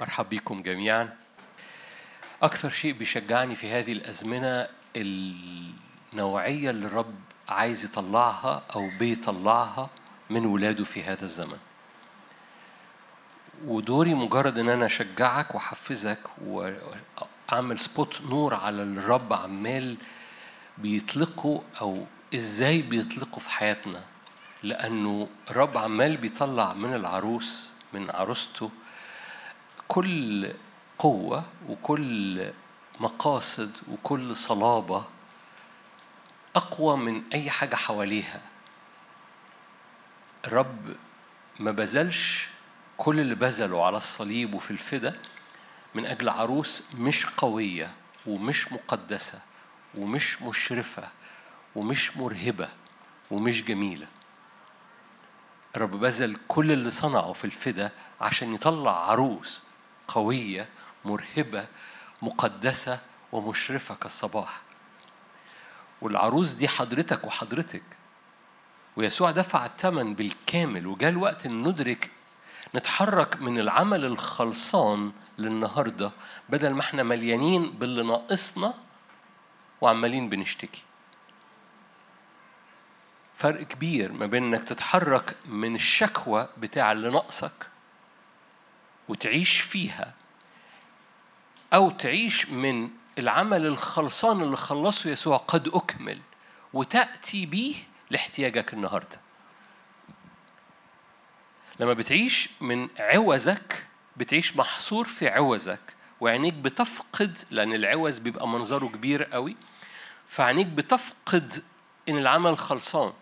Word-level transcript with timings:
مرحب 0.00 0.28
بكم 0.28 0.62
جميعا. 0.62 1.16
أكثر 2.42 2.70
شيء 2.70 2.92
بيشجعني 2.92 3.54
في 3.56 3.70
هذه 3.70 3.92
الأزمنة 3.92 4.68
النوعية 4.96 6.70
اللي 6.70 6.86
الرب 6.86 7.14
عايز 7.48 7.84
يطلعها 7.84 8.62
أو 8.74 8.90
بيطلعها 8.98 9.90
من 10.30 10.46
ولاده 10.46 10.84
في 10.84 11.02
هذا 11.02 11.24
الزمن. 11.24 11.58
ودوري 13.64 14.14
مجرد 14.14 14.58
إن 14.58 14.68
أنا 14.68 14.86
أشجعك 14.86 15.54
وأحفزك 15.54 16.20
وأعمل 16.46 17.78
سبوت 17.78 18.20
نور 18.22 18.54
على 18.54 18.82
الرب 18.82 19.32
عمال 19.32 19.96
بيطلقه 20.78 21.62
أو 21.80 22.06
إزاي 22.34 22.82
بيطلقه 22.82 23.38
في 23.38 23.50
حياتنا. 23.50 24.02
لأنه 24.62 25.28
الرب 25.50 25.78
عمال 25.78 26.16
بيطلع 26.16 26.72
من 26.72 26.94
العروس 26.94 27.70
من 27.92 28.10
عروسته 28.10 28.70
كل 29.88 30.52
قوة 30.98 31.44
وكل 31.68 32.50
مقاصد 33.00 33.76
وكل 33.92 34.36
صلابة 34.36 35.04
أقوى 36.56 36.96
من 36.96 37.22
أي 37.34 37.50
حاجة 37.50 37.74
حواليها. 37.76 38.40
الرب 40.46 40.96
ما 41.60 41.70
بذلش 41.70 42.48
كل 42.96 43.20
اللي 43.20 43.34
بذله 43.34 43.86
على 43.86 43.96
الصليب 43.96 44.54
وفي 44.54 44.70
الفدا 44.70 45.20
من 45.94 46.06
أجل 46.06 46.28
عروس 46.28 46.82
مش 46.94 47.26
قوية 47.26 47.90
ومش 48.26 48.72
مقدسة 48.72 49.40
ومش 49.94 50.42
مشرفة 50.42 51.08
ومش 51.76 52.16
مرهبة 52.16 52.68
ومش 53.30 53.64
جميلة. 53.64 54.06
الرب 55.76 55.90
بذل 55.90 56.36
كل 56.48 56.72
اللي 56.72 56.90
صنعه 56.90 57.32
في 57.32 57.44
الفدا 57.44 57.90
عشان 58.20 58.54
يطلع 58.54 59.10
عروس 59.10 59.62
قوية 60.08 60.68
مرهبة 61.04 61.66
مقدسة 62.22 63.00
ومشرفة 63.32 63.94
كالصباح. 63.94 64.60
والعروس 66.00 66.52
دي 66.52 66.68
حضرتك 66.68 67.24
وحضرتك 67.24 67.82
ويسوع 68.96 69.30
دفع 69.30 69.66
الثمن 69.66 70.14
بالكامل 70.14 70.86
وجاء 70.86 71.10
الوقت 71.10 71.46
إن 71.46 71.62
ندرك 71.68 72.10
نتحرك 72.74 73.42
من 73.42 73.58
العمل 73.58 74.04
الخلصان 74.04 75.12
للنهاردة 75.38 76.10
بدل 76.48 76.70
ما 76.70 76.80
إحنا 76.80 77.02
مليانين 77.02 77.70
باللي 77.70 78.02
ناقصنا 78.02 78.74
وعمالين 79.80 80.28
بنشتكي. 80.28 80.82
فرق 83.36 83.62
كبير 83.62 84.12
ما 84.12 84.26
بين 84.26 84.44
إنك 84.44 84.64
تتحرك 84.64 85.36
من 85.46 85.74
الشكوى 85.74 86.48
بتاع 86.58 86.92
اللي 86.92 87.10
ناقصك 87.10 87.52
وتعيش 89.08 89.60
فيها 89.60 90.14
أو 91.74 91.90
تعيش 91.90 92.50
من 92.50 92.90
العمل 93.18 93.66
الخلصان 93.66 94.40
اللي 94.42 94.56
خلصه 94.56 95.10
يسوع 95.10 95.36
قد 95.36 95.68
أكمل 95.68 96.18
وتأتي 96.72 97.46
بيه 97.46 97.74
لاحتياجك 98.10 98.72
النهارده. 98.72 99.20
لما 101.80 101.92
بتعيش 101.92 102.48
من 102.60 102.88
عوزك 102.98 103.86
بتعيش 104.16 104.56
محصور 104.56 105.04
في 105.04 105.28
عوزك 105.28 105.80
وعينيك 106.20 106.54
بتفقد 106.54 107.38
لأن 107.50 107.72
العوز 107.72 108.18
بيبقى 108.18 108.48
منظره 108.48 108.86
كبير 108.86 109.24
قوي 109.24 109.56
فعينيك 110.26 110.66
بتفقد 110.66 111.64
إن 112.08 112.18
العمل 112.18 112.58
خلصان. 112.58 113.12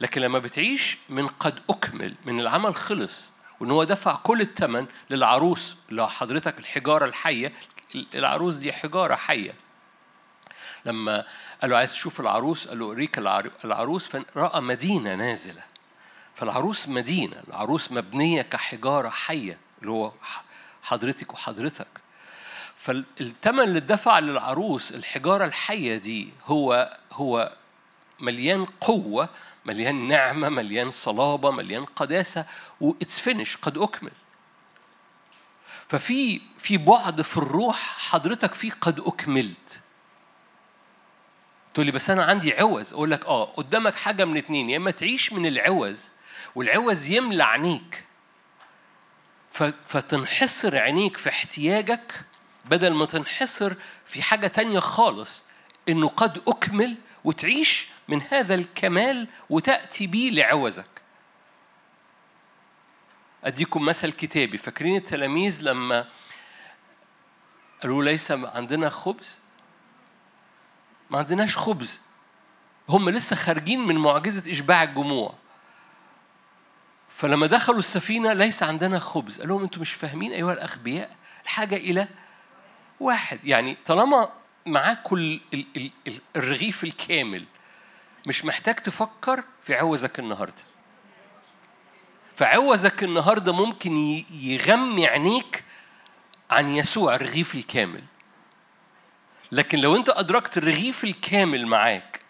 لكن 0.00 0.20
لما 0.20 0.38
بتعيش 0.38 0.98
من 1.08 1.28
قد 1.28 1.60
أكمل 1.70 2.14
من 2.24 2.40
العمل 2.40 2.74
خلص 2.76 3.32
وإن 3.62 3.70
هو 3.70 3.84
دفع 3.84 4.16
كل 4.16 4.40
الثمن 4.40 4.86
للعروس 5.10 5.76
اللي 5.90 6.08
حضرتك 6.08 6.58
الحجارة 6.58 7.04
الحية. 7.04 7.52
العروس 8.14 8.54
دي 8.54 8.72
حجارة 8.72 9.14
حية. 9.14 9.54
لما 10.86 11.24
قال 11.62 11.70
له 11.70 11.76
عايز 11.76 11.92
تشوف 11.92 12.20
العروس 12.20 12.68
قال 12.68 12.78
له 12.78 12.84
أوريك 12.84 13.18
العروس 13.64 14.08
فرأى 14.08 14.60
مدينة 14.60 15.14
نازلة. 15.14 15.62
فالعروس 16.34 16.88
مدينة 16.88 17.42
العروس 17.48 17.92
مبنية 17.92 18.42
كحجارة 18.42 19.08
حية 19.08 19.58
اللي 19.80 19.90
هو 19.90 20.12
حضرتك 20.82 21.32
وحضرتك. 21.34 21.88
فالثمن 22.76 23.60
اللي 23.60 23.78
اتدفع 23.78 24.18
للعروس 24.18 24.92
الحجارة 24.92 25.44
الحية 25.44 25.96
دي 25.96 26.32
هو 26.46 26.98
هو 27.12 27.52
مليان 28.20 28.64
قوة 28.64 29.28
مليان 29.64 30.08
نعمة 30.08 30.48
مليان 30.48 30.90
صلابة 30.90 31.50
مليان 31.50 31.84
قداسة 31.84 32.46
واتس 32.80 33.20
فينش 33.20 33.56
قد 33.56 33.78
أكمل. 33.78 34.12
ففي 35.88 36.40
في 36.58 36.76
بعد 36.76 37.20
في 37.22 37.36
الروح 37.36 37.76
حضرتك 37.98 38.54
فيه 38.54 38.70
قد 38.80 39.00
أكملت. 39.00 39.80
تقول 41.74 41.86
لي 41.86 41.92
بس 41.92 42.10
أنا 42.10 42.24
عندي 42.24 42.54
عوز. 42.54 42.92
أقول 42.92 43.10
لك 43.10 43.26
آه 43.26 43.44
قدامك 43.44 43.94
حاجة 43.94 44.24
من 44.24 44.36
اتنين. 44.36 44.70
يا 44.70 44.76
إما 44.76 44.90
تعيش 44.90 45.32
من 45.32 45.46
العوز 45.46 46.10
والعوز 46.54 47.10
يملى 47.10 47.44
عينيك. 47.44 48.04
فتنحصر 49.84 50.78
عينيك 50.78 51.16
في 51.16 51.28
احتياجك 51.28 52.24
بدل 52.64 52.94
ما 52.94 53.06
تنحصر 53.06 53.74
في 54.06 54.22
حاجة 54.22 54.46
تانية 54.46 54.78
خالص. 54.78 55.44
إنه 55.88 56.08
قد 56.08 56.42
أكمل 56.48 56.96
وتعيش 57.24 57.88
من 58.12 58.22
هذا 58.30 58.54
الكمال 58.54 59.28
وتأتي 59.50 60.06
بيه 60.06 60.30
لعوزك. 60.30 61.02
أديكم 63.44 63.84
مثل 63.84 64.12
كتابي. 64.12 64.58
فاكرين 64.58 64.96
التلاميذ 64.96 65.62
لما 65.62 66.08
قالوا 67.82 68.04
ليس 68.04 68.32
عندنا 68.32 68.88
خبز؟ 68.88 69.40
ما 71.10 71.18
عندناش 71.18 71.56
خبز. 71.56 72.00
هم 72.88 73.10
لسه 73.10 73.36
خارجين 73.36 73.80
من 73.80 73.96
معجزة 73.96 74.52
إشباع 74.52 74.82
الجموع. 74.82 75.34
فلما 77.08 77.46
دخلوا 77.46 77.78
السفينة 77.78 78.32
ليس 78.32 78.62
عندنا 78.62 78.98
خبز. 78.98 79.40
قال 79.40 79.48
لهم 79.48 79.62
أنتم 79.62 79.80
مش 79.80 79.92
فاهمين 79.92 80.32
أيها 80.32 80.52
الأغبياء 80.52 81.16
الحاجة 81.44 81.76
إلى 81.76 82.08
واحد. 83.00 83.44
يعني 83.44 83.76
طالما 83.86 84.32
معاك 84.66 85.02
كل 85.02 85.40
الرغيف 86.36 86.84
الكامل 86.84 87.44
مش 88.26 88.44
محتاج 88.44 88.74
تفكر 88.74 89.44
في 89.62 89.74
عوزك 89.74 90.18
النهارده. 90.18 90.62
فعوزك 92.34 93.02
النهارده 93.04 93.52
ممكن 93.52 93.96
يغمي 94.30 95.06
عينيك 95.06 95.64
عن 96.50 96.76
يسوع 96.76 97.14
الرغيف 97.14 97.54
الكامل. 97.54 98.02
لكن 99.52 99.78
لو 99.78 99.96
انت 99.96 100.08
أدركت 100.08 100.58
الرغيف 100.58 101.04
الكامل 101.04 101.66
معاك 101.66 102.20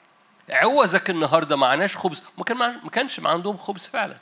عوزك 0.51 1.11
النهارده 1.11 1.57
معناش 1.57 1.97
خبز. 1.97 2.23
ما 2.39 2.45
كان 2.45 2.57
ما 2.57 2.91
كانش 2.93 3.21
ما 3.21 3.31
عندهم 3.31 3.57
خبز 3.57 3.87
فعلا. 3.87 4.17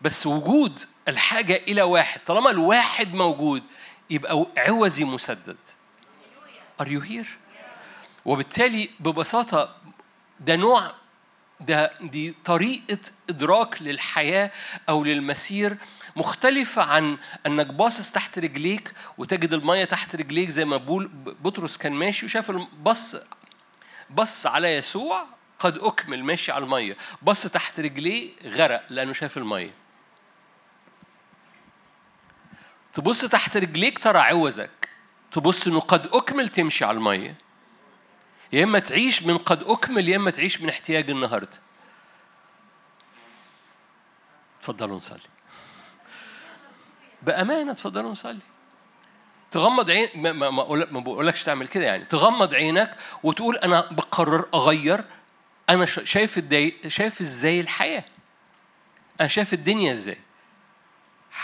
بس 0.00 0.26
وجود 0.26 0.80
الحاجة 1.08 1.54
إلى 1.54 1.82
واحد 1.82 2.20
طالما 2.26 2.50
الواحد 2.50 3.14
موجود 3.14 3.62
يبقى 4.10 4.46
عوزي 4.56 5.04
مسدد. 5.04 5.56
Are 6.82 6.86
you 6.86 7.00
here؟ 7.00 7.26
وبالتالي 8.24 8.90
ببساطة 9.00 9.76
ده 10.40 10.56
نوع 10.56 10.92
ده 11.60 11.92
دي 12.00 12.34
طريقة 12.44 12.98
إدراك 13.30 13.82
للحياة 13.82 14.50
أو 14.88 15.04
للمسير 15.04 15.76
مختلفة 16.16 16.82
عن 16.82 17.18
أنك 17.46 17.66
باصص 17.66 18.12
تحت 18.12 18.38
رجليك 18.38 18.92
وتجد 19.18 19.52
المية 19.52 19.84
تحت 19.84 20.16
رجليك 20.16 20.48
زي 20.48 20.64
ما 20.64 20.76
بقول 20.76 21.10
بطرس 21.14 21.76
كان 21.76 21.92
ماشي 21.92 22.26
وشاف 22.26 22.50
بص 22.82 23.16
بص 24.10 24.46
على 24.46 24.76
يسوع 24.76 25.26
قد 25.58 25.78
أكمل 25.78 26.24
ماشي 26.24 26.52
على 26.52 26.64
المية. 26.64 26.96
بص 27.22 27.42
تحت 27.46 27.80
رجليه 27.80 28.32
غرق 28.44 28.84
لأنه 28.90 29.12
شاف 29.12 29.36
المية. 29.36 29.70
تبص 32.92 33.24
تحت 33.24 33.56
رجليك 33.56 33.98
ترى 33.98 34.18
عوزك. 34.18 34.88
تبص 35.32 35.66
إنه 35.66 35.80
قد 35.80 36.06
أكمل 36.06 36.48
تمشي 36.48 36.84
على 36.84 36.96
المية. 36.96 37.36
يا 38.54 38.64
إما 38.64 38.78
تعيش 38.78 39.22
من 39.22 39.38
قد 39.38 39.62
أكمل 39.62 40.08
يا 40.08 40.16
إما 40.16 40.30
تعيش 40.30 40.60
من 40.60 40.68
احتياج 40.68 41.10
النهارده 41.10 41.58
اتفضلوا 44.58 44.96
نصلي. 44.96 45.18
بأمانة 47.22 47.70
اتفضلوا 47.70 48.10
نصلي. 48.10 48.38
تغمض 49.50 49.90
عين 49.90 50.08
ما, 50.14 50.32
ما, 50.32 50.50
ما 50.90 51.00
بقولكش 51.00 51.44
تعمل 51.44 51.68
كده 51.68 51.84
يعني. 51.84 52.04
تغمض 52.04 52.54
عينك 52.54 52.96
وتقول 53.22 53.56
أنا 53.56 53.88
بقرر 53.90 54.48
أغير. 54.54 55.04
أنا 55.70 55.86
شايف 55.86 56.38
إزاي 56.38 56.74
شايف 56.86 57.20
إزاي 57.20 57.60
الحياة. 57.60 58.04
أنا 59.20 59.28
شايف 59.28 59.54
الدنيا 59.54 59.92
إزاي. 59.92 60.18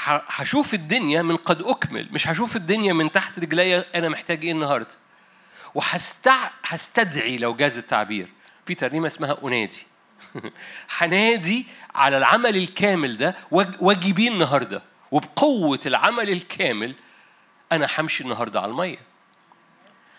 هشوف 0.07 0.75
الدنيا 0.75 1.23
من 1.23 1.37
قد 1.37 1.63
أكمل 1.63 2.09
مش 2.13 2.29
هشوف 2.29 2.57
الدنيا 2.57 2.93
من 2.93 3.13
تحت 3.13 3.39
رجليا 3.39 3.85
أنا 3.95 4.09
محتاج 4.09 4.45
إيه 4.45 4.53
النهاردة 4.53 4.91
وهستع 5.75 6.51
هستدعي 6.65 7.37
لو 7.37 7.55
جاز 7.55 7.79
التعبير. 7.79 8.29
في 8.67 8.75
ترنيمة 8.75 9.07
اسمها 9.07 9.39
أنادي. 9.45 9.87
هنادي 10.99 11.67
على 11.95 12.19
العمل 12.19 12.57
الكامل 12.57 13.17
ده 13.17 13.37
واجي 13.51 14.13
بيه 14.13 14.29
النهارده. 14.29 14.83
وبقوة 15.11 15.81
العمل 15.87 16.31
الكامل 16.31 16.95
أنا 17.73 17.89
همشي 17.99 18.25
النهاردة 18.25 18.61
على 18.61 18.71
المية. 18.71 18.99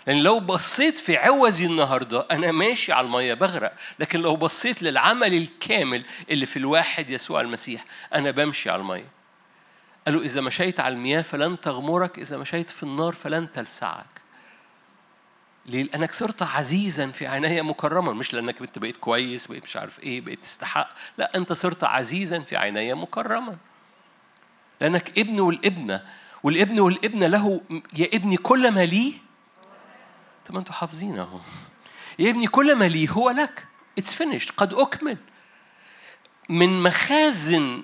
لأن 0.08 0.24
لو 0.24 0.40
بصيت 0.40 0.98
في 0.98 1.18
عوزي 1.18 1.66
النهاردة 1.66 2.28
أنا 2.32 2.52
ماشي 2.52 2.92
على 2.92 3.06
المية 3.06 3.34
بغرق. 3.34 3.74
لكن 4.00 4.20
لو 4.20 4.36
بصيت 4.36 4.84
للعمل 4.84 5.34
الكامل 5.34 6.06
اللي 6.30 6.46
في 6.46 6.58
الواحد 6.58 7.12
يسوع 7.12 7.42
المسيح 7.42 7.86
أنا 8.16 8.32
بمشي 8.32 8.70
على 8.70 8.82
المية. 8.82 9.08
قالوا 10.06 10.22
إذا 10.22 10.42
مشيت 10.42 10.80
على 10.80 10.96
المياه 10.96 11.22
فلن 11.22 11.60
تغمرك 11.62 12.20
إذا 12.20 12.38
مشيت 12.38 12.70
في 12.70 12.84
النار 12.84 13.14
فلن 13.14 13.52
تلسعك؟ 13.52 14.21
لأنك 15.66 16.12
صرت 16.12 16.44
عزيزا 16.44 17.12
في 17.12 17.28
عيني 17.28 17.62
مكرما 17.62 18.14
مش 18.14 18.34
لأنك 18.34 18.62
أنت 18.62 18.80
بقيت 18.80 18.98
كويس 18.98 19.48
بقيت 19.48 19.64
مش 19.64 19.78
عارف 19.78 20.00
إيه 20.00 20.22
بقيت 20.22 20.42
تستحق. 20.42 20.90
لا 21.18 21.36
أنت 21.38 21.54
صرت 21.54 21.84
عزيزا 21.84 22.40
في 22.40 22.58
عيني 22.58 22.94
مكرما 22.94 23.58
لأنك 24.82 25.20
ابن 25.20 25.40
والابنة 25.40 26.04
والابن 26.44 26.80
والابنة 26.80 27.28
له 27.28 27.62
يا 27.94 28.10
ابني 28.14 28.38
كل 28.38 28.72
ما 28.72 28.86
ليه 28.86 29.14
طب 30.48 30.58
أنتوا 30.58 30.74
حافظين 30.74 31.20
أهو. 31.20 31.40
يا 32.20 32.30
ابني 32.30 32.48
كل 32.48 32.76
ما 32.76 32.86
ليه 32.86 33.10
هو 33.10 33.30
لك. 33.30 33.68
it's 33.98 34.14
finished 34.14 34.52
قد 34.58 34.74
أكمل. 34.74 35.18
من 36.50 36.84
مخازن 36.84 37.84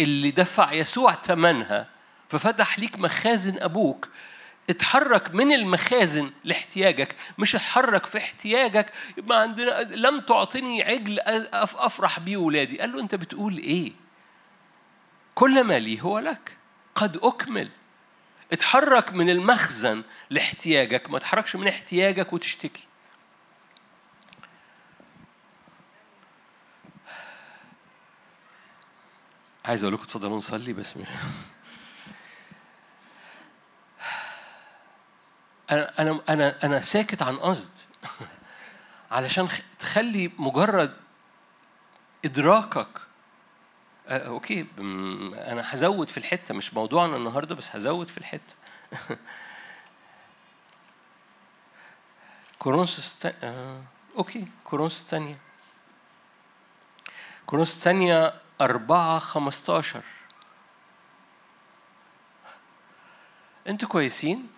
اللي 0.00 0.30
دفع 0.30 0.72
يسوع 0.72 1.12
ثمنها 1.14 1.88
ففتح 2.28 2.78
ليك 2.78 2.98
مخازن 3.00 3.58
أبوك 3.58 4.08
اتحرك 4.70 5.34
من 5.34 5.52
المخازن 5.52 6.30
لاحتياجك 6.44 7.16
مش 7.38 7.54
اتحرك 7.54 8.06
في 8.06 8.18
احتياجك 8.18 8.92
ما 9.16 9.36
عندنا 9.36 9.82
لم 9.82 10.20
تعطني 10.20 10.82
عجل 10.82 11.20
أفرح 11.54 12.20
بيه 12.20 12.36
ولادي. 12.36 12.80
قال 12.80 12.92
له 12.92 13.00
أنت 13.00 13.14
بتقول 13.14 13.58
إيه؟ 13.58 13.92
كل 15.34 15.64
ما 15.64 15.78
لي 15.78 16.02
هو 16.02 16.18
لك. 16.18 16.56
قد 16.94 17.16
أكمل. 17.22 17.68
اتحرك 18.52 19.12
من 19.12 19.30
المخزن 19.30 20.02
لاحتياجك. 20.30 21.10
ما 21.10 21.18
تحركش 21.18 21.56
من 21.56 21.68
احتياجك 21.68 22.32
وتشتكي. 22.32 22.86
عايز 29.64 29.84
أقول 29.84 29.94
لكم 29.94 30.02
اتفضلوا 30.02 30.36
نصلي 30.36 30.72
بس. 30.72 30.94
أنا 35.70 35.92
أنا 35.98 36.20
أنا 36.28 36.64
أنا 36.64 36.80
ساكت 36.80 37.22
عن 37.22 37.36
قصد. 37.36 37.70
علشان 39.10 39.48
تخلي 39.78 40.32
مجرد 40.38 40.96
إدراكك 42.24 42.88
آه 44.08 44.26
okay 44.28 44.66
أنا 44.78 45.62
هزود 45.64 46.08
في 46.08 46.18
الحتة 46.18 46.54
مش 46.54 46.74
موضوعنا 46.74 47.16
النهارده 47.16 47.54
بس 47.54 47.76
هزود 47.76 48.08
في 48.08 48.18
الحتة. 48.18 48.54
كورنثوس 52.58 53.26
آه 53.26 53.82
okay 54.16 54.46
كورنثوس 54.64 55.02
الثانية 55.02 55.38
كورنثوس 57.46 57.76
الثانية 57.76 58.34
أربعة 58.60 59.18
خمستاشر. 59.18 60.02
أنتوا 63.68 63.88
كويسين؟ 63.88 64.57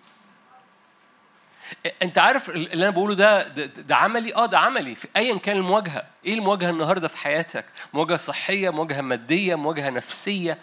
انت 2.01 2.17
عارف 2.17 2.49
اللي 2.49 2.73
أنا 2.73 2.89
بقوله 2.89 3.15
ده 3.15 3.47
ده, 3.47 3.95
عملي؟ 3.95 4.35
آه 4.35 4.45
ده 4.45 4.59
عملي. 4.59 4.95
في 4.95 5.07
ايا 5.17 5.37
كان 5.37 5.57
المواجهة 5.57 6.03
إيه 6.25 6.33
المواجهة 6.33 6.69
النهارده 6.69 7.07
في 7.07 7.17
حياتك؟ 7.17 7.65
مواجهة 7.93 8.17
صحية 8.17 8.69
مواجهة 8.69 9.01
مادية 9.01 9.55
مواجهة 9.55 9.89
نفسية؟ 9.89 10.57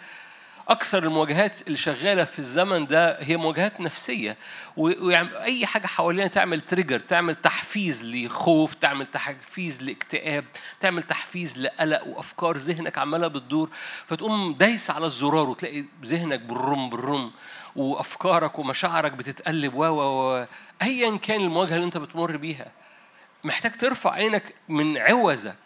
أكثر 0.69 1.03
المواجهات 1.03 1.61
اللي 1.61 1.77
شغالة 1.77 2.23
في 2.23 2.39
الزمن 2.39 2.85
ده 2.85 3.21
هي 3.21 3.37
مواجهات 3.37 3.81
نفسية. 3.81 4.37
واي 4.77 5.65
حاجة 5.65 5.87
حوالينا 5.87 6.27
تعمل 6.27 6.61
trigger 6.61 6.99
تعمل 6.99 7.35
تحفيز 7.35 8.05
لخوف 8.05 8.73
تعمل 8.73 9.05
تحفيز 9.05 9.83
لاكتئاب 9.83 10.45
تعمل 10.79 11.03
تحفيز 11.03 11.57
لقلق 11.57 12.07
وأفكار 12.07 12.57
ذهنك 12.57 12.97
عمالة 12.97 13.27
بتدور. 13.27 13.69
فتقوم 14.05 14.53
دايس 14.53 14.91
على 14.91 15.05
الزرار 15.05 15.49
وتلاقي 15.49 15.83
ذهنك 16.05 16.39
بالرم 16.39 16.89
بالرم 16.89 17.31
وأفكارك 17.75 18.59
ومشاعرك 18.59 19.11
بتتقلب 19.11 19.73
و 19.73 19.83
و 19.85 20.45
ايا 20.81 21.17
كان 21.17 21.41
المواجهة 21.41 21.75
اللي 21.75 21.85
أنت 21.85 21.97
بتمر 21.97 22.37
بيها. 22.37 22.71
محتاج 23.43 23.71
ترفع 23.77 24.11
عينك 24.11 24.53
من 24.69 24.97
عوزك 24.97 25.57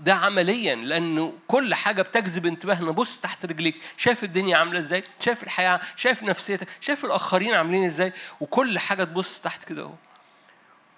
ده 0.00 0.14
عمليا 0.14 0.74
لأنه 0.74 1.32
كل 1.48 1.74
حاجة 1.74 2.02
بتجذب 2.02 2.46
انتباهنا 2.46 2.90
بص 2.90 3.18
تحت 3.18 3.46
رجليك. 3.46 3.74
شايف 3.96 4.24
الدنيا 4.24 4.56
عاملة 4.56 4.78
إزاي؟ 4.78 5.04
شايف 5.20 5.42
الحياة 5.42 5.80
شايف 5.96 6.22
نفسيتك 6.22 6.68
شايف 6.80 7.04
الآخرين 7.04 7.54
عاملين 7.54 7.84
إزاي؟ 7.84 8.12
وكل 8.40 8.78
حاجة 8.78 9.04
تبص 9.04 9.40
تحت 9.40 9.64
كده 9.64 9.82
أهو. 9.82 9.92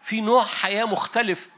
في 0.03 0.21
نوع 0.21 0.45
حياة 0.45 0.85
مختلف. 0.85 1.49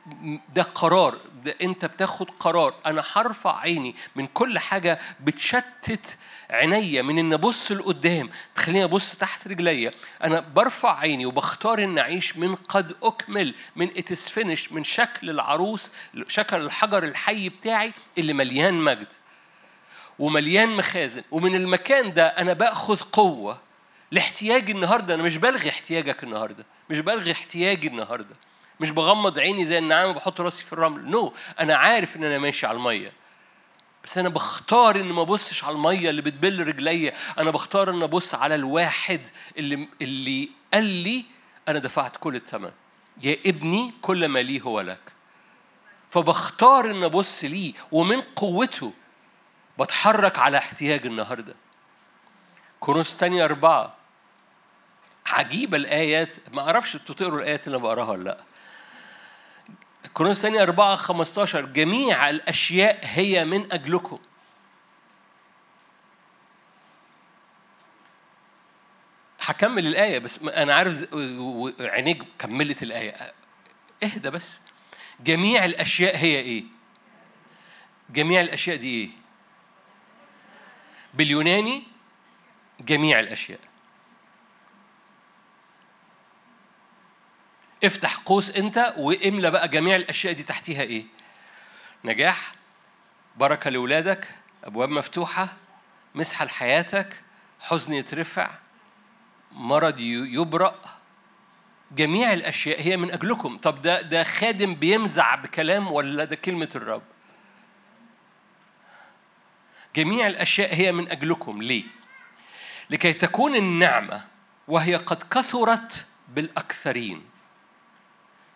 ده 0.55 0.63
قرار. 0.63 1.19
ده 1.45 1.55
أنت 1.63 1.85
بتاخد 1.85 2.31
قرار. 2.41 2.75
أنا 2.87 3.05
هرفع 3.13 3.59
عيني 3.59 3.95
من 4.17 4.27
كل 4.27 4.59
حاجة 4.59 5.01
بتشتت 5.21 6.19
عينيا 6.51 7.03
من 7.03 7.19
إن 7.19 7.33
أبص 7.33 7.73
لقدام. 7.73 8.31
تخليني 8.55 8.85
أبص 8.85 9.17
تحت 9.17 9.49
رجليا. 9.49 9.91
أنا 10.25 10.41
برفع 10.41 10.99
عيني 10.99 11.27
وبختار 11.27 11.85
إن 11.85 11.99
أعيش 11.99 12.37
من 12.37 12.55
قد 12.55 12.97
أكمل 13.03 13.55
من 13.77 13.91
إتس 13.97 14.29
فينش 14.29 14.73
من 14.73 14.85
شكل 14.85 15.31
العروس 15.31 15.93
شكل 16.27 16.57
الحجر 16.57 17.05
الحي 17.05 17.49
بتاعي 17.49 17.93
اللي 18.19 18.33
مليان 18.33 18.75
مجد 18.75 19.13
ومليان 20.19 20.77
مخازن. 20.77 21.23
ومن 21.31 21.55
المكان 21.55 22.15
ده 22.15 22.27
أنا 22.27 22.53
باخذ 22.53 23.01
قوة. 23.01 23.61
لاحتياجي 24.15 24.73
النهارده. 24.73 25.15
أنا 25.15 25.23
مش 25.23 25.37
بلغي 25.37 25.71
احتياجك 25.71 26.25
النهارده. 26.25 26.67
مش 26.91 27.01
بلغي 27.01 27.33
احتياجي 27.33 27.87
النهارده. 27.89 28.37
مش 28.81 28.91
بغمض 28.91 29.39
عيني 29.39 29.65
زي 29.65 29.79
النعام 29.79 30.11
وبحط 30.11 30.41
راسي 30.41 30.65
في 30.65 30.73
الرمل. 30.73 31.11
نو 31.11 31.29
no. 31.31 31.61
أنا 31.61 31.77
عارف 31.77 32.17
إن 32.17 32.25
أنا 32.25 32.39
ماشي 32.39 32.67
على 32.67 32.77
المية. 32.77 33.13
بس 34.05 34.19
أنا 34.19 34.29
بختار 34.29 34.97
إن 34.97 35.13
ما 35.13 35.23
أبصش 35.23 35.65
على 35.65 35.77
المية 35.77 36.11
اللي 36.11 36.23
بتبل 36.23 36.67
رجليا. 36.67 37.13
أنا 37.39 37.51
بختار 37.51 37.91
إن 37.91 38.03
أبص 38.03 38.35
على 38.35 38.55
الواحد 38.55 39.21
اللي 39.59 39.89
اللي 40.03 40.49
قال 40.75 40.85
لي 40.85 41.25
أنا 41.69 41.79
دفعت 41.79 42.17
كل 42.17 42.37
الثمن. 42.37 42.71
يا 43.23 43.37
ابني 43.47 43.95
كل 44.03 44.29
ما 44.29 44.39
لي 44.39 44.61
هو 44.61 44.81
لك. 44.81 45.13
فبختار 46.11 46.91
إن 46.91 47.05
أبص 47.05 47.45
ليه. 47.45 47.73
ومن 47.93 48.21
قوته 48.21 48.93
بتحرك 49.79 50.39
على 50.39 50.59
احتياج 50.59 51.07
النهارده. 51.07 51.55
كورنثوس 52.81 53.17
تانية 53.17 53.45
أربعة. 53.45 54.04
عجيبة 55.27 55.77
الآيات؟ 55.77 56.37
ما 56.53 56.61
أعرفش 56.63 56.95
أنتوا 56.97 57.15
تقروا 57.15 57.39
الآيات 57.39 57.67
اللي 57.67 57.77
أنا 57.77 57.85
بقراها 57.85 58.11
ولا 58.11 58.23
لأ. 58.25 58.45
كورنثوس 60.15 60.43
تانية 60.43 60.63
أربعة 60.63 60.97
15 60.97 61.67
جميع 61.67 62.31
الأشياء 62.31 62.99
هي 63.03 63.45
من 63.45 63.73
أجلكم. 63.73 64.19
هكمل 69.41 69.87
الآية 69.87 70.19
بس 70.19 70.43
أنا 70.43 70.75
عارف 70.75 71.15
عينيك 71.81 72.23
كملت 72.39 72.83
الآية. 72.83 73.33
اهدى 74.03 74.31
بس. 74.31 74.61
جميع 75.21 75.65
الأشياء 75.65 76.17
هي 76.17 76.37
إيه؟ 76.41 76.65
جميع 78.11 78.41
الأشياء 78.41 78.77
دي 78.77 78.89
إيه؟ 78.89 79.11
باليوناني 81.15 81.83
جميع 82.81 83.21
الأشياء. 83.21 83.61
افتح 87.87 88.17
قوس 88.17 88.51
انت 88.51 88.95
واملى 88.97 89.51
بقى 89.51 89.69
جميع 89.69 89.97
الأشياء 89.97 90.33
دي 90.33 90.43
تحتيها 90.43 90.83
إيه؟ 90.83 91.05
نجاح 92.05 92.55
بركة 93.37 93.71
لاولادك 93.71 94.29
أبواب 94.65 94.89
مفتوحة 94.89 95.49
مسحه 96.15 96.45
لحياتك 96.45 97.23
حزن 97.61 97.95
يترفع 97.95 98.51
مرض 99.53 100.01
يبرأ. 100.01 100.81
جميع 101.93 102.33
الأشياء 102.33 102.83
هي 102.83 102.97
من 102.97 103.11
أجلكم. 103.11 103.57
طب 103.59 103.83
ده 103.83 104.03
ده 104.03 104.25
خادم 104.25 104.75
بيمزع 104.75 105.35
بكلام 105.35 105.93
ولا 105.93 106.25
ده 106.25 106.37
كلمة 106.37 106.69
الرب؟ 106.75 107.03
جميع 109.97 110.27
الأشياء 110.27 110.75
هي 110.75 110.93
من 110.93 111.09
أجلكم. 111.11 111.63
ليه؟ 111.63 111.85
لكي 112.91 113.13
تكون 113.13 113.57
النعمة 113.57 114.25
وهي 114.69 114.97
قد 114.97 115.23
كثرت 115.31 116.07
بالأكثرين. 116.29 117.23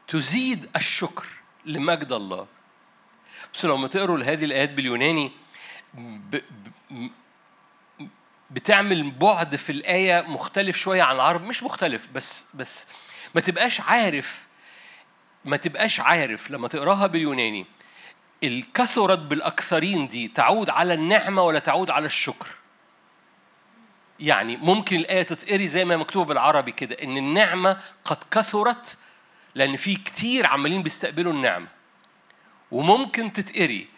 تزيد 0.09 0.69
الشكر 0.77 1.27
لمجد 1.65 2.13
الله. 2.13 2.47
بس 3.55 3.65
لما 3.65 3.89
تقروا 3.89 4.19
هذه 4.19 4.45
الآيات 4.45 4.71
باليوناني 4.71 5.33
ب... 5.95 6.37
ب... 6.91 7.11
بتعمل 8.51 9.11
بعد 9.11 9.57
في 9.57 9.73
الآية 9.73 10.21
مختلف 10.23 10.77
شوية 10.77 11.03
عن 11.03 11.15
العرب. 11.15 11.43
مش 11.43 11.63
مختلف 11.63 12.09
بس 12.15 12.45
بس 12.55 12.87
ما 13.35 13.41
تبقاش 13.41 13.81
عارف 13.81 14.47
ما 15.45 15.57
تبقاش 15.57 16.01
عارف 16.01 16.51
لما 16.51 16.69
تقراها 16.69 17.07
باليوناني. 17.07 17.67
الكثرت 18.45 19.19
بالأكثرين 19.19 20.09
دي 20.09 20.29
تعود 20.29 20.71
على 20.71 20.95
النعمة 20.95 21.43
ولا 21.43 21.59
تعود 21.59 21.91
على 21.91 22.07
الشكر؟ 22.07 22.47
يعني 24.21 24.57
ممكن 24.57 24.97
الآية 24.97 25.23
تتقري 25.23 25.67
زي 25.67 25.85
ما 25.85 25.97
مكتوبة 25.97 26.29
بالعربي 26.29 26.73
كده 26.73 26.97
إن 27.03 27.17
النعمة 27.17 27.81
قد 28.05 28.17
كثرت 28.31 28.97
لأن 29.59 29.77
في 29.77 29.97
كتير 29.97 30.47
عمالين 30.47 30.83
بيستقبلوا 30.83 31.33
النعمة. 31.33 31.67
وممكن 32.71 33.33
تتقري 33.33 33.89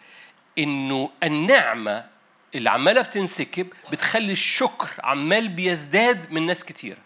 إنه 0.57 1.11
النعمة 1.23 2.09
اللي 2.55 2.69
عمالة 2.69 3.01
بتنسكب 3.01 3.67
بتخلي 3.91 4.31
الشكر 4.31 4.89
عمال 5.03 5.49
بيزداد 5.49 6.31
من 6.31 6.45
ناس 6.45 6.63
كتيرة 6.63 6.97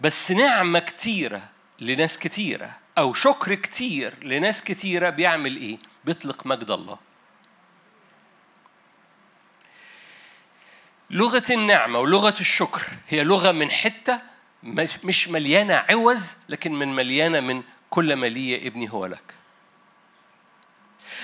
بس 0.00 0.30
نعمة 0.30 0.78
كتيرة 0.78 1.50
لناس 1.80 2.18
كتيرة 2.18 2.78
أو 2.98 3.14
شكر 3.14 3.54
كتير 3.54 4.24
لناس 4.24 4.62
كتيرة 4.62 5.10
بيعمل 5.10 5.56
إيه؟ 5.56 5.78
بيطلق 6.04 6.46
مجد 6.46 6.70
الله. 6.70 6.98
لغة 11.10 11.44
النعمة 11.50 11.98
ولغة 11.98 12.34
الشكر 12.40 12.82
هي 13.08 13.24
لغة 13.24 13.52
من 13.52 13.70
حتة 13.70 14.33
مش 15.04 15.28
مليانة 15.28 15.74
عوز 15.74 16.38
لكن 16.48 16.72
من 16.72 16.94
مليانة 16.94 17.40
من 17.40 17.62
كل 17.90 18.16
ما 18.16 18.26
لي 18.26 18.66
ابني 18.66 18.92
هو 18.92 19.06
لك. 19.06 19.34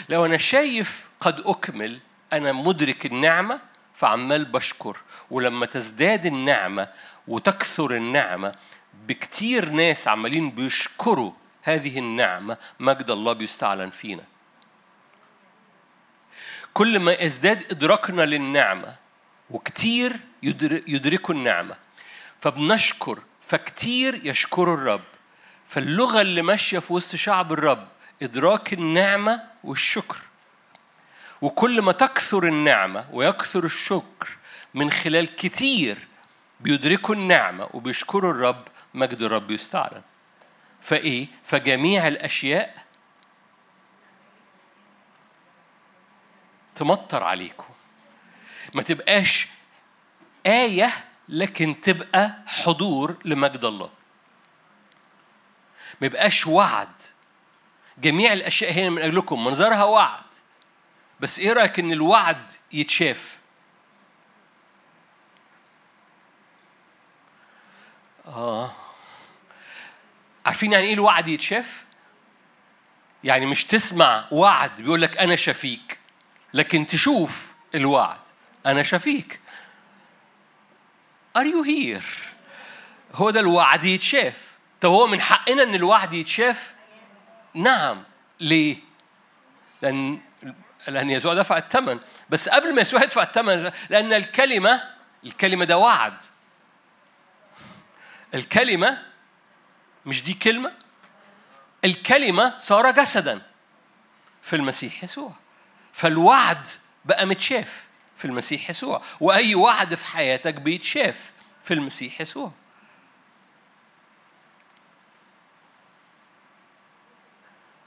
لو 0.08 0.24
أنا 0.24 0.36
شايف 0.36 1.08
قد 1.20 1.40
أكمل 1.40 2.00
أنا 2.32 2.52
مدرك 2.52 3.06
النعمة 3.06 3.60
فعمال 3.94 4.44
بشكر. 4.44 4.96
ولما 5.30 5.66
تزداد 5.66 6.26
النعمة 6.26 6.88
وتكثر 7.28 7.96
النعمة 7.96 8.54
بكتير 9.06 9.70
ناس 9.70 10.08
عمالين 10.08 10.50
بيشكروا 10.50 11.32
هذه 11.62 11.98
النعمة 11.98 12.56
مجد 12.80 13.10
الله 13.10 13.32
بيستعلن 13.32 13.90
فينا. 13.90 14.24
كل 16.74 16.98
ما 16.98 17.24
ازداد 17.26 17.64
إدراكنا 17.70 18.22
للنعمة 18.22 18.96
وكتير 19.50 20.16
يدركوا 20.42 21.34
النعمة. 21.34 21.76
فبنشكر 22.40 23.18
فكتير 23.50 24.26
يشكروا 24.26 24.74
الرب. 24.74 25.02
فاللغة 25.66 26.20
اللي 26.20 26.42
ماشية 26.42 26.78
في 26.78 26.92
وسط 26.92 27.16
شعب 27.16 27.52
الرب 27.52 27.88
إدراك 28.22 28.72
النعمة 28.72 29.44
والشكر. 29.64 30.18
وكل 31.42 31.82
ما 31.82 31.92
تكثر 31.92 32.44
النعمة 32.44 33.06
ويكثر 33.12 33.64
الشكر 33.64 34.28
من 34.74 34.90
خلال 34.90 35.36
كتير 35.36 35.98
بيدركوا 36.60 37.14
النعمة 37.14 37.68
وبيشكروا 37.74 38.30
الرب 38.32 38.68
مجد 38.94 39.22
الرب 39.22 39.50
يستعلن 39.50 40.02
فإيه؟ 40.80 41.28
فجميع 41.44 42.08
الأشياء 42.08 42.84
تمطر 46.74 47.22
عليكم. 47.22 47.74
ما 48.74 48.82
تبقاش 48.82 49.48
آية 50.46 51.09
لكن 51.30 51.80
تبقى 51.80 52.34
حضور 52.46 53.16
لمجد 53.24 53.64
الله. 53.64 53.90
ما 56.00 56.06
يبقاش 56.06 56.46
وعد. 56.46 57.02
جميع 57.98 58.32
الأشياء 58.32 58.72
هي 58.72 58.90
من 58.90 59.02
أجلكم 59.02 59.44
منظرها 59.44 59.84
وعد. 59.84 60.22
بس 61.20 61.38
إيه 61.38 61.52
رأيك 61.52 61.78
إن 61.78 61.92
الوعد 61.92 62.50
يتشاف؟ 62.72 63.38
آه. 68.26 68.72
عارفين 70.46 70.72
يعني 70.72 70.84
إيه 70.86 70.94
الوعد 70.94 71.28
يتشاف؟ 71.28 71.84
يعني 73.24 73.46
مش 73.46 73.64
تسمع 73.64 74.28
وعد 74.30 74.82
بيقول 74.82 75.02
لك 75.02 75.18
أنا 75.18 75.36
شفيك 75.36 75.98
لكن 76.54 76.86
تشوف 76.86 77.54
الوعد. 77.74 78.20
أنا 78.66 78.82
شفيك. 78.82 79.39
Are 81.38 81.44
you 81.46 81.62
here؟ 81.62 82.02
هو 83.14 83.30
ده 83.30 83.40
الوعد 83.40 83.84
يتشاف. 83.84 84.50
طب 84.80 84.90
هو 84.90 85.06
من 85.06 85.20
حقنا 85.20 85.62
إن 85.62 85.74
الوعد 85.74 86.12
يتشاف؟ 86.12 86.74
نعم. 87.54 88.02
ليه؟ 88.40 88.76
لأن 89.82 90.20
لأن 90.88 91.10
يسوع 91.10 91.34
دفع 91.34 91.58
الثمن. 91.58 92.00
بس 92.30 92.48
قبل 92.48 92.74
ما 92.74 92.80
يسوع 92.82 93.02
يدفع 93.02 93.22
الثمن 93.22 93.70
لأن 93.90 94.12
الكلمة 94.12 94.82
الكلمة 95.24 95.64
ده 95.64 95.78
وعد. 95.78 96.22
الكلمة 98.34 99.02
مش 100.06 100.22
دي 100.22 100.34
كلمة. 100.34 100.72
الكلمة 101.84 102.58
صار 102.58 102.90
جسدا 102.90 103.42
في 104.42 104.56
المسيح 104.56 105.04
يسوع. 105.04 105.32
فالوعد 105.92 106.68
بقى 107.04 107.26
متشاف. 107.26 107.89
في 108.20 108.24
المسيح 108.24 108.70
يسوع. 108.70 109.02
وأي 109.20 109.54
وعد 109.54 109.94
في 109.94 110.04
حياتك 110.06 110.54
بيتشاف 110.54 111.32
في 111.64 111.74
المسيح 111.74 112.20
يسوع. 112.20 112.52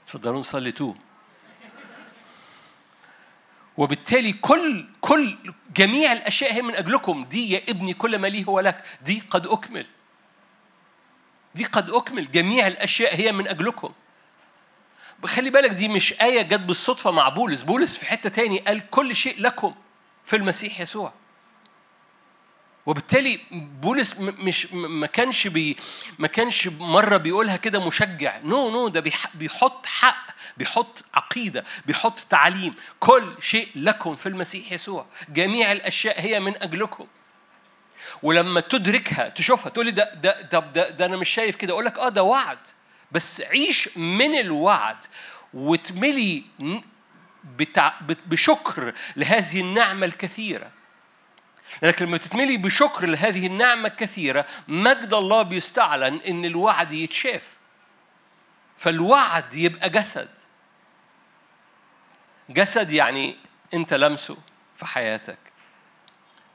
تفضلوا 0.06 0.40
نصلي 0.40 0.72
توب 0.72 0.96
وبالتالي 3.76 4.32
كل 4.32 4.88
كل 5.00 5.38
جميع 5.76 6.12
الأشياء 6.12 6.52
هي 6.52 6.62
من 6.62 6.74
أجلكم. 6.74 7.24
دي 7.24 7.50
يا 7.50 7.70
ابني 7.70 7.94
كل 7.94 8.18
ما 8.18 8.26
لي 8.26 8.46
هو 8.46 8.60
لك. 8.60 8.84
دي 9.02 9.22
قد 9.30 9.46
أكمل. 9.46 9.86
دي 11.54 11.64
قد 11.64 11.90
أكمل. 11.90 12.32
جميع 12.32 12.66
الأشياء 12.66 13.16
هي 13.16 13.32
من 13.32 13.48
أجلكم. 13.48 13.92
خلي 15.24 15.50
بالك 15.50 15.70
دي 15.70 15.88
مش 15.88 16.20
آية 16.20 16.42
جت 16.42 16.60
بالصدفة 16.60 17.10
مع 17.10 17.28
بولس. 17.28 17.62
بولس 17.62 17.96
في 17.96 18.06
حتة 18.06 18.28
تاني 18.28 18.58
قال 18.58 18.90
كل 18.90 19.16
شيء 19.16 19.40
لكم. 19.40 19.74
في 20.26 20.36
المسيح 20.36 20.80
يسوع. 20.80 21.12
وبالتالي 22.86 23.40
بولس 23.52 24.14
مش 24.18 24.72
ما 24.72 25.06
كانش 25.06 25.46
بي 25.46 25.76
ما 26.18 26.28
كانش 26.28 26.68
مرة 26.68 27.16
بيقولها 27.16 27.56
كده 27.56 27.86
مشجع. 27.86 28.38
no 28.38 28.70
no 28.70 28.88
ده 28.88 29.04
بيحط 29.34 29.86
حق 29.86 30.26
بيحط 30.56 31.04
عقيدة 31.14 31.64
بيحط 31.86 32.20
تعليم. 32.20 32.74
كل 33.00 33.34
شيء 33.40 33.68
لكم 33.74 34.16
في 34.16 34.28
المسيح 34.28 34.72
يسوع. 34.72 35.06
جميع 35.28 35.72
الأشياء 35.72 36.20
هي 36.20 36.40
من 36.40 36.62
أجلكم. 36.62 37.06
ولما 38.22 38.60
تدركها 38.60 39.28
تشوفها 39.28 39.70
تقول 39.70 39.86
لي 39.86 39.92
ده 39.92 40.14
ده 40.14 40.40
ده, 40.40 40.58
ده, 40.60 40.90
ده 40.90 41.06
أنا 41.06 41.16
مش 41.16 41.28
شايف 41.28 41.56
كده. 41.56 41.72
أقول 41.72 41.84
لك 41.84 41.98
آه 41.98 42.08
ده 42.08 42.22
وعد. 42.22 42.58
بس 43.12 43.40
عيش 43.40 43.98
من 43.98 44.38
الوعد 44.38 44.96
وتملي. 45.54 46.44
بشكر 48.26 48.94
لهذه 49.16 49.60
النعمة 49.60 50.06
الكثيرة. 50.06 50.70
لكن 51.82 52.06
لما 52.06 52.18
تتملي 52.18 52.56
بشكر 52.56 53.06
لهذه 53.06 53.46
النعمة 53.46 53.88
الكثيرة 53.88 54.46
مجد 54.68 55.14
الله 55.14 55.42
بيستعلن 55.42 56.20
إن 56.20 56.44
الوعد 56.44 56.92
يتشاف. 56.92 57.56
فالوعد 58.76 59.54
يبقى 59.54 59.90
جسد. 59.90 60.28
جسد 62.50 62.92
يعني 62.92 63.36
أنت 63.74 63.94
لمسه 63.94 64.36
في 64.76 64.86
حياتك. 64.86 65.38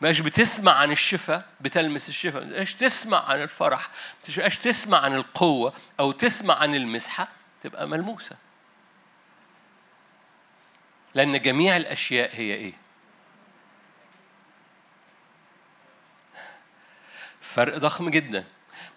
مش 0.02 0.22
بتسمع 0.22 0.72
عن 0.72 0.92
الشفاء 0.92 1.46
بتلمس 1.62 2.10
الشفاء. 2.10 2.46
مش 2.46 2.76
تسمع 2.76 3.30
عن 3.30 3.42
الفرح 3.42 3.88
مش 4.38 4.58
تسمع 4.58 4.98
عن 5.00 5.16
القوة 5.16 5.74
أو 6.00 6.12
تسمع 6.12 6.56
عن 6.56 6.76
المسحة 6.76 7.28
تبقى 7.64 7.88
ملموسة. 7.88 8.36
لأن 11.16 11.42
جميع 11.42 11.78
الأشياء 11.78 12.36
هي 12.36 12.54
إيه؟ 12.54 12.74
فرق 17.42 17.78
ضخم 17.78 18.10
جدا 18.10 18.46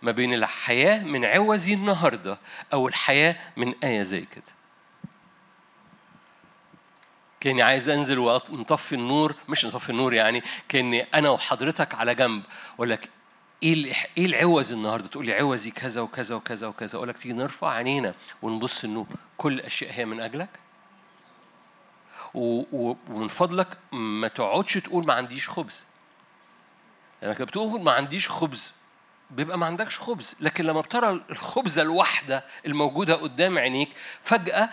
ما 0.02 0.12
بين 0.12 0.35
الحياة 0.35 1.04
من 1.04 1.25
عوزي 1.25 1.75
النهاردة 1.75 2.38
أو 2.73 2.88
الحياة 2.88 3.37
من 3.57 3.75
آية 3.85 4.02
زي 4.02 4.21
كده. 4.21 4.52
كأني 7.40 7.62
عايز 7.62 7.88
أنزل 7.88 8.19
ونطفي 8.19 8.95
النور 8.95 9.35
مش 9.49 9.64
نطفي 9.64 9.90
النور 9.90 10.14
يعني 10.14 10.42
كأني 10.69 11.02
أنا 11.02 11.31
وحضرتك 11.31 11.95
على 11.95 12.14
جنب. 12.14 12.42
أقول 12.75 12.90
لك 12.90 13.09
إيه 13.62 13.95
إيه 14.19 14.26
العوز 14.26 14.73
النهارده؟ 14.73 15.09
تقول 15.09 15.26
لي 15.26 15.33
عوزي 15.33 15.71
كذا 15.71 16.00
وكذا 16.00 16.35
وكذا 16.35 16.66
وكذا. 16.66 16.97
أقول 16.97 17.09
لك 17.09 17.19
تيجي 17.19 17.35
نرفع 17.35 17.71
عينينا 17.71 18.14
ونبص 18.42 18.85
النور. 18.85 19.07
كل 19.38 19.52
الأشياء 19.52 19.92
هي 19.92 20.04
من 20.04 20.21
أجلك؟ 20.21 20.49
ومن 22.35 23.29
فضلك 23.29 23.79
ما 23.93 24.29
تقعدش 24.29 24.75
تقول 24.75 25.07
ما 25.07 25.15
عنديش 25.15 25.49
خبز. 25.49 25.87
لأنك 27.23 27.37
لما 27.37 27.45
بتقول 27.47 27.83
ما 27.83 27.93
عنديش 27.93 28.29
خبز 28.29 28.73
بيبقى 29.31 29.59
ما 29.59 29.67
عندكش 29.67 29.99
خبز. 30.01 30.37
لكن 30.41 30.65
لما 30.65 30.81
بترى 30.81 31.21
الخبزة 31.31 31.83
الواحدة 31.83 32.45
الموجودة 32.67 33.15
قدام 33.15 33.59
عينيك 33.59 33.89
فجأة 34.21 34.71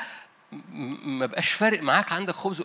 ما 1.03 1.25
بقاش 1.25 1.51
فارق 1.51 1.81
معاك 1.81 2.11
عندك 2.11 2.33
خبز 2.35 2.61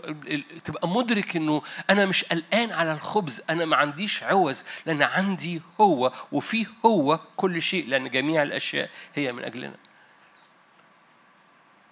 تبقى 0.65 0.89
مدرك 0.89 1.37
إنه 1.37 1.63
أنا 1.91 2.07
مش 2.07 2.25
قلقان 2.25 2.73
على 2.73 2.93
الخبز 2.93 3.43
أنا 3.51 3.65
ما 3.65 3.77
عنديش 3.77 4.23
عوز 4.23 4.65
لأن 4.87 5.03
عندي 5.03 5.63
هو 5.81 6.13
وفيه 6.33 6.67
هو 6.87 7.21
كل 7.37 7.63
شيء 7.63 7.89
لأن 7.89 8.11
جميع 8.11 8.43
الأشياء 8.43 8.91
هي 9.15 9.33
من 9.33 9.45
أجلنا. 9.45 9.77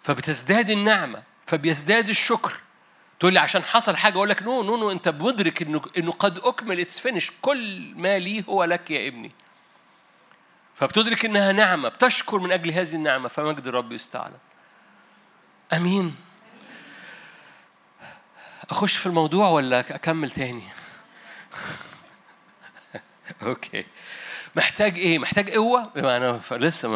فبتزداد 0.03 0.71
النعمة 0.71 1.23
فبيزداد 1.47 2.09
الشكر. 2.09 2.61
تقول 3.23 3.35
لي 3.35 3.41
عشان 3.41 3.63
حصل 3.63 3.97
حاجة 3.97 4.15
أقول 4.15 4.29
لك 4.29 4.43
no 4.43 4.63
no 4.63 4.77
no 4.77 4.91
أنت 4.91 5.09
مدرك 5.09 5.63
إنه 5.63 5.83
إنه 5.99 6.13
قد 6.13 6.39
أكمل 6.39 6.81
it's 6.81 7.01
finished 7.01 7.33
كل 7.43 7.93
ما 7.97 8.19
لي 8.19 8.45
هو 8.49 8.65
لك 8.65 8.91
يا 8.91 9.09
ابني. 9.09 9.33
فبتدرك 10.75 11.25
إنها 11.25 11.53
نعمة 11.53 11.89
بتشكر 11.89 12.39
من 12.39 12.53
أجل 12.53 12.71
هذه 12.71 12.95
النعمة 12.95 13.29
فمجد 13.29 13.67
الرب 13.67 13.93
يستعلن 13.93 14.39
أمين. 15.73 16.17
أخش 18.71 18.97
في 18.97 19.07
الموضوع 19.07 19.49
ولا 19.49 19.81
أكمل 19.81 20.31
تاني؟ 20.31 20.65
أوكي. 23.43 23.85
محتاج 24.57 24.99
إيه؟ 24.99 25.19
محتاج 25.19 25.51
قوة؟ 25.51 25.91
أنا 25.97 26.41
لسه 26.51 26.89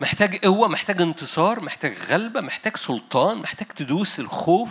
محتاج 0.00 0.36
قوة 0.36 0.68
محتاج 0.68 1.02
انتصار 1.02 1.60
محتاج 1.60 1.98
غلبة 2.10 2.40
محتاج 2.40 2.76
سلطان 2.76 3.38
محتاج 3.38 3.66
تدوس 3.68 4.20
الخوف. 4.20 4.70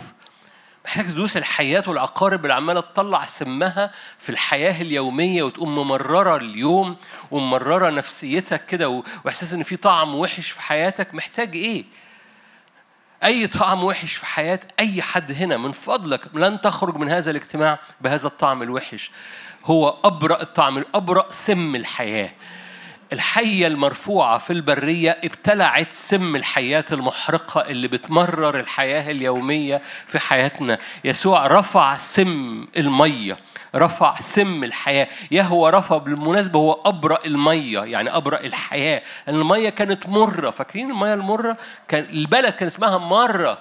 محتاج 0.84 1.04
تدوس 1.06 1.36
الحياة 1.36 1.84
والعقارب 1.86 2.42
اللي 2.42 2.54
عمالة 2.54 2.80
تطلع 2.80 3.26
سمها 3.26 3.90
في 4.18 4.30
الحياة 4.30 4.82
اليومية 4.82 5.42
وتقوم 5.42 5.74
ممررة 5.74 6.36
اليوم 6.36 6.96
وممررة 7.30 7.90
نفسيتك 7.90 8.66
كده 8.66 9.02
وإحساس 9.24 9.52
إن 9.52 9.62
في 9.62 9.76
طعم 9.76 10.14
وحش 10.14 10.50
في 10.50 10.62
حياتك 10.62 11.14
محتاج 11.14 11.54
إيه؟ 11.56 11.84
أي 13.24 13.46
طعم 13.46 13.84
وحش 13.84 14.12
في 14.14 14.26
حياة 14.26 14.60
أي 14.80 15.02
حد 15.02 15.32
هنا 15.32 15.56
من 15.56 15.72
فضلك 15.72 16.20
لن 16.34 16.60
تخرج 16.60 16.96
من 16.96 17.08
هذا 17.08 17.30
الاجتماع 17.30 17.78
بهذا 18.00 18.26
الطعم 18.26 18.62
الوحش 18.62 19.10
هو 19.64 19.96
أبرأ 20.04 20.42
الطعم 20.42 20.84
أبرأ 20.94 21.26
سم 21.30 21.76
الحياة 21.76 22.30
الحية 23.14 23.66
المرفوعة 23.66 24.38
في 24.38 24.52
البرية 24.52 25.10
ابتلعت 25.24 25.92
سم 25.92 26.36
الحياة 26.36 26.84
المحرقة 26.92 27.60
اللي 27.60 27.88
بتمرر 27.88 28.58
الحياة 28.60 29.10
اليومية 29.10 29.82
في 30.06 30.18
حياتنا. 30.18 30.78
يسوع 31.04 31.46
رفع 31.46 31.96
سم 31.96 32.66
المية 32.76 33.36
رفع 33.74 34.20
سم 34.20 34.64
الحياة. 34.64 35.08
يهوى 35.30 35.70
رفع 35.70 35.96
بالمناسبة 35.98 36.58
هو 36.58 36.72
أبرأ 36.84 37.24
المية 37.24 37.80
يعني 37.80 38.16
أبرأ 38.16 38.40
الحياة. 38.40 39.02
المية 39.28 39.68
كانت 39.68 40.08
مرة 40.08 40.50
فاكرين 40.50 40.90
المية 40.90 41.14
المرة؟ 41.14 41.56
كان 41.88 42.04
البلد 42.04 42.52
كان 42.52 42.66
اسمها 42.66 42.98
مرة. 42.98 43.58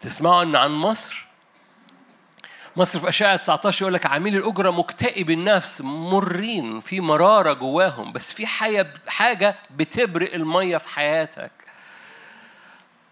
تسمعوا 0.00 0.42
أن 0.42 0.56
عن 0.56 0.70
مصر؟ 0.70 1.26
مصر 2.76 2.98
في 2.98 3.08
أشعة 3.08 3.36
19 3.36 3.82
يقول 3.82 3.94
لك 3.94 4.06
عميل 4.06 4.36
الأجرة 4.36 4.70
مكتئب 4.70 5.30
النفس 5.30 5.80
مرين 5.80 6.80
في 6.80 7.00
مرارة 7.00 7.52
جواهم 7.52 8.12
بس 8.12 8.32
في 8.32 8.46
حاجة 9.06 9.56
بتبرق 9.76 10.34
المية 10.34 10.76
في 10.76 10.88
حياتك. 10.88 11.50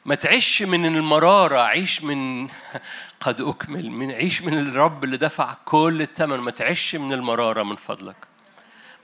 ما 0.05 0.15
تعيش 0.15 0.63
من 0.63 0.87
المرارة 0.87 1.59
عيش 1.59 2.03
من 2.05 2.49
قد 3.21 3.41
أكمل 3.41 3.91
من 3.91 4.11
عيش 4.11 4.43
من 4.43 4.59
الرب 4.59 5.05
اللي 5.05 5.17
دفع 5.17 5.55
كل 5.65 6.03
الثمن 6.03 6.37
ما 6.37 6.51
تعيش 6.51 6.95
من 6.95 7.13
المرارة 7.13 7.63
من 7.63 7.77
فضلك. 7.77 8.17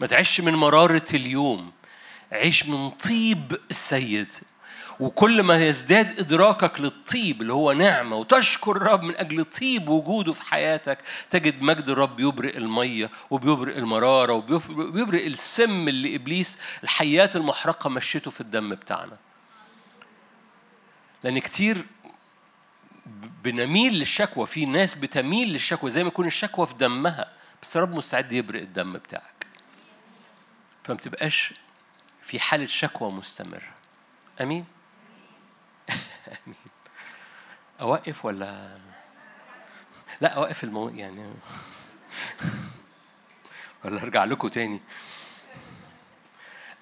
ما 0.01 0.07
تعيش 0.07 0.41
من 0.41 0.55
مرارة 0.55 1.07
اليوم. 1.15 1.73
عيش 2.33 2.67
من 2.67 2.91
طيب 2.91 3.59
السيد. 3.71 4.35
وكل 5.01 5.43
ما 5.43 5.67
يزداد 5.67 6.19
إدراكك 6.19 6.81
للطيب 6.81 7.43
اللي 7.43 7.53
هو 7.53 7.73
نعمة 7.73 8.17
وتشكر 8.17 8.77
الرب 8.77 9.03
من 9.03 9.17
أجل 9.17 9.45
طيب 9.45 9.89
وجوده 9.89 10.33
في 10.33 10.43
حياتك 10.43 10.99
تجد 11.31 11.63
مجد 11.63 11.89
الرب 11.89 12.21
يبرق 12.21 12.57
المية 12.57 13.11
وبيبرق 13.31 13.77
المرارة 13.77 14.33
وبيبرق 14.33 15.25
السم 15.25 15.89
اللي 15.89 16.17
إبليس 16.17 16.59
الحيات 16.85 17.37
المحرقة 17.37 17.91
مشيته 17.91 18.31
في 18.31 18.41
الدم 18.41 18.71
بتاعنا. 18.71 19.17
لأن 21.25 21.39
كتير 21.39 21.87
بنميل 23.45 23.95
للشكوى 23.95 24.47
في 24.47 24.67
ناس 24.67 24.95
بتميل 24.95 25.49
للشكوى 25.49 25.91
زي 25.91 26.03
ما 26.05 26.09
يكون 26.09 26.27
الشكوى 26.27 26.67
في 26.67 26.75
دمها 26.75 27.33
بس 27.63 27.77
الرب 27.77 27.95
مستعد 27.95 28.33
يبرق 28.33 28.61
الدم 28.61 28.93
بتاعك. 28.93 29.47
فما 30.85 30.97
تبقاش 30.97 31.55
في 32.23 32.41
حالة 32.41 32.67
شكوى 32.67 33.11
مستمرة. 33.11 33.75
أمين؟ 34.41 34.65
آمين. 36.29 36.57
أوقف 37.81 38.25
ولا؟ 38.25 38.79
لا 40.21 40.29
أوقف 40.29 40.65
المو... 40.65 40.89
يعني. 40.89 41.33
ولا 43.85 44.03
أرجع 44.03 44.25
لكم 44.25 44.49
تاني. 44.49 44.81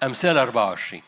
أمثال 0.03 0.37
24 0.37 1.01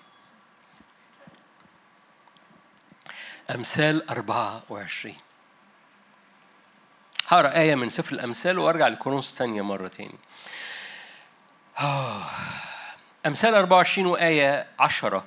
أمثال 3.56 4.10
24 4.10 5.16
هقرأ 7.28 7.58
آية 7.58 7.76
من 7.76 7.90
سفر 7.90 8.16
الأمثال 8.16 8.60
وأرجع 8.60 8.88
لكورنثوس 8.88 9.36
ثانية 9.36 9.62
مرة 9.62 9.88
تاني. 9.88 10.18
آه. 11.80 12.24
أمثال 13.26 13.56
24 13.56 14.08
وآية 14.08 14.68
10 14.80 15.26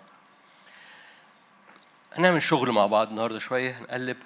هنعمل 2.12 2.42
شغل 2.42 2.70
مع 2.72 2.86
بعض 2.86 3.08
النهارده 3.08 3.38
شوية 3.38 3.78
هنقلب. 3.78 4.16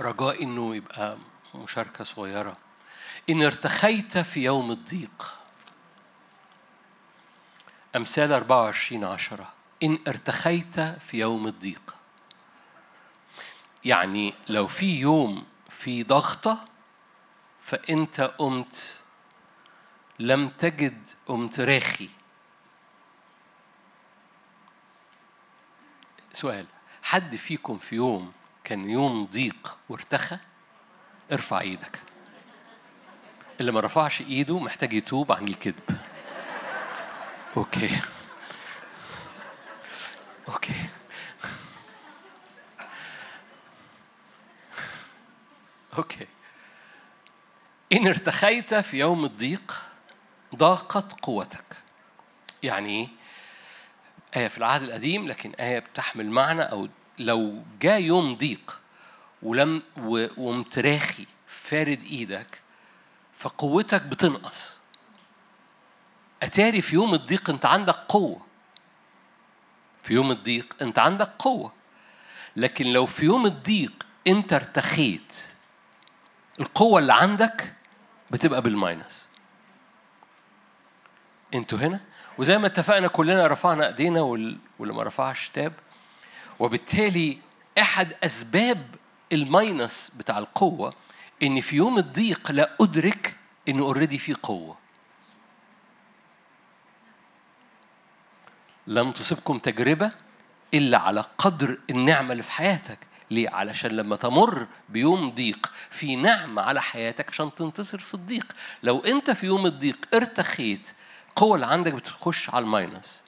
رجاء 0.00 0.42
إنه 0.42 0.76
يبقى 0.76 1.18
مشاركة 1.54 2.04
صغيرة. 2.04 2.56
إن 3.30 3.42
ارتخيت 3.42 4.18
في 4.18 4.44
يوم 4.44 4.70
الضيق. 4.70 5.34
أمثال 7.96 8.32
24 8.32 9.04
عشرة. 9.04 9.52
إن 9.82 9.98
ارتخيت 10.08 10.80
في 10.80 11.18
يوم 11.18 11.46
الضيق. 11.46 11.94
يعني 13.84 14.34
لو 14.48 14.66
في 14.66 15.00
يوم 15.00 15.46
في 15.68 16.02
ضغطة 16.02 16.64
فأنت 17.60 18.20
قمت 18.20 18.98
لم 20.18 20.48
تجد 20.48 21.08
قمت 21.26 21.60
راخي 21.60 22.08
سؤال 26.32 26.66
حد 27.02 27.36
فيكم 27.36 27.78
في 27.78 27.96
يوم 27.96 28.32
كان 28.64 28.90
يوم 28.90 29.24
ضيق 29.24 29.78
وارتخى؟ 29.88 30.38
ارفع 31.32 31.60
إيدك. 31.60 32.00
اللي 33.60 33.72
ما 33.72 33.80
رفعش 33.80 34.20
ايده 34.20 34.58
محتاج 34.58 34.92
يتوب 34.92 35.32
عن 35.32 35.48
الكذب. 35.48 35.98
Okay. 37.56 38.00
Okay. 40.48 40.74
Okay. 45.98 46.26
إن 47.92 48.06
ارتخيت 48.06 48.74
في 48.74 48.98
يوم 48.98 49.24
الضيق 49.24 49.86
ضاقت 50.56 51.12
قوتك. 51.12 51.64
يعني 52.62 52.88
إيه؟ 53.00 53.08
آية 54.36 54.48
في 54.48 54.58
العهد 54.58 54.82
القديم 54.82 55.28
لكن 55.28 55.52
آية 55.52 55.78
بتحمل 55.78 56.30
معنى 56.30 56.62
أو 56.62 56.88
لو 57.18 57.62
جاء 57.80 58.00
يوم 58.00 58.34
ضيق 58.34 58.80
ولم 59.42 59.82
ومتراخي 60.36 61.26
فارد 61.46 62.02
إيدك 62.02 62.60
فقوتك 63.34 64.02
بتنقص. 64.02 64.80
أتاري 66.42 66.80
في 66.82 66.94
يوم 66.94 67.14
الضيق 67.14 67.50
أنت 67.50 67.66
عندك 67.66 67.94
قوة. 67.94 68.46
في 70.02 70.14
يوم 70.14 70.30
الضيق 70.30 70.76
أنت 70.82 70.98
عندك 70.98 71.30
قوة. 71.38 71.72
لكن 72.56 72.86
لو 72.86 73.06
في 73.06 73.24
يوم 73.24 73.46
الضيق 73.46 74.06
أنت 74.26 74.52
ارتخيت 74.52 75.46
القوة 76.60 76.98
اللي 76.98 77.14
عندك 77.14 77.74
بتبقى 78.30 78.62
بال 78.62 78.78
minus. 78.78 79.26
أنتوا 81.54 81.78
هنا؟ 81.78 82.00
وزي 82.40 82.58
ما 82.58 82.66
اتفقنا 82.66 83.08
كلنا 83.08 83.46
رفعنا 83.46 83.86
ايدينا 83.86 84.20
واللي 84.20 84.58
ما 84.92 85.02
رفعش 85.02 85.48
تاب. 85.48 85.72
وبالتالي 86.58 87.38
احد 87.78 88.12
اسباب 88.24 88.86
ال 89.32 89.45
minus 89.45 90.12
بتاع 90.16 90.38
القوة 90.38 90.92
ان 91.42 91.60
في 91.60 91.76
يوم 91.76 91.98
الضيق 91.98 92.52
لا 92.52 92.70
ادرك 92.80 93.36
انه 93.68 93.82
already 93.84 94.18
في 94.18 94.34
قوة. 94.34 94.76
لم 98.86 99.12
تصبكم 99.12 99.58
تجربة 99.58 100.12
إلا 100.74 100.98
على 100.98 101.24
قدر 101.38 101.78
النعمة 101.90 102.32
اللي 102.32 102.42
في 102.42 102.52
حياتك 102.52 102.98
ليه؟ 103.30 103.50
علشان 103.50 103.90
لما 103.90 104.16
تمر 104.16 104.66
بيوم 104.88 105.30
ضيق 105.30 105.72
في 105.90 106.16
نعمة 106.16 106.62
على 106.62 106.82
حياتك 106.82 107.28
عشان 107.28 107.54
تنتصر 107.54 107.98
في 107.98 108.14
الضيق. 108.14 108.46
لو 108.82 108.98
أنت 108.98 109.30
في 109.30 109.46
يوم 109.46 109.66
الضيق 109.66 109.96
ارتخيت 110.14 110.92
القوة 111.40 111.54
اللي 111.54 111.66
عندك 111.66 111.92
بتخش 111.92 112.50
على 112.50 112.62
ال 112.64 112.72
minus. 112.72 113.22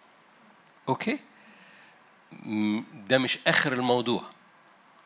Okay؟ 0.89 1.21
ده 3.09 3.19
مش 3.19 3.39
آخر 3.47 3.73
الموضوع. 3.73 4.23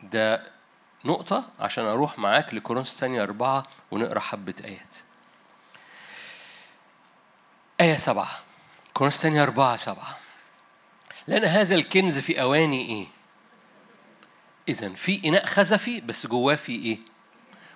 ده 0.03 0.53
نقطة 1.05 1.49
عشان 1.61 1.85
أروح 1.85 2.19
معاك 2.19 2.55
لكورنثوس 2.55 2.95
الثانية 2.95 3.23
أربعة 3.23 3.66
ونقرأ 3.90 4.21
حبة 4.21 4.55
آيات. 4.64 4.97
آية 7.81 7.97
سبعة. 7.97 8.29
كورنثوس 8.95 9.16
الثانية 9.25 9.42
أربعة 9.42 9.77
سبعة. 9.77 10.19
لأن 11.27 11.45
هذا 11.45 11.75
الكنز 11.75 12.19
في 12.19 12.40
أواني 12.40 12.87
إيه؟ 12.87 13.07
إذا 14.69 14.88
في 14.88 15.29
إناء 15.29 15.47
خزفي 15.47 16.01
بس 16.01 16.27
جواه 16.27 16.55
في 16.55 16.73
إيه؟ 16.73 16.99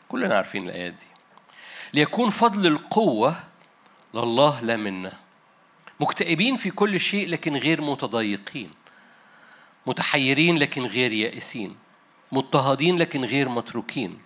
كلنا 0.09 0.37
عارفين 0.37 0.69
الآيات 0.69 0.93
دي. 0.93 1.07
ليكون 1.93 2.31
فضل 2.31 2.67
القوة 2.67 3.50
لله 4.15 4.61
لا 4.61 4.77
منا 4.77 5.13
مكتئبين 6.01 6.57
في 6.57 6.71
كل 6.71 7.01
شيء 7.01 7.29
لكن 7.29 7.57
غير 7.57 7.81
متضايقين. 7.81 8.71
متحيرين 9.87 10.59
لكن 10.59 10.83
غير 10.87 11.13
يائسين. 11.13 11.77
مضطهدين 12.33 12.99
لكن 12.99 13.25
غير 13.25 13.49
متروكين. 13.49 14.19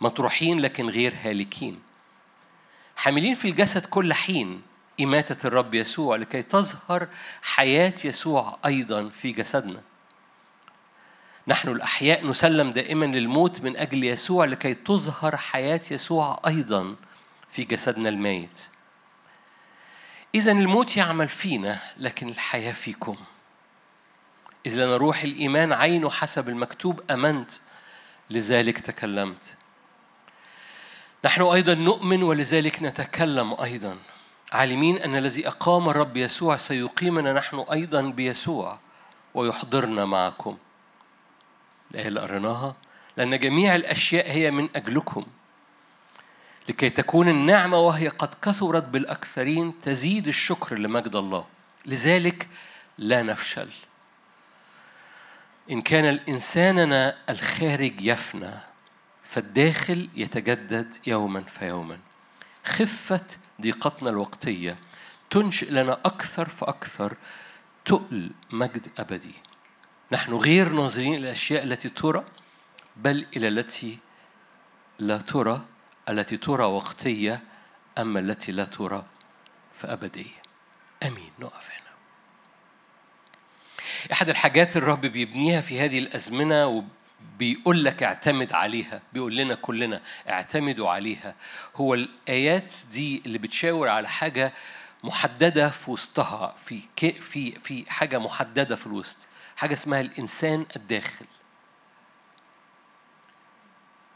مطروحين 0.00 0.60
لكن 0.60 0.88
غير 0.88 1.14
هالكين. 1.22 1.80
حاملين 2.96 3.34
في 3.34 3.48
الجسد 3.48 3.86
كل 3.86 4.12
حين 4.14 4.62
إماتة 5.00 5.46
الرب 5.46 5.74
يسوع 5.74 6.16
لكي 6.16 6.42
تظهر 6.42 7.08
حياة 7.42 7.94
يسوع 8.04 8.58
أيضا 8.66 9.08
في 9.08 9.32
جسدنا. 9.32 9.82
نحن 11.48 11.68
الأحياء 11.68 12.26
نسلم 12.26 12.70
دائما 12.70 13.04
للموت 13.04 13.60
من 13.60 13.76
أجل 13.76 14.04
يسوع 14.04 14.44
لكي 14.44 14.74
تظهر 14.74 15.36
حياة 15.36 15.80
يسوع 15.90 16.40
أيضا 16.46 16.96
في 17.50 17.64
جسدنا 17.64 18.08
الميت. 18.08 18.69
إذا 20.34 20.52
الموت 20.52 20.96
يعمل 20.96 21.28
فينا 21.28 21.78
لكن 21.96 22.28
الحياة 22.28 22.72
فيكم. 22.72 23.16
إذ 24.66 24.74
لنا 24.74 24.96
روح 24.96 25.22
الإيمان 25.22 25.72
عينه 25.72 26.10
حسب 26.10 26.48
المكتوب 26.48 27.00
أمنت 27.10 27.50
لذلك 28.30 28.78
تكلمت. 28.78 29.56
نحن 31.24 31.42
أيضا 31.42 31.74
نؤمن 31.74 32.22
ولذلك 32.22 32.82
نتكلم 32.82 33.56
أيضا. 33.62 33.98
عالمين 34.52 34.98
أن 34.98 35.16
الذي 35.16 35.48
أقام 35.48 35.88
الرب 35.88 36.16
يسوع 36.16 36.56
سيقيمنا 36.56 37.32
نحن 37.32 37.58
أيضا 37.72 38.00
بيسوع 38.00 38.78
ويحضرنا 39.34 40.04
معكم. 40.04 40.58
الآية 41.90 42.08
اللي 42.08 42.20
قريناها 42.20 42.76
لأن 43.16 43.38
جميع 43.38 43.74
الأشياء 43.74 44.30
هي 44.30 44.50
من 44.50 44.68
أجلكم. 44.76 45.26
لكي 46.70 46.90
تكون 46.90 47.28
النعمة 47.28 47.78
وهي 47.78 48.08
قد 48.08 48.28
كثرت 48.42 48.84
بالأكثرين 48.84 49.80
تزيد 49.80 50.28
الشكر 50.28 50.78
لمجد 50.78 51.16
الله. 51.16 51.46
لذلك 51.86 52.48
لا 52.98 53.22
نفشل. 53.22 53.68
إن 55.70 55.82
كان 55.82 56.04
الإنساننا 56.04 57.16
الخارج 57.30 58.00
يفنى 58.00 58.54
فالداخل 59.24 60.08
يتجدد 60.14 60.96
يوما 61.06 61.40
فيوما. 61.40 61.98
خفة 62.64 63.26
ضيقتنا 63.60 64.10
الوقتية 64.10 64.76
تنشئ 65.30 65.70
لنا 65.70 65.92
أكثر 66.04 66.48
فأكثر 66.48 67.16
تقل 67.84 68.30
مجد 68.52 68.88
أبدي. 68.98 69.34
نحن 70.12 70.32
غير 70.32 70.68
ناظرين 70.68 71.14
إلى 71.14 71.22
الأشياء 71.22 71.64
التي 71.64 71.88
ترى 71.88 72.24
بل 72.96 73.26
إلى 73.36 73.48
التي 73.48 73.98
لا 74.98 75.18
ترى. 75.18 75.64
التي 76.10 76.36
ترى 76.36 76.64
وقتية 76.64 77.42
أما 77.98 78.20
التي 78.20 78.52
لا 78.52 78.64
ترى 78.64 79.04
فأبدية 79.74 80.40
أمين. 81.02 81.30
نقف 81.38 81.70
هنا. 81.70 81.90
أحد 84.12 84.28
الحاجات 84.28 84.76
الرب 84.76 85.00
بيبنيها 85.00 85.60
في 85.60 85.80
هذه 85.80 85.98
الأزمنة 85.98 86.84
وبيقول 87.36 87.84
لك 87.84 88.02
اعتمد 88.02 88.52
عليها 88.52 89.02
بيقول 89.12 89.36
لنا 89.36 89.54
كلنا 89.54 90.00
اعتمدوا 90.28 90.90
عليها 90.90 91.34
هو 91.76 91.94
الآيات 91.94 92.72
دي 92.92 93.22
اللي 93.26 93.38
بتشاور 93.38 93.88
على 93.88 94.08
حاجة 94.08 94.52
محددة 95.04 95.70
في 95.70 95.90
وسطها 95.90 96.54
في 96.58 96.80
في 97.20 97.52
في 97.58 97.90
حاجة 97.90 98.18
محددة 98.18 98.76
في 98.76 98.86
الوسط 98.86 99.26
حاجة 99.56 99.72
اسمها 99.72 100.00
الإنسان 100.00 100.66
الداخل. 100.76 101.26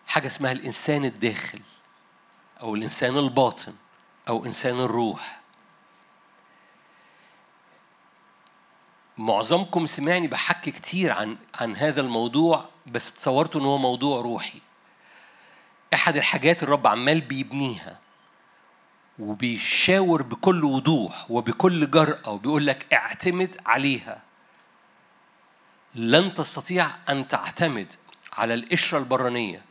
حاجة 0.06 0.26
اسمها 0.26 0.52
الإنسان 0.52 1.04
الداخل. 1.04 1.60
أو 2.60 2.74
الإنسان 2.74 3.18
الباطن 3.18 3.74
أو 4.28 4.46
إنسان 4.46 4.80
الروح. 4.80 5.40
معظمكم 9.18 9.86
سمعني 9.86 10.28
بحكي 10.28 10.70
كتير 10.70 11.12
عن 11.12 11.36
عن 11.54 11.76
هذا 11.76 12.00
الموضوع 12.00 12.68
بس 12.86 13.12
تصورت 13.12 13.56
إن 13.56 13.62
هو 13.62 13.78
موضوع 13.78 14.20
روحي. 14.20 14.60
أحد 15.94 16.16
الحاجات 16.16 16.62
الرب 16.62 16.86
عمال 16.86 17.20
بيبنيها 17.20 17.98
وبيشاور 19.18 20.22
بكل 20.22 20.64
وضوح 20.64 21.30
وبكل 21.30 21.90
جرأة 21.90 22.30
وبيقول 22.30 22.66
لك 22.66 22.92
اعتمد 22.94 23.56
عليها. 23.66 24.22
لن 25.94 26.34
تستطيع 26.34 26.90
أن 27.08 27.28
تعتمد 27.28 27.92
على 28.32 28.54
القشرة 28.54 28.98
البرانية. 28.98 29.62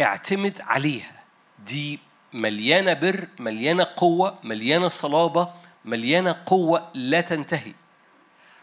اعتمد 0.00 0.60
عليها. 0.60 1.22
دي 1.66 1.98
مليانة 2.32 2.92
بر 2.92 3.28
مليانة 3.38 3.86
قوة 3.96 4.38
مليانة 4.44 4.88
صلابة 4.88 5.54
مليانة 5.84 6.36
قوة 6.46 6.90
لا 6.94 7.20
تنتهي. 7.20 7.72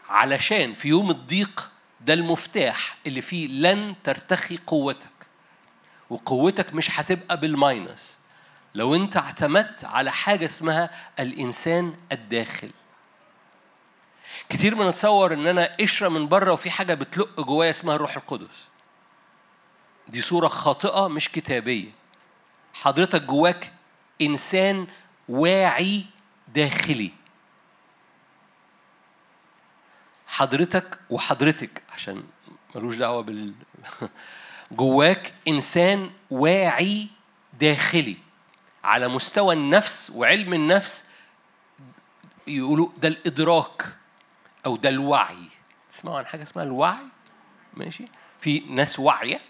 علشان 0.08 0.72
في 0.72 0.88
يوم 0.88 1.10
الضيق 1.10 1.70
ده 2.00 2.14
المفتاح 2.14 2.96
اللي 3.06 3.20
فيه 3.20 3.48
لن 3.48 3.94
ترتخي 4.04 4.58
قوتك. 4.66 5.08
وقوتك 6.10 6.74
مش 6.74 7.00
هتبقى 7.00 7.40
بالماينس. 7.40 8.18
لو 8.74 8.94
انت 8.94 9.16
اعتمدت 9.16 9.84
على 9.84 10.12
حاجة 10.12 10.44
اسمها 10.44 10.90
الإنسان 11.20 11.94
الداخل. 12.12 12.70
كتير 14.48 14.74
بنتصور 14.74 15.32
إن 15.32 15.46
أنا 15.46 15.76
قشرة 15.80 16.08
من 16.08 16.28
بره 16.28 16.52
وفي 16.52 16.70
حاجة 16.70 16.94
بتلق 16.94 17.40
جوايا 17.40 17.70
اسمها 17.70 17.96
الروح 17.96 18.16
القدس. 18.16 18.68
دي 20.08 20.20
صورة 20.20 20.48
خاطئة 20.48 21.08
مش 21.08 21.28
كتابية. 21.28 21.90
حضرتك 22.74 23.22
جواك 23.22 23.72
إنسان 24.22 24.86
واعي 25.28 26.06
داخلي. 26.54 27.12
حضرتك 30.26 30.98
وحضرتك 31.10 31.82
عشان 31.94 32.24
ملوش 32.74 32.96
دعوة 32.96 33.22
بال 33.22 33.54
جواك 34.72 35.34
إنسان 35.48 36.10
واعي 36.30 37.08
داخلي. 37.60 38.16
على 38.84 39.08
مستوى 39.08 39.54
النفس 39.54 40.10
وعلم 40.14 40.54
النفس 40.54 41.10
يقولوا 42.46 42.88
ده 42.98 43.08
الإدراك 43.08 43.86
أو 44.66 44.76
ده 44.76 44.88
الوعي. 44.88 45.48
تسمعوا 45.90 46.18
عن 46.18 46.26
حاجة 46.26 46.42
اسمها 46.42 46.64
الوعي؟ 46.64 47.06
ماشي. 47.74 48.04
في 48.40 48.60
ناس 48.60 48.98
واعية 48.98 49.40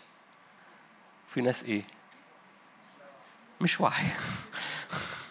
في 1.37 1.43
ناس 1.43 1.65
إيه؟ 1.65 1.83
مش 3.61 3.81
واعية 3.81 4.17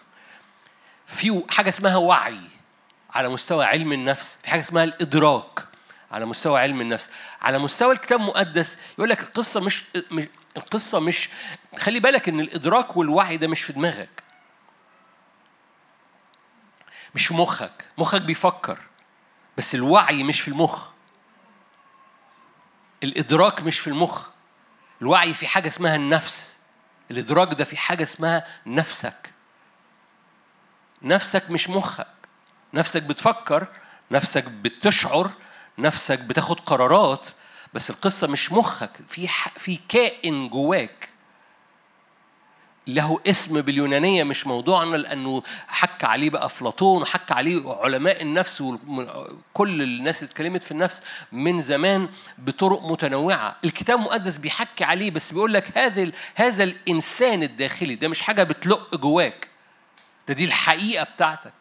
في 1.06 1.42
حاجة 1.50 1.68
اسمها 1.68 1.96
وعي 1.96 2.40
على 3.10 3.28
مستوى 3.28 3.64
علم 3.64 3.92
النفس 3.92 4.38
في 4.42 4.50
حاجة 4.50 4.60
اسمها 4.60 4.84
الإدراك 4.84 5.66
على 6.10 6.26
مستوى 6.26 6.60
علم 6.60 6.80
النفس. 6.80 7.10
على 7.42 7.58
مستوى 7.58 7.92
الكتاب 7.92 8.20
المقدس 8.20 8.78
يقول 8.98 9.08
لك 9.08 9.20
القصة 9.22 9.60
مش 9.60 9.84
القصة 10.56 11.00
مش 11.00 11.28
خلي 11.78 12.00
بالك 12.00 12.28
إن 12.28 12.40
الإدراك 12.40 12.96
والوعي 12.96 13.36
ده 13.36 13.48
مش 13.48 13.62
في 13.62 13.72
دماغك. 13.72 14.22
مش 17.14 17.26
في 17.26 17.34
مخك. 17.34 17.84
مخك 17.98 18.22
بيفكر 18.22 18.78
بس 19.56 19.74
الوعي 19.74 20.22
مش 20.22 20.40
في 20.40 20.48
المخ. 20.48 20.90
الإدراك 23.02 23.62
مش 23.62 23.78
في 23.78 23.86
المخ. 23.86 24.35
الوعي 25.02 25.34
في 25.34 25.46
حاجة 25.46 25.68
اسمها 25.68 25.96
النفس. 25.96 26.58
الإدراك 27.10 27.54
ده 27.54 27.64
في 27.64 27.76
حاجة 27.76 28.02
اسمها 28.02 28.46
نفسك. 28.66 29.30
نفسك 31.02 31.50
مش 31.50 31.70
مخك. 31.70 32.06
نفسك 32.74 33.02
بتفكر 33.02 33.66
نفسك 34.10 34.44
بتشعر 34.44 35.30
نفسك 35.78 36.18
بتاخد 36.18 36.60
قرارات 36.60 37.28
بس 37.74 37.90
القصة 37.90 38.26
مش 38.26 38.52
مخك. 38.52 38.90
في 39.08 39.28
في 39.56 39.78
كائن 39.88 40.48
جواك. 40.48 41.08
له 42.88 43.20
اسم 43.26 43.60
باليونانية 43.60 44.24
مش 44.24 44.46
موضوعنا 44.46 44.96
لأنه 44.96 45.42
حك 45.68 46.04
عليه 46.04 46.30
بقى 46.30 46.46
أفلاطون 46.46 47.02
وحك 47.02 47.32
عليه 47.32 47.74
علماء 47.80 48.22
النفس 48.22 48.60
وكل 48.60 49.82
الناس 49.82 50.22
اللي 50.22 50.30
اتكلمت 50.30 50.62
في 50.62 50.70
النفس 50.72 51.02
من 51.32 51.60
زمان 51.60 52.08
بطرق 52.38 52.82
متنوعة. 52.86 53.56
الكتاب 53.64 53.98
المقدس 53.98 54.36
بيحكي 54.38 54.84
عليه 54.84 55.10
بس 55.10 55.32
بيقول 55.32 55.54
لك 55.54 55.78
هذا 55.78 56.10
هذا 56.34 56.64
الإنسان 56.64 57.42
الداخلي 57.42 57.94
ده 57.94 58.08
مش 58.08 58.22
حاجة 58.22 58.42
بتلق 58.42 58.94
جواك. 58.96 59.48
ده 60.28 60.34
دي 60.34 60.44
الحقيقة 60.44 61.04
بتاعتك. 61.04 61.52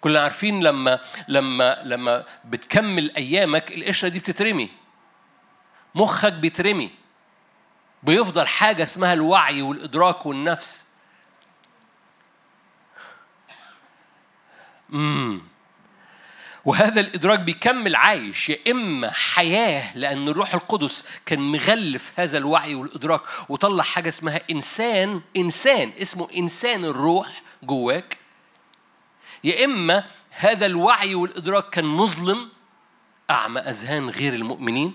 كلنا 0.00 0.20
عارفين 0.20 0.62
لما 0.62 1.00
لما 1.28 1.82
لما 1.84 2.24
بتكمل 2.44 3.16
أيامك 3.16 3.72
القشرة 3.72 4.08
دي 4.08 4.18
بتترمي. 4.18 4.68
مخك 5.94 6.32
بيترمي. 6.32 6.90
بيفضل 8.02 8.46
حاجة 8.46 8.82
اسمها 8.82 9.12
الوعي 9.12 9.62
والإدراك 9.62 10.26
والنفس. 10.26 10.88
امم 14.92 15.40
وهذا 16.64 17.00
الإدراك 17.00 17.38
بيكمل 17.40 17.96
عايش 17.96 18.48
يا 18.48 18.58
إما 18.70 19.10
حياة 19.10 19.98
لأن 19.98 20.28
الروح 20.28 20.54
القدس 20.54 21.06
كان 21.26 21.40
مغلف 21.40 22.12
هذا 22.16 22.38
الوعي 22.38 22.74
والإدراك 22.74 23.20
وطلع 23.48 23.82
حاجة 23.82 24.08
اسمها 24.08 24.40
إنسان 24.50 25.20
إنسان 25.36 25.92
اسمه 26.02 26.28
إنسان 26.36 26.84
الروح 26.84 27.42
جواك. 27.62 28.16
يا 29.44 29.64
إما 29.64 30.04
هذا 30.30 30.66
الوعي 30.66 31.14
والإدراك 31.14 31.70
كان 31.70 31.84
مظلم 31.84 32.48
أعمى 33.30 33.60
أذهان 33.60 34.10
غير 34.10 34.34
المؤمنين. 34.34 34.94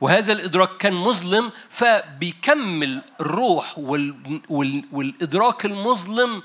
وهذا 0.00 0.32
الإدراك 0.32 0.76
كان 0.76 0.92
مظلم 0.92 1.52
فبيكمل 1.68 3.02
الروح 3.20 3.78
وال... 3.78 4.40
وال... 4.48 4.84
والإدراك 4.92 5.64
المظلم 5.64 6.42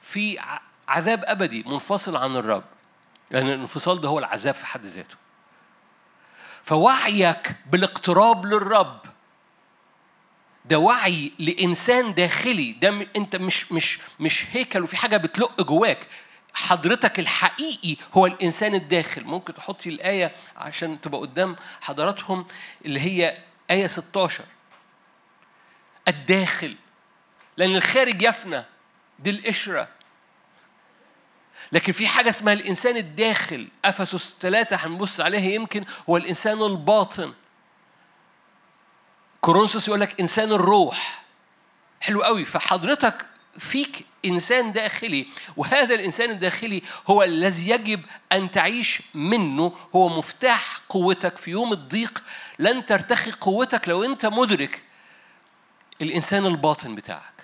في 0.00 0.38
عذاب 0.88 1.24
أبدي 1.26 1.62
منفصل 1.66 2.16
عن 2.16 2.36
الرب. 2.36 2.64
لأن 3.30 3.46
الانفصال 3.48 4.00
ده 4.00 4.08
هو 4.08 4.18
العذاب 4.18 4.54
في 4.54 4.66
حد 4.66 4.84
ذاته. 4.84 5.16
فوعيك 6.62 7.56
بالاقتراب 7.72 8.46
للرب. 8.46 8.98
ده 10.64 10.78
وعي 10.78 11.32
لإنسان 11.38 12.14
داخلي. 12.14 12.72
ده 12.72 13.06
أنت 13.16 13.36
مش 13.36 13.72
مش 13.72 13.98
مش 14.20 14.46
هيكل 14.52 14.82
وفي 14.82 14.96
حاجة 14.96 15.16
بتلق 15.16 15.62
جواك. 15.62 16.08
حضرتك 16.54 17.18
الحقيقي 17.18 17.96
هو 18.14 18.26
الإنسان 18.26 18.74
الداخل. 18.74 19.24
ممكن 19.24 19.54
تحطي 19.54 19.88
الآية 19.90 20.32
عشان 20.56 21.00
تبقى 21.00 21.20
قدام 21.20 21.56
حضراتهم 21.80 22.46
اللي 22.84 23.00
هي 23.00 23.38
آية 23.70 23.86
16 23.86 24.44
الداخل 26.08 26.76
لأن 27.56 27.76
الخارج 27.76 28.22
يفنى 28.22 28.64
دي 29.18 29.30
القشرة. 29.30 29.88
لكن 31.72 31.92
في 31.92 32.06
حاجة 32.08 32.28
اسمها 32.28 32.52
الإنسان 32.52 32.96
الداخل. 32.96 33.68
أفسس 33.84 34.36
ثلاثة 34.40 34.76
هنبص 34.76 35.20
عليها 35.20 35.50
يمكن 35.54 35.84
هو 36.08 36.16
الإنسان 36.16 36.62
الباطن. 36.62 37.34
كورنثوس 39.40 39.88
يقول 39.88 40.00
لك 40.00 40.20
إنسان 40.20 40.52
الروح. 40.52 41.24
حلو 42.00 42.22
قوي. 42.22 42.44
فحضرتك 42.44 43.26
فيك 43.58 44.06
إنسان 44.24 44.72
داخلي 44.72 45.26
وهذا 45.56 45.94
الإنسان 45.94 46.30
الداخلي 46.30 46.82
هو 47.06 47.22
الذي 47.22 47.70
يجب 47.70 48.00
أن 48.32 48.50
تعيش 48.50 49.02
منه 49.14 49.72
هو 49.94 50.08
مفتاح 50.08 50.78
قوتك 50.88 51.36
في 51.36 51.50
يوم 51.50 51.72
الضيق 51.72 52.24
لن 52.58 52.86
ترتخي 52.86 53.30
قوتك 53.30 53.88
لو 53.88 54.04
أنت 54.04 54.26
مدرك 54.26 54.82
الإنسان 56.02 56.46
الباطن 56.46 56.94
بتاعك 56.94 57.34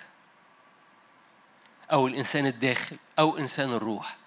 أو 1.91 2.07
الإنسان 2.07 2.45
الداخل 2.45 2.97
أو 3.19 3.37
إنسان 3.37 3.73
الروح. 3.73 4.20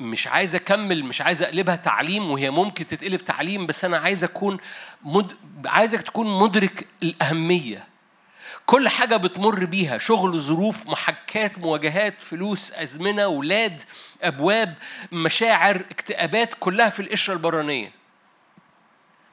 مش 0.00 0.26
عايز 0.26 0.54
أكمل 0.54 1.04
مش 1.04 1.20
عايز 1.20 1.42
أقلبها 1.42 1.76
تعليم 1.76 2.30
وهي 2.30 2.50
ممكن 2.50 2.86
تتقلب 2.86 3.24
تعليم 3.24 3.66
بس 3.66 3.84
أنا 3.84 3.96
عايز 3.96 4.24
أكون 4.24 4.58
مد... 5.02 5.32
عايزك 5.66 6.02
تكون 6.02 6.38
مدرك 6.38 6.86
الأهمية. 7.02 7.88
كل 8.66 8.88
حاجة 8.88 9.16
بتمر 9.16 9.64
بيها 9.64 9.98
شغل 9.98 10.40
ظروف 10.40 10.86
محكات 10.86 11.58
مواجهات 11.58 12.22
فلوس 12.22 12.72
أزمنة 12.72 13.26
ولاد 13.26 13.82
أبواب 14.22 14.74
مشاعر 15.12 15.76
اكتئابات 15.90 16.54
كلها 16.60 16.88
في 16.88 17.00
القشرة 17.00 17.34
البرانية. 17.34 17.90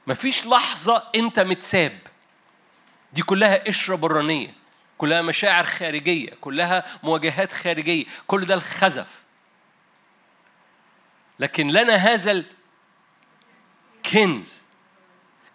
مفيش 0.06 0.46
لحظة 0.46 1.02
أنت 1.14 1.40
متساب. 1.40 1.98
دي 3.12 3.22
كلها 3.22 3.64
قشرة 3.64 3.94
برانية. 3.94 4.54
كلها 4.98 5.22
مشاعر 5.22 5.64
خارجية 5.64 6.30
كلها 6.40 6.84
مواجهات 7.02 7.52
خارجية. 7.52 8.04
كل 8.26 8.44
ده 8.44 8.54
الخزف. 8.54 9.25
لكن 11.38 11.68
لنا 11.68 11.94
هذا 11.94 12.44
الكنز 14.04 14.62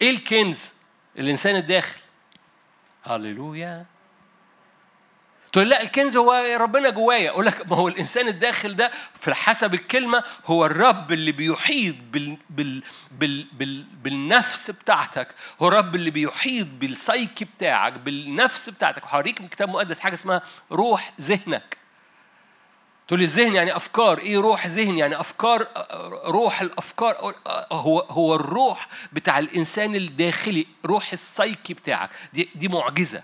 إيه 0.01 0.09
الكنز؟ 0.09 0.73
الإنسان 1.19 1.55
الداخل. 1.55 1.99
هللويا 3.03 3.85
تقول 5.51 5.69
لا 5.69 5.81
الكنز 5.81 6.17
هو 6.17 6.57
ربنا 6.59 6.89
جوايا. 6.89 7.29
أقول 7.29 7.45
لك 7.45 7.67
ما 7.67 7.75
هو 7.75 7.87
الإنسان 7.87 8.27
الداخل 8.27 8.75
ده 8.75 8.91
في 9.13 9.33
حسب 9.33 9.73
الكلمة 9.73 10.23
هو 10.45 10.65
الرب 10.65 11.11
اللي 11.11 11.31
بيحيط 11.31 11.95
بال 12.11 12.37
بال 12.49 12.83
بال 13.11 13.43
بال 13.43 13.83
بالنفس 13.83 14.71
بتاعتك. 14.71 15.27
هو 15.61 15.67
الرب 15.67 15.95
اللي 15.95 16.11
بيحيط 16.11 16.67
بالسايكي 16.67 17.45
بتاعك 17.45 17.93
بالنفس 17.93 18.69
بتاعتك. 18.69 19.03
هوريك 19.05 19.41
من 19.41 19.47
كتاب 19.47 19.69
مقدس 19.69 19.99
حاجة 19.99 20.13
اسمها 20.13 20.41
روح 20.71 21.13
ذهنك. 21.21 21.77
تقول 23.07 23.19
لي 23.19 23.25
الذهن 23.25 23.55
يعني 23.55 23.75
أفكار 23.75 24.17
إيه 24.17 24.37
روح 24.37 24.67
ذهن 24.67 24.97
يعني 24.97 25.19
أفكار 25.19 25.67
روح 26.25 26.61
الأفكار 26.61 27.35
هو 27.71 27.99
هو 27.99 28.35
الروح 28.35 28.87
بتاع 29.13 29.39
الإنسان 29.39 29.95
الداخلي 29.95 30.67
روح 30.85 31.13
السايكي 31.13 31.73
بتاعك. 31.73 32.09
دي 32.33 32.49
دي 32.55 32.67
معجزة. 32.67 33.23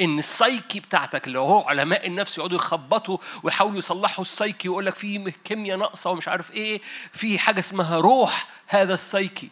إن 0.00 0.18
السايكي 0.18 0.80
بتاعتك 0.80 1.26
اللي 1.26 1.38
هو 1.38 1.60
علماء 1.60 2.06
النفس 2.06 2.38
يقعدوا 2.38 2.56
يخبطوا 2.56 3.18
ويحاولوا 3.42 3.78
يصلحوا 3.78 4.22
السايكي 4.22 4.68
ويقول 4.68 4.86
لك 4.86 4.94
في 4.94 5.32
كيمياء 5.44 5.78
ناقصة 5.78 6.10
ومش 6.10 6.28
عارف 6.28 6.50
إيه 6.50 6.80
في 7.12 7.38
حاجة 7.38 7.58
اسمها 7.60 7.98
روح 7.98 8.46
هذا 8.66 8.94
السايكي. 8.94 9.48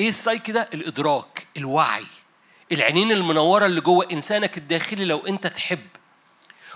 إيه 0.00 0.08
السايكي 0.08 0.52
ده؟ 0.52 0.68
الإدراك 0.74 1.46
الوعي. 1.56 2.04
العينين 2.72 3.12
المنورة 3.12 3.66
اللي 3.66 3.80
جوه 3.80 4.08
إنسانك 4.12 4.58
الداخلي 4.58 5.04
لو 5.04 5.18
أنت 5.18 5.46
تحب. 5.46 5.86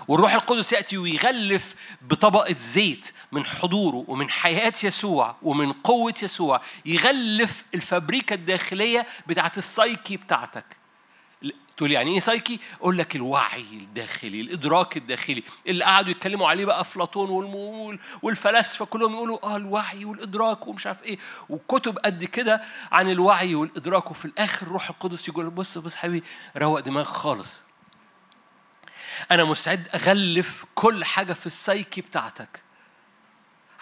والروح 0.07 0.33
القدس 0.33 0.73
يأتي 0.73 0.97
ويغلف 0.97 1.75
بطبقة 2.01 2.55
زيت 2.59 3.11
من 3.31 3.45
حضوره 3.45 4.05
ومن 4.07 4.29
حياة 4.29 4.73
يسوع 4.83 5.35
ومن 5.41 5.71
قوة 5.71 6.13
يسوع 6.23 6.61
يغلف 6.85 7.65
الفابريكا 7.75 8.35
الداخلية 8.35 9.07
بتاعت 9.27 9.57
السايكي 9.57 10.17
بتاعتك 10.17 10.65
تقول 11.77 11.91
يعني 11.91 12.13
إيه 12.13 12.19
سايكي؟ 12.19 12.59
أقول 12.81 12.97
لك 12.97 13.15
الوعي 13.15 13.61
الداخلي، 13.61 14.41
الإدراك 14.41 14.97
الداخلي، 14.97 15.43
اللي 15.67 15.83
قعدوا 15.83 16.11
يتكلموا 16.11 16.49
عليه 16.49 16.65
بقى 16.65 16.81
أفلاطون 16.81 17.99
والفلاسفة 18.21 18.85
كلهم 18.85 19.13
يقولوا 19.13 19.45
آه 19.45 19.57
الوعي 19.57 20.05
والإدراك 20.05 20.67
ومش 20.67 20.87
عارف 20.87 21.03
إيه، 21.03 21.17
وكتب 21.49 21.97
قد 21.97 22.23
كده 22.23 22.61
عن 22.91 23.09
الوعي 23.09 23.55
والإدراك 23.55 24.11
وفي 24.11 24.25
الآخر 24.25 24.67
الروح 24.67 24.89
القدس 24.89 25.27
يقول 25.29 25.49
بص 25.49 25.77
بص 25.77 25.95
حبيبي 25.95 26.25
روق 26.57 26.79
دماغك 26.79 27.07
خالص. 27.07 27.61
أنا 29.31 29.43
مستعد 29.43 29.87
أغلف 29.95 30.65
كل 30.75 31.05
حاجة 31.05 31.33
في 31.33 31.45
السايكي 31.47 32.01
بتاعتك 32.01 32.61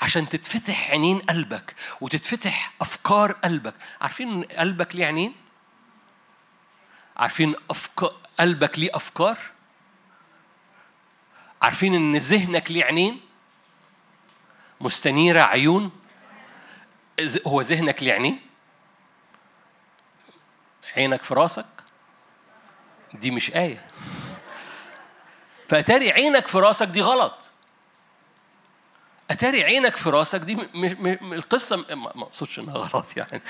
عشان 0.01 0.30
تتفتح 0.30 0.89
عينين 0.91 1.19
قلبك 1.19 1.75
وتتفتح 2.01 2.73
أفكار 2.82 3.32
قلبك 3.32 3.73
عارفين 4.01 4.43
قلبك 4.43 4.95
ليه 4.95 5.06
عينين؟ 5.06 5.36
عارفين 7.17 7.56
أفكار 7.69 8.13
قلبك 8.39 8.80
ليه 8.80 8.89
أفكار؟ 8.93 9.38
عارفين 11.62 11.93
إن 11.95 12.17
ذهنك 12.17 12.71
ليه 12.71 12.84
عينين؟ 12.84 13.21
مستنيرة 14.82 15.41
عيون 15.41 15.91
هو 17.47 17.62
ذهنك 17.62 18.04
ليه 18.04 18.13
عينين؟ 18.13 18.41
عينك 20.97 21.23
في 21.23 21.34
راسك 21.34 21.65
دي 23.13 23.32
مش 23.32 23.51
آية 23.56 23.86
فأتاري 25.71 26.12
عينك 26.12 26.47
في 26.47 26.60
راسك 26.60 26.88
دي 26.88 27.01
غلط. 27.01 27.34
أتاري 29.31 29.63
عينك 29.63 29.95
في 29.95 30.10
راسك 30.10 30.39
دي 30.39 30.55
م 30.55 30.67
م 30.73 31.34
القصة 31.34 31.75
ما 31.95 32.23
أقصدش 32.23 32.60
إنها 32.60 32.77
غلط 32.77 33.17
يعني. 33.17 33.41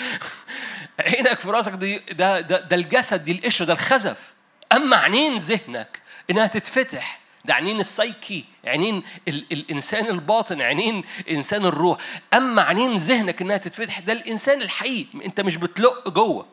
عينك 0.99 1.39
في 1.39 1.49
راسك 1.49 1.71
دي 1.71 1.99
ده 1.99 2.39
ده, 2.41 2.59
ده 2.59 2.75
الجسد 2.75 3.23
دي 3.25 3.31
القشرة 3.31 3.65
ده 3.65 3.73
الخزف. 3.73 4.33
أما 4.71 4.97
عينين 4.97 5.35
ذهنك 5.35 6.01
إنها 6.29 6.47
تتفتح 6.47 7.19
ده 7.45 7.53
عينين 7.53 7.79
السايكي 7.79 8.45
عينين 8.65 9.03
ال 9.27 9.45
الإنسان 9.51 10.07
الباطن 10.07 10.61
عينين 10.61 11.03
إنسان 11.29 11.65
الروح. 11.65 11.97
أما 12.33 12.61
عينين 12.61 12.95
ذهنك 12.95 13.41
إنها 13.41 13.57
تتفتح 13.57 13.99
ده 13.99 14.13
الإنسان 14.13 14.61
الحقيقي. 14.61 15.25
أنت 15.25 15.41
مش 15.41 15.55
بتلق 15.55 16.09
جوه. 16.09 16.45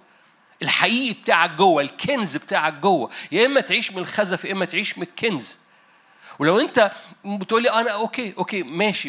الحقيقي 0.62 1.12
بتاعك 1.22 1.50
جوه 1.50 1.82
الكنز 1.82 2.36
بتاعك 2.36 2.72
جوه. 2.72 3.10
يا 3.32 3.46
إما 3.46 3.60
تعيش 3.60 3.92
من 3.92 3.98
الخزف 3.98 4.44
يا 4.44 4.52
إما 4.52 4.64
تعيش 4.64 4.98
من 4.98 5.04
الكنز. 5.04 5.58
ولو 6.38 6.60
أنت 6.60 6.92
بتقول 7.24 7.62
لي 7.62 7.70
أنا 7.70 7.90
okay 7.90 8.34
okay 8.38 8.62
ماشي. 8.62 9.08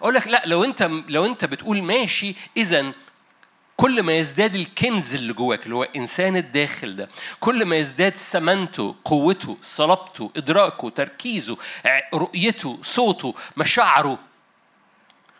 أقول 0.00 0.14
لك 0.14 0.26
لا 0.28 0.42
لو 0.46 0.64
أنت 0.64 0.82
لو 1.08 1.24
أنت 1.24 1.44
بتقول 1.44 1.82
ماشي 1.82 2.34
اذا 2.56 2.92
كل 3.76 4.02
ما 4.02 4.12
يزداد 4.12 4.54
الكنز 4.54 5.14
اللي 5.14 5.32
جواك 5.32 5.64
اللي 5.64 5.74
هو 5.74 5.82
إنسان 5.82 6.36
الداخل 6.36 6.96
ده 6.96 7.08
كل 7.40 7.64
ما 7.64 7.76
يزداد 7.76 8.16
سمنته 8.16 8.94
قوته 9.04 9.56
صلابته 9.62 10.30
إدراكه 10.36 10.88
تركيزه 10.90 11.56
رؤيته 12.14 12.78
صوته 12.82 13.34
مشاعره 13.56 14.18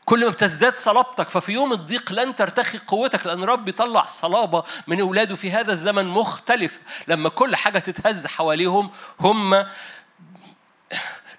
كل 0.07 0.25
ما 0.25 0.31
بتزداد 0.31 0.77
صلابتك 0.77 1.31
ففي 1.31 1.53
يوم 1.53 1.73
الضيق 1.73 2.12
لن 2.12 2.37
ترتخي 2.37 2.79
قوتك 2.79 3.27
لأن 3.27 3.45
رب 3.45 3.69
يطلع 3.69 4.07
صلابة 4.07 4.64
من 4.87 5.01
أولاده 5.01 5.35
في 5.35 5.51
هذا 5.53 5.73
الزمن 5.73 6.07
مختلف. 6.07 6.79
لما 7.09 7.29
كل 7.29 7.57
حاجة 7.57 7.79
تتهز 7.79 8.27
حواليهم 8.27 8.90
هم 9.21 9.66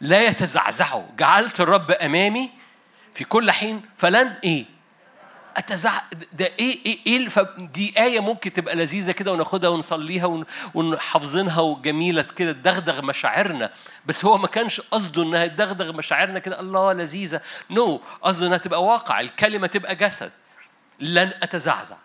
لا 0.01 0.21
يتزعزعوا. 0.25 1.03
جعلت 1.17 1.61
الرب 1.61 1.91
أمامي 1.91 2.49
في 3.13 3.23
كل 3.23 3.51
حين 3.51 3.81
فلن 3.95 4.33
إيه؟ 4.43 4.76
اتزع 5.57 6.01
ده 6.33 6.45
إيه 6.45 6.85
إيه 6.85 6.99
إيه 7.07 7.27
دي 7.57 7.93
آية 7.97 8.19
ممكن 8.19 8.53
تبقى 8.53 8.75
لذيذة 8.75 9.11
كده 9.11 9.33
وناخدها 9.33 9.69
ونصليها 9.69 10.45
ونحافظينها 10.73 11.61
وجميلة 11.61 12.21
كده 12.21 12.51
تدغدغ 12.51 13.01
مشاعرنا. 13.01 13.71
بس 14.05 14.25
هو 14.25 14.37
ما 14.37 14.47
كانش 14.47 14.81
قصده 14.81 15.23
إنها 15.23 15.47
تدغدغ 15.47 15.93
مشاعرنا 15.93 16.39
كده 16.39 16.59
الله 16.59 16.93
لذيذة. 16.93 17.41
نو 17.69 17.97
no. 17.97 18.01
قصده 18.23 18.47
إنها 18.47 18.57
تبقى 18.57 18.83
واقع 18.83 19.19
الكلمة 19.19 19.67
تبقى 19.67 19.95
جسد. 19.95 20.31
لن 20.99 21.33
أتزعزع. 21.43 21.97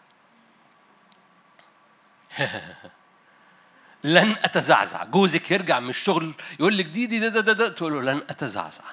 لن 4.05 4.37
أتزعزع. 4.43 5.05
جوزك 5.05 5.51
يرجع 5.51 5.81
من 5.81 5.89
الشغل 5.89 6.35
يقول 6.61 6.79
لك 6.79 6.85
دي 6.85 7.07
دي 7.07 7.19
ده 7.19 7.41
ده 7.41 7.53
ده 7.53 7.69
تقول 7.69 7.93
له 7.93 8.13
لن 8.13 8.23
أتزعزع. 8.31 8.85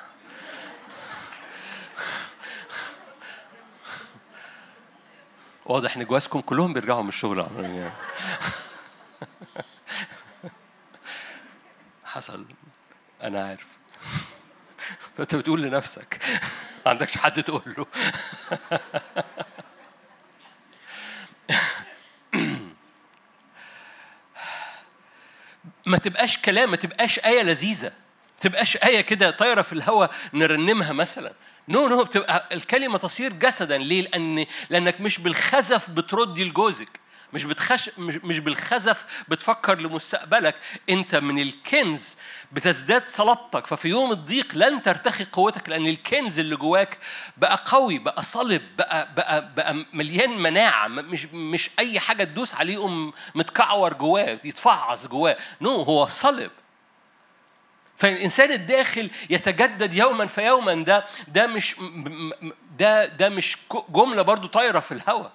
واضح 5.69 5.97
إن 5.97 6.05
جوازكم 6.05 6.41
كلهم 6.41 6.73
بيرجعوا 6.73 7.03
من 7.03 7.09
الشغل. 7.09 7.47
يعني. 7.59 7.91
حصل. 12.03 12.45
أنا 13.23 13.45
عارف. 13.45 13.67
أنت 15.19 15.35
بتقول 15.35 15.61
لنفسك. 15.61 16.19
ما 16.85 16.91
عندكش 16.91 17.17
حد 17.17 17.43
تقول 17.43 17.61
له. 17.77 17.85
ما 25.85 25.97
تبقاش 25.97 26.37
كلام 26.37 26.71
ما 26.71 26.77
تبقاش 26.77 27.19
آية 27.19 27.41
لذيذة. 27.41 27.87
ما 27.87 28.39
تبقاش 28.39 28.77
آية 28.77 29.01
كده 29.01 29.31
طايرة 29.31 29.61
في 29.61 29.73
الهواء 29.73 30.11
نرنمها 30.33 30.93
مثلا. 30.93 31.33
نو 31.69 31.87
نو 31.87 32.03
بتبقى 32.03 32.49
الكلمة 32.51 32.97
تصير 32.97 33.33
جسدا. 33.33 33.77
ليه؟ 33.77 34.01
لأن 34.01 34.45
لأنك 34.69 35.01
مش 35.01 35.19
بالخزف 35.19 35.89
بتردي 35.89 36.43
لجوزك 36.43 36.99
مش 37.33 37.43
بتخش 37.43 37.89
مش 37.97 38.39
بالخزف 38.39 39.05
بتفكر 39.27 39.79
لمستقبلك. 39.79 40.55
أنت 40.89 41.15
من 41.15 41.39
الكنز 41.39 42.17
بتزداد 42.51 43.07
صلاتك 43.07 43.67
ففي 43.67 43.87
يوم 43.87 44.11
الضيق 44.11 44.55
لن 44.55 44.81
ترتخي 44.83 45.25
قوتك 45.31 45.69
لأن 45.69 45.87
الكنز 45.87 46.39
اللي 46.39 46.55
جواك 46.55 46.97
بقى 47.37 47.63
قوي 47.65 47.99
بقى 47.99 48.23
صلب 48.23 48.61
بقى 48.77 49.13
بقى 49.15 49.53
بقى 49.55 49.85
مليان 49.93 50.41
مناعة. 50.41 50.87
مش 50.87 51.25
مش 51.33 51.69
أي 51.79 51.99
حاجة 51.99 52.23
تدوس 52.23 52.55
عليه 52.55 53.11
متكعور 53.35 53.93
جواه 53.93 54.39
يتفعص 54.43 55.07
جواه. 55.07 55.37
نو 55.61 55.81
هو 55.81 56.05
صلب. 56.05 56.51
فالإنسان 57.99 58.51
الداخل 58.51 59.09
يتجدد 59.29 59.93
يوما 59.93 60.25
فيوما. 60.25 60.73
ده 60.73 61.05
ده 61.27 61.47
مش 61.47 61.75
ده 62.77 63.05
ده 63.05 63.29
مش 63.29 63.57
جملة 63.89 64.21
برضو 64.21 64.47
طايرة 64.47 64.79
في 64.79 64.91
الهواء 64.91 65.31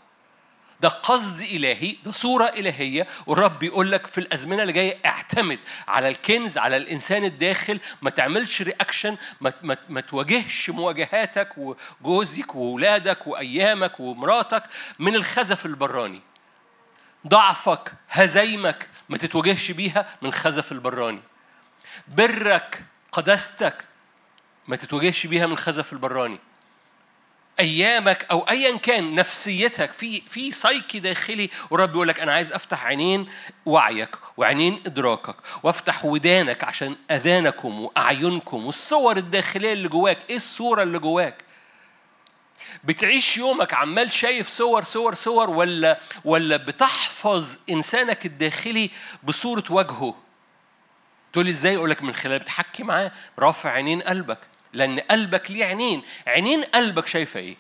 ده 0.81 0.89
قصد 0.89 1.41
إلهي 1.41 1.97
ده 2.05 2.13
صورة 2.13 2.45
إلهية. 2.45 3.07
والرب 3.27 3.59
بيقول 3.59 3.93
لك 3.93 4.07
في 4.07 4.19
الأزمنة 4.19 4.63
اللي 4.63 4.73
جاية 4.73 4.99
اعتمد 5.07 5.59
على 5.89 6.09
الكنز 6.09 6.59
على 6.59 6.77
الإنسان 6.77 7.25
الداخل. 7.25 7.81
ما 8.03 8.11
تعملش 8.11 8.63
reaction 8.63 9.17
ما, 9.41 9.53
ما, 9.63 9.77
ما 9.89 10.01
تواجهش 10.01 10.71
مواجهاتك 10.71 11.49
وجوزك 12.01 12.55
وولادك 12.55 13.27
وأيامك 13.27 14.01
ومراتك 14.01 14.63
من 14.99 15.15
الخزف 15.15 15.67
البراني. 15.67 16.21
ضعفك 17.27 17.93
هزايمك 18.11 18.89
ما 19.09 19.19
تتواجهش 19.19 19.71
بيها 19.71 20.07
من 20.23 20.29
الخزف 20.29 20.73
البراني. 20.73 21.21
برك 22.09 22.85
قداستك 23.13 23.85
ما 24.69 24.77
تتواجهش 24.77 25.27
بيها 25.27 25.47
من 25.47 25.53
الخزف 25.53 25.93
البراني. 25.93 26.39
أيامك 27.61 28.27
أو 28.31 28.41
ايا 28.41 28.77
كان 28.77 29.15
نفسيتك 29.15 29.93
في 29.93 30.21
في 30.21 30.53
سايكي 30.53 30.99
داخلي 30.99 31.51
ورب 31.71 31.91
يقول 31.91 32.09
لك 32.09 32.21
أنا 32.21 32.33
عايز 32.33 32.53
أفتح 32.53 32.85
عينين 32.87 33.29
وعيك 33.67 34.17
وعينين 34.37 34.83
إدراكك 34.87 35.37
وأفتح 35.63 36.05
ودانك 36.05 36.65
عشان 36.65 36.97
أذانكم 37.11 37.81
وأعينكم 37.81 38.67
والصور 38.67 39.17
الداخلية 39.17 39.73
اللي 39.73 39.89
جواك. 39.89 40.19
إيه 40.31 40.37
الصورة 40.37 40.83
اللي 40.83 40.99
جواك؟ 40.99 41.45
بتعيش 42.85 43.37
يومك 43.37 43.75
عمال 43.75 44.13
شايف 44.13 44.49
صور 44.49 44.83
صور 44.83 45.15
صور 45.15 45.51
ولا 45.51 46.01
ولا 46.25 46.57
بتحفظ 46.57 47.57
إنسانك 47.71 48.27
الداخلي 48.27 48.91
بصورة 49.23 49.65
وجهه؟ 49.71 50.15
تقول 51.35 51.49
إزاي؟ 51.49 51.77
أقول 51.77 51.91
لك 51.91 52.03
من 52.03 52.15
خلال 52.15 52.39
بتحكي 52.39 52.83
معاه 52.83 53.13
رافع 53.39 53.71
عينين 53.71 54.03
قلبك 54.03 54.39
لأن 54.73 55.01
قلبك 55.01 55.51
ليه 55.51 55.65
عينين. 55.65 56.03
عينين 56.27 56.65
قلبك 56.65 57.07
شايفة 57.07 57.41
إيه؟ 57.41 57.57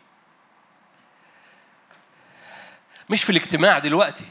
مش 3.11 3.25
في 3.25 3.31
الاجتماع 3.31 3.79
دلوقتي. 3.79 4.25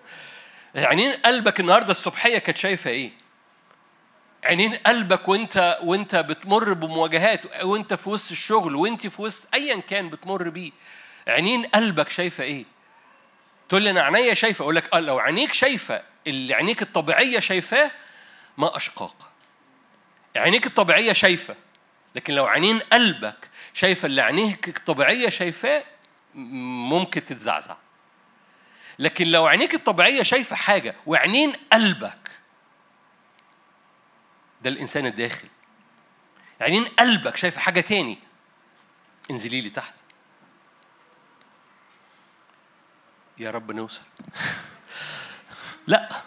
عينين 0.76 1.12
قلبك 1.12 1.60
النهارده 1.60 1.90
الصبحية 1.90 2.38
كانت 2.38 2.58
شايفة 2.58 2.90
إيه؟ 2.90 3.10
عينين 4.44 4.74
قلبك 4.74 5.28
وأنت 5.28 5.78
وأنت 5.82 6.16
بتمر 6.16 6.72
بمواجهات 6.72 7.62
وأنت 7.64 7.94
في 7.94 8.10
وسط 8.10 8.30
الشغل 8.30 8.74
وأنت 8.76 9.06
في 9.06 9.22
وسط 9.22 9.54
ايا 9.54 9.80
كان 9.80 10.10
بتمر 10.10 10.48
بيه. 10.48 10.72
عينين 11.28 11.64
قلبك 11.64 12.08
شايفة 12.08 12.44
إيه؟ 12.44 12.64
تقول 13.68 13.82
لي 13.82 13.90
أنا 13.90 14.02
عينيا 14.02 14.34
شايفة؟ 14.34 14.62
أقول 14.62 14.74
لك 14.76 14.94
آه 14.94 15.00
لو 15.00 15.18
عينيك 15.18 15.52
شايفة 15.52 16.02
اللي 16.26 16.54
عينيك 16.54 16.82
الطبيعية 16.82 17.38
شايفاه 17.38 17.90
ما 18.60 18.76
أشقاق. 18.76 19.30
عينيك 20.36 20.66
الطبيعية 20.66 21.12
شايفة 21.12 21.56
لكن 22.14 22.34
لو 22.34 22.46
عينين 22.46 22.78
قلبك 22.78 23.50
شايفة 23.74 24.06
اللي 24.06 24.22
عينيك 24.22 24.68
الطبيعية 24.68 25.28
شايفاه 25.28 25.84
ممكن 26.34 27.24
تتزعزع. 27.24 27.76
لكن 28.98 29.26
لو 29.26 29.46
عينيك 29.46 29.74
الطبيعية 29.74 30.22
شايفة 30.22 30.56
حاجة 30.56 30.94
وعينين 31.06 31.52
قلبك 31.72 32.30
ده 34.62 34.70
الإنسان 34.70 35.06
الداخل. 35.06 35.48
عينين 36.60 36.84
قلبك 36.84 37.36
شايفة 37.36 37.60
حاجة 37.60 37.80
تاني 37.80 38.18
انزلي 39.30 39.60
لي 39.60 39.70
تحت. 39.70 39.94
يا 43.38 43.50
رب 43.50 43.72
نوصل. 43.72 44.02
لا. 45.86 46.22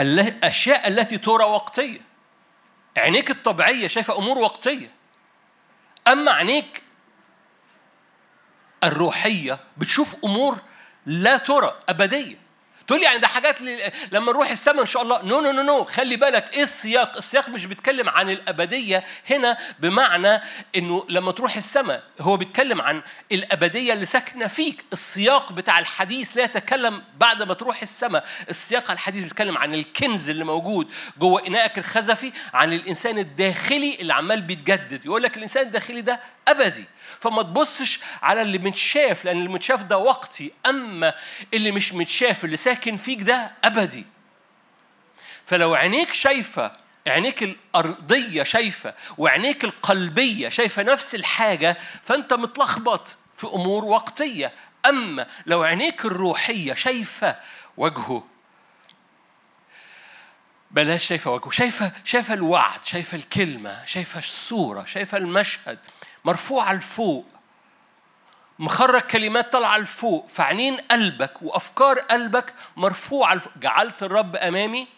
الأشياء 0.00 0.88
التي 0.88 1.18
ترى 1.18 1.44
وقتية. 1.44 2.00
عينيك 2.96 3.30
الطبيعية 3.30 3.86
شايفة 3.86 4.18
أمور 4.18 4.38
وقتية. 4.38 4.90
أما 6.08 6.32
عينيك 6.32 6.82
الروحية 8.84 9.58
بتشوف 9.76 10.24
أمور 10.24 10.58
لا 11.06 11.36
ترى 11.36 11.74
أبدية. 11.88 12.36
تقول 12.90 13.00
لي 13.00 13.06
يعني 13.06 13.18
ده 13.18 13.26
حاجات 13.26 13.60
لما 14.12 14.32
نروح 14.32 14.50
السماء 14.50 14.80
إن 14.80 14.86
شاء 14.86 15.02
الله. 15.02 15.22
No 15.22 15.40
no 15.40 15.50
no 15.50 15.62
no 15.62 15.84
خلي 15.84 16.16
بالك 16.16 16.54
إيه 16.54 16.62
السياق؟ 16.62 17.16
السياق 17.16 17.48
مش 17.48 17.66
بيتكلم 17.66 18.08
عن 18.08 18.30
الأبدية 18.30 19.04
هنا 19.30 19.58
بمعنى 19.78 20.40
إنه 20.76 21.06
لما 21.08 21.32
تروح 21.32 21.56
السماء 21.56 22.02
هو 22.20 22.36
بيتكلم 22.36 22.80
عن 22.80 23.02
الأبدية 23.32 23.92
اللي 23.92 24.06
ساكنة 24.06 24.46
فيك. 24.46 24.84
السياق 24.92 25.52
بتاع 25.52 25.78
الحديث 25.78 26.36
لا 26.36 26.44
يتكلم 26.44 27.02
بعد 27.16 27.42
ما 27.42 27.54
تروح 27.54 27.82
السماء. 27.82 28.24
السياق 28.48 28.90
الحديث 28.90 29.22
بيتكلم 29.22 29.58
عن 29.58 29.74
الكنز 29.74 30.30
اللي 30.30 30.44
موجود 30.44 30.92
جوه 31.18 31.46
انائك 31.46 31.78
الخزفي 31.78 32.32
عن 32.54 32.72
الإنسان 32.72 33.18
الداخلي 33.18 33.94
اللي 34.00 34.14
عمال 34.14 34.42
بيتجدد. 34.42 35.06
يقول 35.06 35.22
لك 35.22 35.36
الإنسان 35.36 35.66
الداخلي 35.66 36.00
ده 36.00 36.20
أبدي. 36.48 36.84
فما 37.20 37.42
تبصش 37.42 38.00
على 38.22 38.42
اللي 38.42 38.58
متشاف 38.58 39.24
لأن 39.24 39.36
اللي 39.38 39.48
متشاف 39.48 39.82
ده 39.82 39.98
وقتي 39.98 40.52
أما 40.66 41.14
اللي 41.54 41.70
مش 41.72 41.94
متشاف 41.94 42.44
اللي 42.44 42.56
ساكن 42.56 42.96
فيك 42.96 43.22
ده 43.22 43.52
أبدي. 43.64 44.06
فلو 45.46 45.74
عينيك 45.74 46.12
شايفة 46.12 46.72
عينيك 47.06 47.42
الأرضية 47.42 48.42
شايفة 48.42 48.94
وعينيك 49.18 49.64
القلبية 49.64 50.48
شايفة 50.48 50.82
نفس 50.82 51.14
الحاجة 51.14 51.76
فأنت 52.02 52.32
متلخبط 52.32 53.18
في 53.36 53.46
أمور 53.46 53.84
وقتية. 53.84 54.52
أما 54.86 55.26
لو 55.46 55.62
عينيك 55.62 56.04
الروحية 56.04 56.74
شايفة 56.74 57.36
وجهه 57.76 58.24
بلاش 60.70 61.06
شايفة 61.06 61.30
وجهه 61.30 61.50
شايفة 61.50 61.92
شايفة 62.04 62.34
الوعد 62.34 62.84
شايفة 62.84 63.16
الكلمة 63.16 63.86
شايفة 63.86 64.18
الصورة 64.18 64.84
شايفة 64.84 65.18
المشهد 65.18 65.78
مرفوعة 66.24 66.72
لفوق 66.72 67.26
مخرج 68.58 69.00
كلمات 69.00 69.52
طالعة 69.52 69.78
لفوق 69.78 70.28
فعينين 70.28 70.76
قلبك 70.76 71.42
وأفكار 71.42 71.98
قلبك 71.98 72.54
مرفوعة 72.76 73.34
لفوق 73.34 73.52
جعلت 73.58 74.02
الرب 74.02 74.36
أمامي؟ 74.36 74.88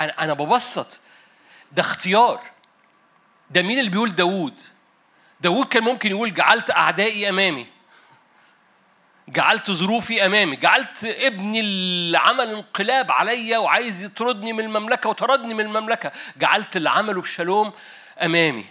أنا 0.00 0.24
أنا 0.24 0.32
ببسط. 0.34 1.00
ده 1.72 1.80
اختيار. 1.82 2.40
ده 3.50 3.62
مين 3.62 3.78
اللي 3.78 3.90
بيقول 3.90 4.14
داوود؟ 4.14 4.60
داوود 5.40 5.66
كان 5.66 5.82
ممكن 5.82 6.10
يقول 6.10 6.34
جعلت 6.34 6.70
أعدائي 6.70 7.28
أمامي. 7.28 7.66
جعلت 9.28 9.70
ظروفي 9.70 10.26
أمامي. 10.26 10.56
جعلت 10.56 11.04
ابني 11.04 11.60
اللي 11.60 12.18
عمل 12.18 12.50
انقلاب 12.50 13.10
عليا 13.10 13.58
وعايز 13.58 14.04
يطردني 14.04 14.52
من 14.52 14.64
المملكة 14.64 15.10
وطردني 15.10 15.54
من 15.54 15.64
المملكة. 15.64 16.12
جعلت 16.36 16.76
اللي 16.76 16.90
عمله 16.90 17.20
بشالوم 17.20 17.72
أمامي. 18.22 18.66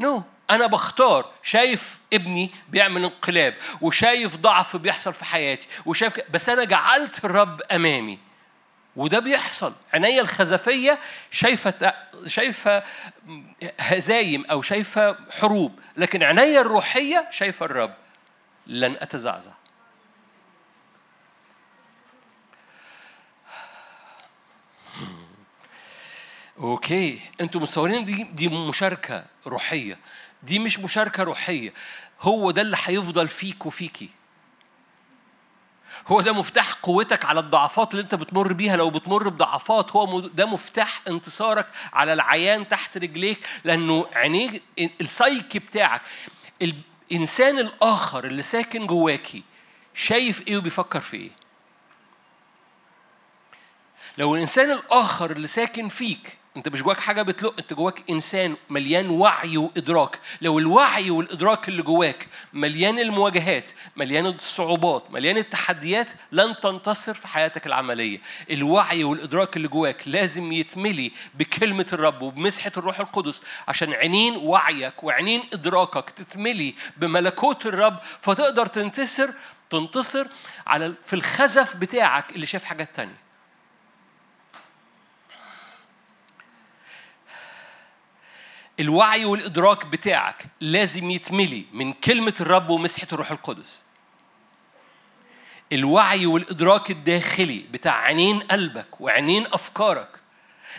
نو 0.00 0.18
no. 0.20 0.22
أنا 0.50 0.66
بختار 0.66 1.32
شايف 1.42 2.00
ابني 2.12 2.50
بيعمل 2.68 3.04
انقلاب 3.04 3.54
وشايف 3.80 4.36
ضعف 4.36 4.76
بيحصل 4.76 5.12
في 5.12 5.24
حياتي 5.24 5.68
وشايف 5.86 6.20
بس 6.30 6.48
أنا 6.48 6.64
جعلت 6.64 7.24
الرب 7.24 7.62
أمامي. 7.72 8.18
وده 8.96 9.18
بيحصل. 9.18 9.72
عينيا 9.92 10.20
الخزفية 10.20 10.98
شايفة 11.30 11.94
شايفة 12.26 12.82
هزايم 13.80 14.44
أو 14.46 14.62
شايفة 14.62 15.16
حروب 15.30 15.80
لكن 15.96 16.22
عينيا 16.22 16.60
الروحية 16.60 17.28
شايفة 17.30 17.66
الرب. 17.66 17.94
لن 18.66 18.96
أتزعزع. 19.00 19.50
أوكي. 26.60 27.20
أنتوا 27.40 27.60
متصورين 27.60 28.04
دي 28.04 28.22
دي 28.22 28.48
مشاركة 28.48 29.24
روحية. 29.46 29.98
دي 30.42 30.58
مش 30.58 30.78
مشاركة 30.78 31.22
روحية. 31.22 31.72
هو 32.20 32.50
ده 32.50 32.62
اللي 32.62 32.76
هيفضل 32.84 33.28
فيك 33.28 33.66
وفيكي. 33.66 34.08
هو 36.06 36.20
ده 36.20 36.32
مفتاح 36.32 36.72
قوتك 36.72 37.24
على 37.24 37.40
الضعفات 37.40 37.90
اللي 37.90 38.02
أنت 38.02 38.14
بتمر 38.14 38.52
بيها. 38.52 38.76
لو 38.76 38.90
بتمر 38.90 39.28
بضعفات 39.28 39.90
هو 39.92 40.20
ده 40.20 40.46
مفتاح 40.46 41.00
انتصارك 41.08 41.66
على 41.92 42.12
العيان 42.12 42.68
تحت 42.68 42.98
رجليك. 42.98 43.48
لأنه 43.64 44.06
عينيك 44.14 44.62
السايكي 45.00 45.58
بتاعك 45.58 46.02
الإنسان 46.62 47.58
الآخر 47.58 48.24
اللي 48.24 48.42
ساكن 48.42 48.86
جواكي 48.86 49.42
شايف 49.94 50.48
إيه 50.48 50.56
وبيفكر 50.56 51.00
في 51.00 51.16
إيه؟ 51.16 51.30
لو 54.18 54.34
الإنسان 54.34 54.70
الآخر 54.70 55.30
اللي 55.30 55.46
ساكن 55.46 55.88
فيك 55.88 56.36
انت 56.58 56.68
مش 56.68 56.82
جواك 56.82 57.00
حاجة 57.00 57.22
بتلق 57.22 57.54
انت 57.58 57.72
جواك 57.72 58.10
إنسان 58.10 58.56
مليان 58.70 59.10
وعي 59.10 59.56
وإدراك. 59.56 60.20
لو 60.40 60.58
الوعي 60.58 61.10
والإدراك 61.10 61.68
اللي 61.68 61.82
جواك 61.82 62.26
مليان 62.52 62.98
المواجهات 62.98 63.70
مليان 63.96 64.26
الصعوبات 64.26 65.10
مليان 65.10 65.36
التحديات 65.36 66.12
لن 66.32 66.56
تنتصر 66.56 67.14
في 67.14 67.28
حياتك 67.28 67.66
العملية. 67.66 68.20
الوعي 68.50 69.04
والإدراك 69.04 69.56
اللي 69.56 69.68
جواك 69.68 70.08
لازم 70.08 70.52
يتملي 70.52 71.12
بكلمة 71.34 71.86
الرب 71.92 72.22
وبمسحة 72.22 72.72
الروح 72.76 73.00
القدس 73.00 73.42
عشان 73.68 73.92
عينين 73.92 74.36
وعيك 74.36 75.04
وعينين 75.04 75.42
إدراكك 75.52 76.10
تتملي 76.10 76.74
بملكوت 76.96 77.66
الرب. 77.66 77.96
فتقدر 78.20 78.66
تنتصر 78.66 79.30
تنتصر 79.70 80.26
على 80.66 80.94
في 81.06 81.12
الخزف 81.12 81.76
بتاعك 81.76 82.30
اللي 82.30 82.46
شاف 82.46 82.64
حاجات 82.64 82.88
تانية. 82.96 83.27
الوعي 88.80 89.24
والإدراك 89.24 89.86
بتاعك 89.86 90.46
لازم 90.60 91.10
يتملي 91.10 91.64
من 91.72 91.92
كلمة 91.92 92.34
الرب 92.40 92.70
ومسحة 92.70 93.06
الروح 93.12 93.30
القدس. 93.30 93.82
الوعي 95.72 96.26
والإدراك 96.26 96.90
الداخلي 96.90 97.58
بتاع 97.58 98.00
عينين 98.02 98.38
قلبك 98.38 99.00
وعينين 99.00 99.46
أفكارك 99.46 100.08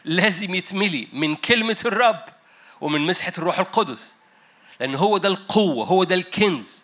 لازم 0.05 0.55
يتملي 0.55 1.07
من 1.13 1.35
كلمة 1.35 1.77
الرب 1.85 2.23
ومن 2.81 3.01
مسحة 3.01 3.33
الروح 3.37 3.59
القدس 3.59 4.17
لأن 4.79 4.95
هو 4.95 5.17
ده 5.17 5.29
القوة 5.29 5.85
هو 5.85 6.03
ده 6.03 6.15
الكنز. 6.15 6.83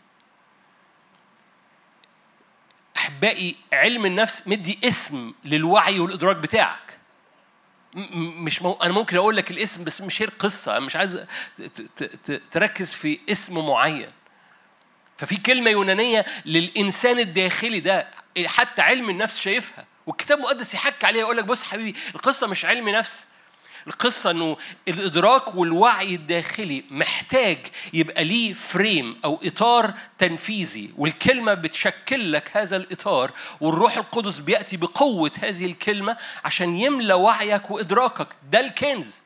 أحبائي 2.98 3.56
علم 3.74 4.06
النفس 4.06 4.48
مدي 4.48 4.80
اسم 4.84 5.34
للوعي 5.46 6.00
والإدراك 6.00 6.36
بتاعك. 6.36 6.98
مش 7.96 8.62
مو... 8.62 8.74
أنا 8.74 8.94
ممكن 8.94 9.18
أقول 9.18 9.38
لك 9.38 9.52
الاسم 9.52 9.84
بس 9.84 10.02
مش 10.02 10.22
هي 10.22 10.26
القصة. 10.26 10.78
أنا 10.78 10.86
مش 10.86 10.96
عايز 10.96 11.26
تركز 12.52 12.94
في 12.94 13.20
اسم 13.30 13.66
معين. 13.68 14.12
ففي 15.18 15.38
كلمة 15.38 15.70
يونانية 15.70 16.26
للإنسان 16.46 17.20
الداخلي 17.20 17.80
ده 17.80 18.08
حتى 18.46 18.82
علم 18.82 19.10
النفس 19.10 19.38
شايفها. 19.40 19.86
والكتاب 20.06 20.38
المقدس 20.38 20.74
يحكي 20.74 21.06
عليها 21.06 21.22
يقول 21.22 21.38
لك 21.38 21.46
بص 21.46 21.64
حبيبي 21.64 22.00
القصة 22.16 22.48
مش 22.48 22.66
علم 22.66 22.90
نفس. 22.90 23.28
القصة 23.88 24.32
إنه 24.32 24.58
الإدراك 24.88 25.56
والوعي 25.56 26.16
الداخلي 26.16 26.84
محتاج 26.92 27.58
يبقى 27.94 28.24
ليه 28.24 28.54
فريم 28.54 29.20
أو 29.26 29.40
إطار 29.44 29.94
تنفيذي 30.20 30.94
والكلمة 30.98 31.54
بتشكل 31.54 32.32
لك 32.32 32.58
هذا 32.58 32.76
الإطار 32.76 33.32
والروح 33.62 33.98
القدس 33.98 34.40
بيأتي 34.40 34.78
بقوة 34.78 35.32
هذه 35.40 35.66
الكلمة 35.66 36.18
عشان 36.46 36.76
يملى 36.76 37.14
وعيك 37.14 37.72
وإدراكك. 37.72 38.28
ده 38.52 38.60
الكنز. 38.60 39.24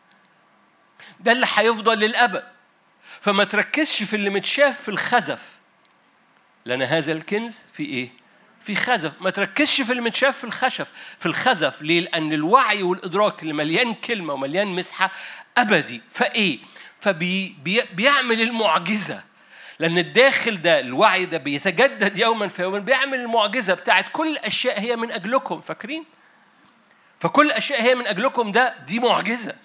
ده 1.20 1.32
اللي 1.32 1.48
هيفضل 1.56 2.00
للأبد. 2.00 2.44
فما 3.22 3.44
تركزش 3.44 4.04
في 4.04 4.16
اللي 4.16 4.30
متشاف 4.30 4.82
في 4.82 4.90
الخزف. 4.90 5.58
لأن 6.66 6.82
هذا 6.82 7.12
الكنز 7.12 7.62
في 7.74 7.86
إيه؟ 7.86 8.10
في 8.62 8.76
خزف. 8.76 9.22
ما 9.22 9.30
تركزش 9.30 9.82
في 9.82 9.94
المتشاف 9.94 10.38
في 10.38 10.44
الخشف. 10.44 10.92
في 11.20 11.26
الخزف 11.26 11.82
ليه؟ 11.82 12.00
لأن 12.02 12.34
الوعي 12.34 12.84
والإدراك 12.84 13.42
اللي 13.44 13.54
مليان 13.54 13.94
كلمة 13.94 14.34
ومليان 14.34 14.68
مسحة 14.68 15.12
أبدي. 15.58 16.02
فإيه؟ 16.10 16.60
فبيعمل 16.96 18.42
المعجزة. 18.42 19.24
لأن 19.80 19.98
الداخل 19.98 20.62
ده 20.62 20.80
الوعي 20.80 21.26
ده 21.26 21.38
بيتجدد 21.38 22.18
يوما 22.18 22.48
في 22.48 22.62
يوما. 22.62 22.80
بيعمل 22.80 23.20
المعجزة 23.20 23.74
بتاعت 23.74 24.06
كل 24.12 24.28
الأشياء 24.28 24.80
هي 24.80 24.96
من 24.96 25.12
أجلكم. 25.12 25.62
فاكرين؟ 25.62 26.06
فكل 27.20 27.46
الأشياء 27.46 27.82
هي 27.82 27.96
من 27.96 28.08
أجلكم 28.08 28.52
ده 28.52 28.76
دي 28.88 29.00
معجزة. 29.00 29.56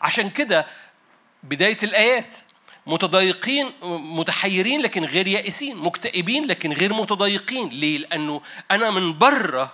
عشان 0.00 0.30
كده 0.30 0.66
بداية 1.42 1.78
الآيات. 1.82 2.36
متضايقين 2.90 3.72
متحيرين 3.82 4.82
لكن 4.82 5.04
غير 5.04 5.26
يائسين 5.26 5.76
مكتئبين 5.76 6.46
لكن 6.46 6.72
غير 6.72 6.92
متضايقين. 6.92 7.68
ليه؟ 7.68 7.98
لأنه 7.98 8.42
أنا 8.70 8.90
من 8.90 9.18
بره 9.18 9.72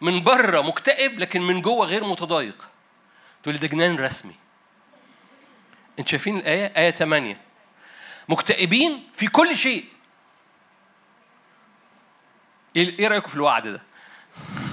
من 0.00 0.24
بره 0.24 0.60
مكتئب 0.60 1.18
لكن 1.18 1.42
من 1.42 1.62
جوه 1.62 1.86
غير 1.86 2.04
متضايق. 2.04 2.68
تقول 3.42 3.56
ده 3.56 3.68
جنان 3.68 3.96
رسمي. 3.96 4.34
انت 5.98 6.08
شايفين 6.08 6.36
الآية؟ 6.36 6.72
آية 6.76 6.90
8 6.90 7.40
مكتئبين 8.28 9.08
في 9.14 9.26
كل 9.26 9.56
شيء. 9.56 9.84
إيه, 12.76 12.98
إيه 12.98 13.08
رأيكم 13.08 13.28
في 13.28 13.34
الوعد 13.34 13.68
ده؟ 13.68 13.82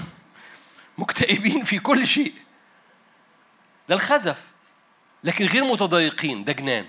مكتئبين 0.98 1.64
في 1.64 1.78
كل 1.78 2.06
شيء. 2.06 2.34
ده 3.88 3.94
الخزف. 3.94 4.42
لكن 5.24 5.46
غير 5.46 5.64
متضايقين 5.64 6.44
ده 6.44 6.52
جنان. 6.52 6.86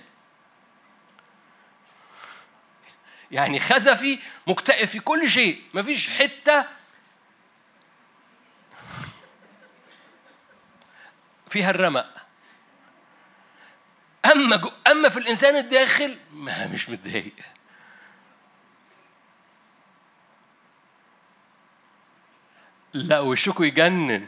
يعني 3.33 3.59
خزفي 3.59 4.19
مكتئب 4.47 4.87
في 4.87 4.99
كل 4.99 5.29
شيء. 5.29 5.61
مفيش 5.73 6.09
حتة 6.09 6.65
فيها 11.49 11.69
الرمق. 11.69 12.27
أما 14.25 14.55
جو 14.55 14.71
أما 14.87 15.09
في 15.09 15.17
الإنسان 15.17 15.55
الداخل 15.55 16.17
ما 16.33 16.67
مش 16.67 16.89
متضايق. 16.89 17.33
لا 22.93 23.19
وشكوا 23.19 23.65
يجنن. 23.65 24.27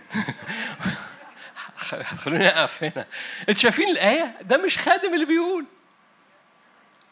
خلوني 2.23 2.47
أقف 2.47 2.83
هنا. 2.83 3.07
أنتوا 3.39 3.61
شايفين 3.61 3.89
الآية؟ 3.89 4.37
ده 4.41 4.57
مش 4.57 4.77
خادم 4.77 5.13
اللي 5.13 5.25
بيقول. 5.25 5.65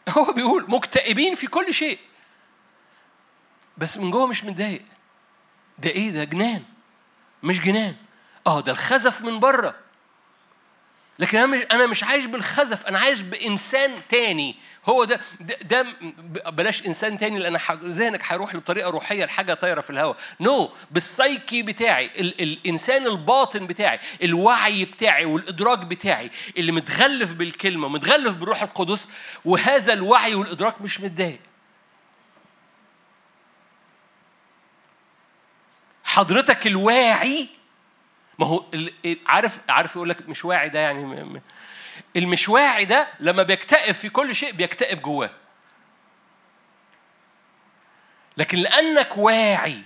هو 0.08 0.32
بيقول 0.32 0.70
مكتئبين 0.70 1.34
في 1.34 1.46
كل 1.46 1.74
شيء. 1.74 1.98
بس 3.78 3.98
من 3.98 4.10
جوه 4.10 4.26
مش 4.26 4.44
متضايق. 4.44 4.82
ده 5.78 5.90
إيه 5.90 6.10
ده؟ 6.10 6.24
جنان. 6.24 6.62
مش 7.42 7.60
جنان. 7.60 7.96
آه 8.46 8.60
ده 8.60 8.72
الخزف 8.72 9.22
من 9.22 9.40
بره. 9.40 9.74
لكن 11.18 11.38
أنا 11.38 11.46
مش 11.46 11.64
أنا 11.72 11.86
مش 11.86 12.04
عايش 12.04 12.26
بالخزف 12.26 12.86
أنا 12.86 12.98
عايش 12.98 13.20
بإنسان 13.20 13.94
تاني 14.08 14.56
هو 14.86 15.04
ده 15.04 15.20
ده, 15.62 15.86
بلاش 16.50 16.86
إنسان 16.86 17.18
تاني 17.18 17.38
لأن 17.38 17.58
ذهنك 17.84 18.22
هيروح 18.32 18.54
لطريقة 18.54 18.90
روحية 18.90 19.24
لحاجة 19.24 19.54
طايرة 19.54 19.80
في 19.80 19.90
الهواء 19.90 20.16
نو 20.40 20.66
no. 20.66 20.70
بالسايكي 20.90 21.62
بتاعي 21.62 22.06
ال 22.06 22.42
الإنسان 22.42 23.06
الباطن 23.06 23.66
بتاعي 23.66 23.98
الوعي 24.22 24.84
بتاعي 24.84 25.24
والإدراك 25.24 25.78
بتاعي 25.78 26.30
اللي 26.56 26.72
متغلف 26.72 27.32
بالكلمة 27.32 27.86
ومتغلف 27.86 28.34
بالروح 28.34 28.62
القدس 28.62 29.08
وهذا 29.44 29.92
الوعي 29.92 30.34
والإدراك 30.34 30.82
مش 30.82 31.00
متضايق 31.00 31.40
حضرتك 36.04 36.66
الواعي 36.66 37.48
ما 38.38 38.46
هو 38.46 38.64
عارف 39.26 39.60
عارف 39.68 39.96
يقول 39.96 40.08
لك 40.08 40.28
مش 40.28 40.44
واعي 40.44 40.68
ده 40.68 40.78
يعني 40.78 41.40
المش 42.16 42.48
واعي 42.48 42.84
ده 42.84 43.08
لما 43.20 43.42
بيكتئب 43.42 43.94
في 43.94 44.08
كل 44.08 44.34
شيء 44.34 44.52
بيكتئب 44.52 45.02
جواه. 45.02 45.30
لكن 48.36 48.58
لأنك 48.58 49.16
واعي 49.16 49.82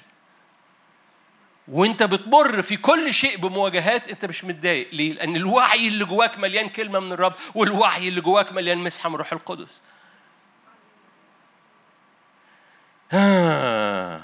وانت 1.69 2.03
بتمر 2.03 2.63
في 2.63 2.77
كل 2.77 3.15
شيء 3.15 3.37
بمواجهات 3.39 4.09
انت 4.09 4.25
مش 4.25 4.45
متضايق. 4.45 4.89
ليه؟ 4.93 5.13
لأن 5.13 5.37
الوعي 5.37 5.89
اللي 5.89 6.05
جواك 6.05 6.39
مليان 6.39 6.69
كلمة 6.69 7.01
من 7.01 7.13
الرب 7.13 7.35
والوعي 7.55 8.09
اللي 8.09 8.21
جواك 8.21 8.53
مليان 8.53 8.79
مسحة 8.79 9.09
من 9.11 9.17
روح 9.17 9.33
القدس. 9.33 9.81
آه. 13.13 14.21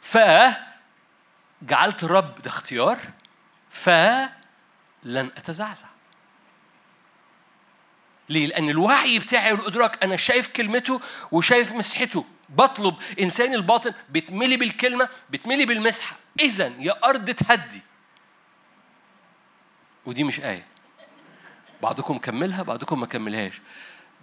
ف 0.00 0.18
جعلت 1.62 2.04
الرب 2.04 2.42
ده 2.42 2.50
اختيار 2.50 2.98
فلن 3.70 4.28
أتزعزع. 5.06 5.86
ليه؟ 8.28 8.46
لأن 8.46 8.70
الوعي 8.70 9.18
بتاعي 9.18 9.52
والإدراك 9.52 10.04
أنا 10.04 10.16
شايف 10.16 10.48
كلمته 10.48 11.00
وشايف 11.32 11.72
مسحته. 11.72 12.24
بطلب 12.48 12.94
إنساني 13.20 13.54
الباطن 13.54 13.94
بتملي 14.10 14.56
بالكلمة 14.56 15.08
بتملي 15.30 15.64
بالمسحة. 15.64 16.16
إذا 16.40 16.72
يا 16.78 17.08
أرض 17.08 17.30
تهدي. 17.30 17.82
ودي 20.06 20.24
مش 20.24 20.40
آية. 20.40 20.66
بعضكم 21.82 22.18
كملها 22.18 22.62
بعضكم 22.62 23.00
ما 23.00 23.06
كملهاش. 23.06 23.60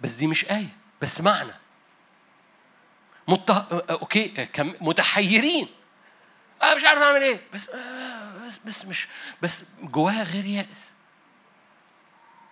بس 0.02 0.14
دي 0.14 0.26
مش 0.26 0.50
آية 0.50 0.76
بس 1.02 1.20
معنى. 1.20 1.52
مت... 3.28 3.50
أوكي 3.90 4.28
كم... 4.28 4.74
متحيرين. 4.80 5.68
أنا 6.62 6.74
مش 6.74 6.84
عارف 6.84 7.02
أعمل 7.02 7.22
إيه. 7.22 7.40
بس 7.54 7.68
بس 8.46 8.58
بس 8.64 8.84
مش 8.84 9.06
بس 9.42 9.64
جواها 9.82 10.22
غير 10.22 10.44
يائس 10.44 10.94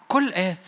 كل 0.09 0.29
الايات 0.29 0.67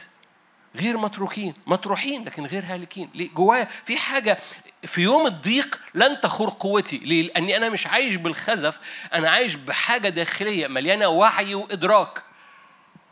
غير 0.77 0.97
متروكين. 0.97 1.55
مطروحين 1.67 2.25
لكن 2.25 2.47
غير 2.47 2.65
هالكين. 2.67 3.11
ليه؟ 3.15 3.31
جوايا 3.31 3.69
في 3.85 3.97
حاجة 3.97 4.39
في 4.87 5.01
يوم 5.01 5.27
الضيق 5.27 5.81
لن 5.95 6.21
تخور 6.21 6.51
قوتي. 6.51 6.99
ليه؟ 6.99 7.23
لأني 7.23 7.57
أنا 7.57 7.69
مش 7.69 7.87
عايش 7.87 8.15
بالخزف. 8.15 8.79
أنا 9.15 9.31
عايش 9.31 9.55
بحاجة 9.55 10.09
داخلية 10.09 10.67
مليانة 10.69 11.09
وعي 11.09 11.55
وإدراك. 11.55 12.23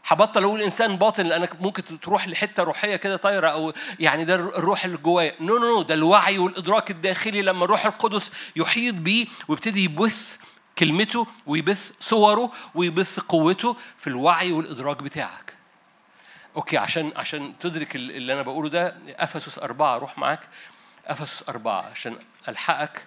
هبطل 0.07 0.45
أقول 0.45 0.63
إنسان 0.63 0.97
باطن 0.97 1.27
لأنك 1.27 1.61
ممكن 1.63 2.01
تروح 2.01 2.29
لحتة 2.29 2.63
روحية 2.63 2.97
كده 2.97 3.17
طايرة 3.17 3.49
أو 3.49 3.73
يعني 4.01 4.25
ده 4.25 4.35
الروح 4.35 4.85
اللي 4.85 4.97
جوايا. 4.97 5.35
No 5.41 5.59
no 5.59 5.67
no 5.67 5.83
ده 5.83 5.95
الوعي 5.95 6.39
والإدراك 6.39 6.91
الداخلي 6.91 7.43
لما 7.43 7.65
الروح 7.65 7.87
القدس 7.87 8.33
يحيط 8.57 8.95
بيه 8.95 9.27
ويبتدي 9.49 9.85
يبث 9.85 10.37
كلمته 10.79 11.27
ويبث 11.47 11.93
صوره 12.01 12.53
ويبث 12.75 13.21
قوته 13.21 13.77
في 13.99 14.07
الوعي 14.07 14.53
والإدراك 14.53 15.03
بتاعك. 15.03 15.55
Okay 16.57 16.79
عشان 16.79 17.13
عشان 17.17 17.55
تدرك 17.61 17.97
اللي 17.97 18.33
أنا 18.33 18.43
بقوله 18.43 18.69
ده 18.69 18.97
إفسس 19.09 19.59
أربعة 19.59 19.97
روح 19.99 20.19
معاك. 20.19 20.41
إفسس 21.07 21.49
أربعة 21.49 21.83
عشان 21.83 22.17
ألحقك 22.49 23.05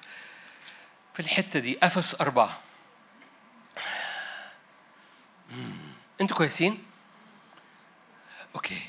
في 1.13 1.19
الحتة 1.19 1.59
دي. 1.59 1.77
إفسس 1.83 2.21
أربعة. 2.21 2.59
أنتوا 6.21 6.37
كويسين؟ 6.37 6.83
Okay. 8.55 8.81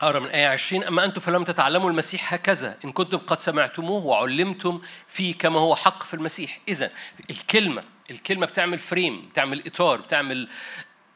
أقرأ 0.00 0.18
من 0.18 0.28
آية 0.28 0.46
20 0.46 0.84
أما 0.84 1.04
أنتم 1.04 1.20
فلم 1.20 1.44
تتعلموا 1.44 1.90
المسيح 1.90 2.34
هكذا. 2.34 2.78
إن 2.84 2.92
كنتم 2.92 3.18
قد 3.18 3.40
سمعتموه 3.40 4.04
وعلمتم 4.04 4.80
فيه 5.06 5.34
كما 5.34 5.60
هو 5.60 5.74
حق 5.74 6.02
في 6.02 6.14
المسيح. 6.14 6.60
إذا 6.68 6.90
الكلمة 7.30 7.84
الكلمة 8.10 8.46
بتعمل 8.46 8.78
frame 8.78 9.28
بتعمل 9.28 9.66
إطار 9.66 10.00
بتعمل 10.00 10.48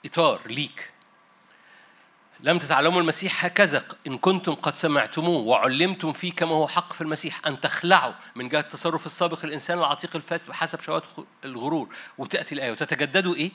إطار 0.04 0.40
ليك. 0.46 0.90
لم 2.40 2.58
تتعلموا 2.58 3.00
المسيح 3.00 3.44
هكذا. 3.44 3.84
إن 4.06 4.18
كنتم 4.18 4.54
قد 4.54 4.76
سمعتموه 4.76 5.40
وعلمتم 5.42 6.12
فيه 6.12 6.32
كما 6.32 6.50
هو 6.50 6.68
حق 6.68 6.92
في 6.92 7.00
المسيح. 7.00 7.46
أن 7.46 7.60
تخلعوا 7.60 8.12
من 8.34 8.48
جهة 8.48 8.60
التصرف 8.60 9.06
السابق 9.06 9.44
الإنسان 9.44 9.78
العتيق 9.78 10.16
الفاسد 10.16 10.50
بحسب 10.50 10.80
شهوات 10.80 11.04
الغرور. 11.44 11.94
وتأتي 12.18 12.54
الآية. 12.54 12.70
وتتجددوا 12.70 13.34
إيه؟ 13.34 13.50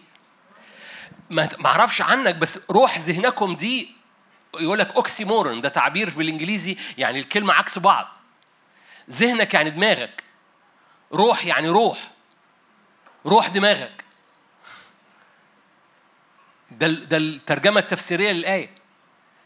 ما 1.30 1.49
أعرفش 1.66 2.01
عنك 2.01 2.36
بس 2.36 2.60
روح 2.72 2.99
ذهنكم 2.99 3.55
دي 3.55 3.97
يقول 4.60 4.80
لك 4.80 4.95
oxymoron 4.95 5.62
ده 5.62 5.70
تعبير 5.70 6.10
بالإنجليزي 6.10 6.78
يعني 6.97 7.20
الكلمة 7.20 7.53
عكس 7.53 7.80
بعض. 7.80 8.08
ذهنك 9.10 9.53
يعني 9.53 9.70
دماغك. 9.70 10.24
روح 11.14 11.45
يعني 11.45 11.70
روح. 11.70 12.12
روح 13.26 13.47
دماغك. 13.47 14.03
ده 16.72 16.88
ده 16.88 17.18
الترجمة 17.18 17.80
التفسيرية 17.80 18.32
للآية. 18.32 18.70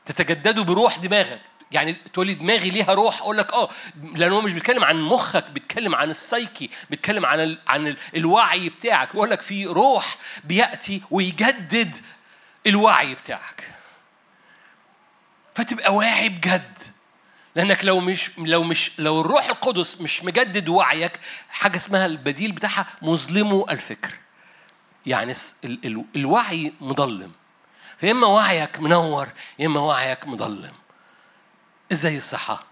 تتجددوا 0.05 0.64
بروح 0.64 0.97
دماغك. 0.97 1.41
يعني 1.72 1.93
تقول 1.93 2.28
لي 2.28 2.34
دماغي 2.34 2.69
ليها 2.69 2.93
روح 2.93 3.22
أقول 3.22 3.38
لك 3.38 3.53
آه 3.53 3.69
لأن 4.15 4.32
هو 4.32 4.41
مش 4.41 4.53
بيتكلم 4.53 4.84
عن 4.84 5.01
مخك 5.01 5.49
بيتكلم 5.49 5.95
عن 5.95 6.09
السايكي 6.09 6.69
بيتكلم 6.89 7.26
عن 7.26 7.39
ال... 7.39 7.59
عن 7.67 7.88
ال... 7.88 7.97
الوعي 8.15 8.69
بتاعك. 8.69 9.09
يقول 9.15 9.30
لك 9.32 9.41
في 9.41 9.65
روح 9.65 10.17
بيأتي 10.43 11.01
ويجدد 11.11 11.97
الوعي 12.67 13.15
بتاعك. 13.15 13.69
فتبقى 15.55 15.95
واعي 15.95 16.30
بجد. 16.30 16.78
لأنك 17.55 17.86
لو 17.86 17.99
مش 17.99 18.32
لو 18.38 18.63
مش 18.63 18.91
لو 18.99 19.22
الروح 19.22 19.45
القدس 19.45 20.01
مش 20.01 20.24
مجدد 20.24 20.69
وعيك 20.69 21.19
حاجة 21.49 21.78
اسمها 21.78 22.05
البديل 22.05 22.51
بتاعها 22.51 22.86
مظلمه 23.01 23.65
الفكر. 23.69 24.13
يعني 25.05 25.34
الوعي 26.15 26.74
مضلم 26.82 27.32
فإما 27.97 28.28
وعيك 28.28 28.80
منور 28.80 29.28
يا 29.59 29.65
إما 29.65 29.80
وعيك 29.80 30.28
مضلم 30.28 30.72
إزاي 31.92 32.18
الصحة؟ 32.18 32.64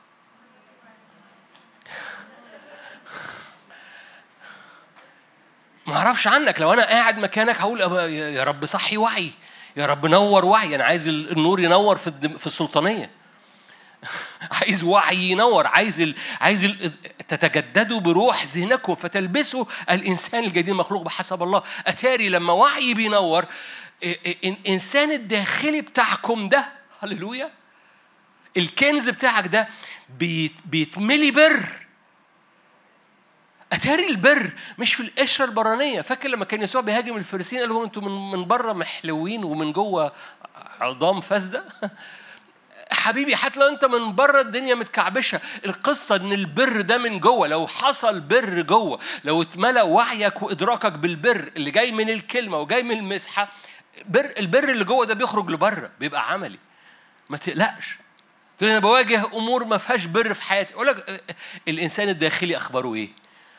ما 5.88 5.96
أعرفش 5.98 6.28
عنك 6.28 6.62
لو 6.62 6.74
أنا 6.74 6.86
قاعد 6.86 7.18
مكانك 7.18 7.62
هقول 7.62 7.80
يا 8.12 8.44
رب 8.44 8.66
صحي 8.66 8.98
وعي 8.98 9.32
يا 9.78 9.86
رب 9.86 10.06
نور 10.06 10.46
وعي 10.46 10.76
أنا 10.76 10.84
عايز 10.84 11.08
النور 11.08 11.60
ينور 11.60 11.96
في 11.96 12.12
في 12.38 12.48
السلطانية 12.48 13.12
عايز 14.62 14.84
وعي 14.84 15.18
ينور 15.18 15.68
عايز 15.68 16.02
ال... 16.02 16.16
عايز 16.42 16.66
ال... 16.66 16.92
تتجددوا 17.28 18.00
بروح 18.00 18.46
ذهنكم 18.46 18.96
فتلبسوا 18.96 19.66
الإنسان 19.92 20.44
الجديد 20.44 20.70
المخلوق 20.70 21.02
بحسب 21.02 21.44
الله 21.44 21.64
أتاري 21.88 22.30
لما 22.30 22.54
وعي 22.54 22.94
بينور 22.94 23.46
الانسان 24.44 25.12
الداخلي 25.12 25.82
بتاعكم 25.82 26.50
ده 26.50 26.66
هللويا 27.00 27.59
الكنز 28.58 29.10
بتاعك 29.10 29.48
ده 29.48 29.68
بيت... 30.20 30.54
بيتملي 30.66 31.32
بر. 31.32 31.60
أتاري 33.74 34.08
البر 34.08 34.52
مش 34.80 34.94
في 34.94 35.04
القشرة 35.04 35.46
البرانية. 35.46 36.02
فاكر 36.02 36.30
لما 36.30 36.46
كان 36.46 36.62
يسوع 36.62 36.82
بيهاجم 36.82 37.18
الفريسيين 37.18 37.62
قال 37.62 37.70
لهم 37.70 37.84
أنتوا 37.84 38.02
من 38.02 38.32
من 38.32 38.46
بره 38.48 38.74
محلوين 38.74 39.44
ومن 39.44 39.72
جوه 39.72 40.12
عظام 40.82 41.22
فاسدة؟ 41.22 41.66
حبيبي 42.92 43.36
حتى 43.36 43.60
لو 43.60 43.68
أنت 43.68 43.86
من 43.86 44.16
بره 44.16 44.42
الدنيا 44.42 44.76
متكعبشة. 44.76 45.42
القصة 45.66 46.16
إن 46.16 46.32
البر 46.34 46.82
ده 46.82 46.98
من 46.98 47.20
جوه 47.20 47.48
لو 47.48 47.68
حصل 47.68 48.20
بر 48.20 48.62
جوه 48.62 49.00
لو 49.24 49.42
اتملى 49.42 49.82
وعيك 49.82 50.42
وإدراكك 50.42 50.92
بالبر 50.92 51.52
اللي 51.58 51.72
جاي 51.72 51.92
من 51.92 52.10
الكلمة 52.10 52.58
وجاي 52.58 52.84
من 52.84 52.98
المسحة 52.98 53.50
بر 54.06 54.34
البر 54.38 54.70
اللي 54.70 54.84
جوه 54.84 55.06
ده 55.06 55.14
بيخرج 55.14 55.52
لبره 55.52 55.92
بيبقى 56.00 56.32
عملي. 56.32 56.60
ما 57.30 57.38
تقلقش. 57.38 57.98
تقول 58.60 58.72
أنا 58.72 58.80
بواجه 58.80 59.26
أمور 59.34 59.64
ما 59.64 59.78
فيهاش 59.78 60.06
بر 60.06 60.34
في 60.34 60.44
حياتي. 60.44 60.74
أقول 60.74 60.88
لك 60.88 61.24
الإنسان 61.68 62.10
الداخلي 62.10 62.58
أخباره 62.58 62.94
إيه؟ 62.94 63.10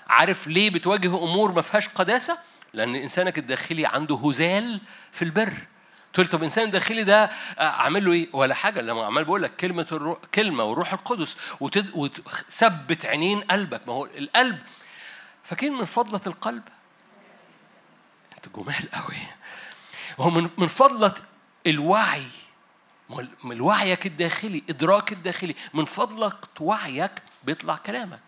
عارف 0.07 0.47
ليه 0.47 0.71
بتواجه 0.71 1.09
أمور 1.09 1.53
ما 1.53 1.63
فيهاش 1.63 1.89
قداسة؟ 1.89 2.39
لأن 2.75 2.95
إنسانك 2.95 3.39
الداخلي 3.39 3.87
عنده 3.87 4.17
هزال 4.17 4.81
في 5.13 5.23
البر. 5.23 5.53
تقول 6.13 6.27
طب 6.27 6.39
الانسان 6.39 6.65
الداخلي 6.65 7.05
ده 7.05 7.25
آه، 7.25 7.31
اعمل 7.63 8.05
له 8.05 8.13
إيه؟ 8.13 8.29
ولا 8.33 8.55
حاجة. 8.55 8.81
لما 8.81 9.07
عمال 9.07 9.25
بقول 9.25 9.43
لك 9.43 9.57
كلمة 9.57 9.87
الروح 9.93 10.19
كلمة 10.35 10.65
والروح 10.65 10.93
القدس 10.93 11.37
وتد... 11.61 11.91
وتثبت 11.95 13.07
عينين 13.07 13.41
قلبك. 13.41 13.81
ما 13.87 13.93
هو 13.93 14.07
القلب 14.07 14.59
فاكرين 15.43 15.73
من 15.73 15.85
فضلة 15.85 16.21
القلب؟ 16.27 16.63
أنت 18.37 18.57
جمال 18.57 18.91
قوي 18.93 19.17
هو 20.19 20.31
من 20.31 20.51
من 20.59 20.67
فضلة 20.67 21.15
الوعي. 21.67 22.27
من 23.45 23.61
وعيك 23.61 24.07
الداخلي 24.07 24.63
إدراك 24.71 25.13
الداخلي. 25.13 25.55
من 25.75 25.85
فضلك 25.85 26.37
وعيك 26.61 27.13
بيطلع 27.45 27.77
كلامك. 27.77 28.21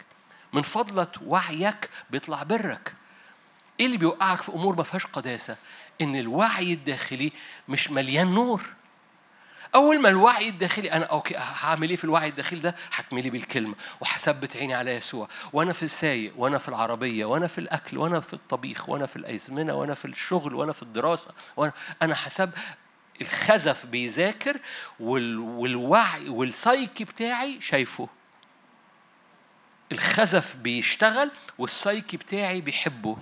من 0.52 0.62
فضلة 0.62 1.08
وعيك 1.26 1.90
بيطلع 2.10 2.42
برك. 2.42 2.94
إيه 3.80 3.86
اللي 3.86 3.96
بيوقعك 3.96 4.42
في 4.42 4.52
أمور 4.52 4.76
ما 4.76 4.82
فيهاش 4.82 5.06
قداسة؟ 5.06 5.56
إن 6.00 6.16
الوعي 6.16 6.72
الداخلي 6.72 7.32
مش 7.68 7.90
مليان 7.90 8.34
نور. 8.34 8.62
أول 9.74 10.00
ما 10.00 10.08
الوعي 10.08 10.48
الداخلي 10.48 10.92
أنا 10.92 11.04
أوكي 11.04 11.36
هعمل 11.36 11.90
إيه 11.90 11.96
في 11.96 12.04
الوعي 12.04 12.28
الداخلي 12.28 12.60
ده؟ 12.60 12.74
هتملي 12.92 13.30
بالكلمة 13.30 13.74
وهثبت 14.00 14.56
عيني 14.56 14.74
على 14.74 14.90
يسوع. 14.90 15.28
وأنا 15.52 15.72
في 15.72 15.82
السايق 15.82 16.32
وأنا 16.36 16.58
في 16.58 16.68
العربية 16.68 17.24
وأنا 17.24 17.46
في 17.46 17.58
الأكل 17.58 17.98
وأنا 17.98 18.20
في 18.20 18.32
الطبيخ 18.34 18.88
وأنا 18.88 19.06
في 19.06 19.16
الأزمنة 19.16 19.74
وأنا 19.74 19.94
في 19.94 20.04
الشغل 20.04 20.54
وأنا 20.54 20.72
في 20.72 20.82
الدراسة 20.82 21.30
وأنا 21.56 21.72
أنا 22.02 22.14
حسب 22.14 22.50
الخزف 23.22 23.86
بيذاكر 23.86 24.60
وال... 25.00 25.38
والوعي 25.38 26.28
والسايكي 26.28 27.04
بتاعي 27.04 27.60
شايفه. 27.60 28.08
الخزف 29.92 30.56
بيشتغل 30.56 31.30
والسايكي 31.58 32.16
بتاعي 32.16 32.60
بيحبه. 32.60 33.16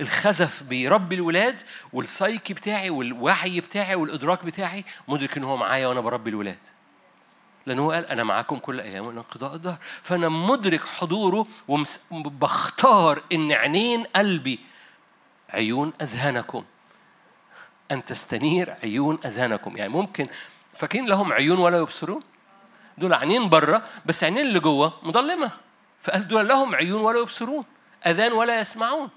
الخزف 0.00 0.62
بيربي 0.62 1.14
الولاد 1.14 1.62
والسايكي 1.92 2.54
بتاعي 2.54 2.90
والوعي 2.90 3.60
بتاعي 3.60 3.94
والإدراك 3.94 4.44
بتاعي 4.44 4.84
مدرك 5.08 5.36
إن 5.36 5.44
هو 5.44 5.56
معايا 5.56 5.86
وأنا 5.86 6.00
بربي 6.00 6.30
الولاد. 6.30 6.58
لأنه 7.66 7.82
هو 7.82 7.92
قال 7.92 8.06
أنا 8.06 8.24
معاكم 8.24 8.58
كل 8.58 8.80
أيام 8.80 9.06
وإلى 9.06 9.18
انقضاء 9.18 9.54
الدهر. 9.54 9.78
فأنا 10.02 10.28
مدرك 10.28 10.80
حضوره 10.80 11.46
وبختار 12.10 13.22
إن 13.32 13.52
عينين 13.52 14.04
قلبي 14.04 14.58
عيون 15.50 15.92
أذهانكم. 16.02 16.64
أن 17.90 18.04
تستنير 18.04 18.76
عيون 18.82 19.18
أذهانكم 19.24 19.76
يعني 19.76 19.92
ممكن 19.92 20.28
فاكرين 20.74 21.06
لهم 21.06 21.32
عيون 21.32 21.58
ولا 21.58 21.78
يبصرون؟ 21.78 22.22
دول 22.98 23.14
عينين 23.14 23.48
بره 23.48 23.82
بس 24.06 24.24
عينين 24.24 24.46
اللي 24.46 24.60
جوه 24.60 24.98
مظلمة. 25.02 25.50
فقال 26.00 26.28
دول 26.28 26.48
لهم 26.48 26.74
عيون 26.74 27.00
ولا 27.00 27.20
يبصرون 27.20 27.64
أذان 28.06 28.32
ولا 28.32 28.60
يسمعون. 28.60 29.10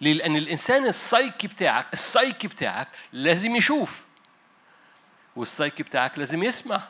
ليه؟ 0.00 0.12
لأن 0.14 0.36
الإنسان 0.36 0.86
السايكي 0.86 1.46
بتاعك 1.46 1.86
السايكي 1.92 2.48
بتاعك 2.48 2.88
لازم 3.12 3.56
يشوف 3.56 4.04
والسايكي 5.36 5.82
بتاعك 5.82 6.18
لازم 6.18 6.42
يسمع. 6.42 6.82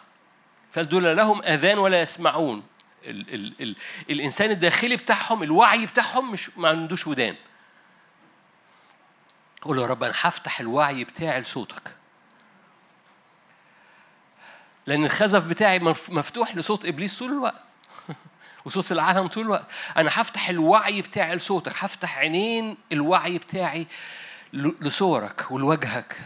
فدول 0.71 1.17
لهم 1.17 1.43
أذان 1.43 1.79
ولا 1.79 2.01
يسمعون. 2.01 2.63
ال 3.05 3.35
ال 3.35 3.55
ال 3.61 3.77
الإنسان 4.11 4.51
الداخلي 4.51 4.97
بتاعهم 4.97 5.43
الوعي 5.43 5.87
بتاعهم 5.87 6.33
مش 6.33 6.59
ما 6.59 6.69
عندوش 6.69 7.07
ودان. 7.07 7.35
قول 9.65 9.79
يا 9.79 9.87
رب 9.87 10.03
أنا 10.05 10.15
هفتح 10.21 10.61
الوعي 10.61 11.05
بتاعي 11.05 11.41
لصوتك. 11.41 11.83
لأن 14.87 15.05
الخزف 15.05 15.47
بتاعي 15.47 15.79
مفتوح 16.09 16.57
لصوت 16.57 16.85
إبليس 16.85 17.19
طول 17.19 17.33
الوقت. 17.33 17.63
وصوت 18.65 18.93
العالم 18.93 19.27
طول 19.27 19.45
الوقت. 19.45 19.67
أنا 19.97 20.11
هفتح 20.13 20.49
الوعي 20.49 21.03
بتاعي 21.03 21.37
لصوتك. 21.37 21.73
هفتح 21.79 22.19
عينين 22.19 22.77
الوعي 22.93 23.39
بتاعي 23.39 23.87
لصورك 24.53 25.51
ولوجهك. 25.51 26.17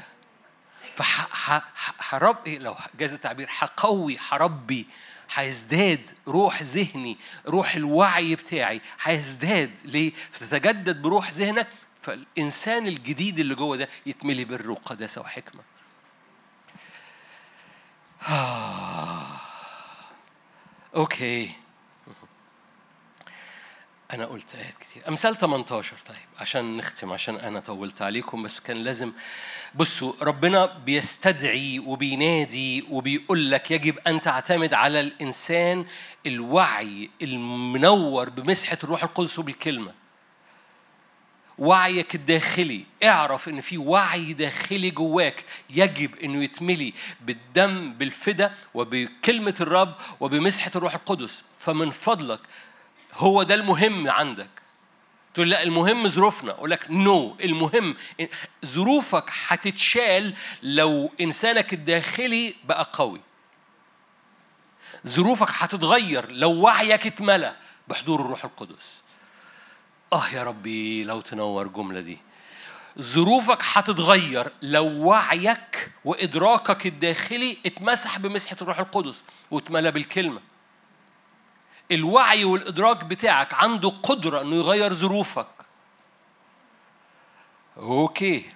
فحرب 0.97 2.37
إيه 2.47 2.59
لو 2.59 2.77
جاز 2.99 3.13
التعبير؟ 3.15 3.47
حقوي 3.47 4.19
حربي 4.19 4.87
هيزداد 5.35 6.11
روح 6.29 6.63
ذهني 6.63 7.19
روح 7.47 7.75
الوعي 7.75 8.35
بتاعي 8.35 8.81
هيزداد. 9.03 9.71
ليه؟ 9.85 10.13
فتتجدد 10.33 11.03
بروح 11.03 11.31
ذهنك 11.31 11.67
فالإنسان 12.03 12.87
الجديد 12.87 13.39
اللي 13.39 13.55
جوه 13.55 13.77
ده 13.77 13.89
يتملي 14.07 14.45
بر 14.45 14.71
وقداسة 14.71 15.21
وحكمة. 15.21 15.63
آه. 18.29 19.27
أوكي. 20.97 21.53
أنا 24.13 24.27
قلت 24.27 24.55
آيات 24.55 24.75
كتير 24.81 25.09
أمثال 25.09 25.37
18 25.37 25.97
طيب 26.07 26.17
عشان 26.39 26.77
نختم 26.77 27.13
عشان 27.13 27.37
أنا 27.37 27.61
طولت 27.61 28.03
عليكم 28.03 28.43
بس 28.43 28.61
كان 28.61 28.77
لازم 28.77 29.13
بصوا 29.75 30.13
ربنا 30.23 30.67
بيستدعي 30.67 31.79
وبينادي 31.79 32.85
وبيقول 32.91 33.51
لك 33.51 33.71
يجب 33.71 33.99
أن 33.99 34.21
تعتمد 34.21 34.75
على 34.75 35.01
الإنسان 35.01 35.87
الوعي 36.27 37.11
المنور 37.23 38.31
بمسحة 38.31 38.79
الروح 38.85 39.03
القدس 39.03 39.39
وبالكلمة 39.39 39.93
وعيك 41.59 42.15
الداخلي. 42.15 42.85
اعرف 43.05 43.49
إن 43.49 43.61
في 43.61 43.79
وعي 43.79 44.33
داخلي 44.33 44.91
جواك 44.91 45.45
يجب 45.71 46.17
إنه 46.17 46.45
يتملي 46.45 46.95
بالدم 47.21 47.93
بالفدا 47.93 48.55
وبكلمة 48.75 49.55
الرب 49.61 49.95
وبمسحة 50.21 50.71
الروح 50.77 50.95
القدس. 50.95 51.45
فمن 51.59 51.91
فضلك 51.91 52.41
هو 53.15 53.43
ده 53.43 53.55
المهم 53.55 54.11
عندك. 54.11 54.49
تقول 55.35 55.51
لا 55.51 55.63
المهم 55.63 56.09
ظروفنا. 56.09 56.53
أقول 56.53 56.71
لك 56.71 56.87
نو 56.91 57.37
no. 57.39 57.45
المهم 57.45 57.97
ظروفك 58.67 59.25
هتتشال 59.49 60.35
لو 60.63 61.13
إنسانك 61.21 61.73
الداخلي 61.73 62.55
بقى 62.65 62.91
قوي. 62.93 63.21
ظروفك 65.07 65.49
هتتغير 65.51 66.31
لو 66.33 66.53
وعيك 66.53 67.07
اتملى 67.07 67.57
بحضور 67.89 68.21
الروح 68.21 68.45
القدس. 68.45 69.03
آه 70.13 70.29
يا 70.29 70.43
ربي 70.45 71.05
لو 71.05 71.21
تنور 71.21 71.67
الجمله 71.67 72.01
دي 72.01 72.19
ظروفك 73.01 73.59
هتتغير 73.73 74.53
لو 74.63 74.87
وعيك 75.07 75.91
وإدراكك 76.05 76.87
الداخلي 76.87 77.59
اتمسح 77.67 78.19
بمسحة 78.19 78.57
الروح 78.63 78.79
القدس 78.79 79.25
واتملى 79.51 79.91
بالكلمة 79.91 80.41
الوعي 81.93 82.45
والإدراك 82.45 83.05
بتاعك 83.05 83.55
عنده 83.55 83.89
قدرة 83.89 84.41
إنه 84.41 84.57
يغير 84.57 84.95
ظروفك. 84.95 85.47
أوكي 87.77 88.51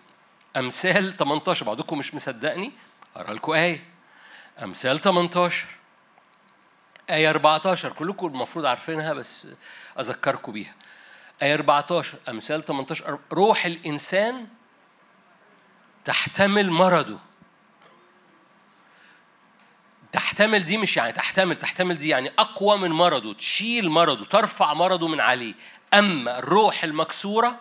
أمثال 0.57 1.17
18 1.17 1.67
بعضكم 1.67 1.99
مش 1.99 2.15
مصدقني 2.15 2.73
أقرأ 3.17 3.35
لكم 3.35 3.53
آية. 3.53 3.85
أمثال 4.63 4.99
18 5.01 5.67
آية 7.11 7.31
14 7.31 7.93
كلكم 7.93 8.27
المفروض 8.27 8.67
عارفينها 8.67 9.13
بس 9.13 9.47
أذكركم 10.01 10.53
بيها. 10.53 10.75
آية 11.43 11.55
14 11.55 12.19
أمثال 12.29 12.65
18 12.65 13.19
روح 13.33 13.67
الإنسان 13.67 14.47
تحتمل 16.05 16.71
مرضه. 16.71 17.19
تحتمل 20.13 20.65
دي 20.65 20.77
مش 20.79 20.97
يعني 20.97 21.13
تحتمل 21.13 21.57
تحتمل 21.57 21.99
دي 21.99 22.09
يعني 22.09 22.33
أقوى 22.39 22.79
من 22.79 22.91
مرضه 22.91 23.35
تشيل 23.35 23.91
مرضه 23.91 24.25
ترفع 24.25 24.75
مرضه 24.75 25.09
من 25.09 25.21
عليه. 25.21 25.55
أما 25.95 26.39
الروح 26.39 26.85
المكسورة 26.85 27.61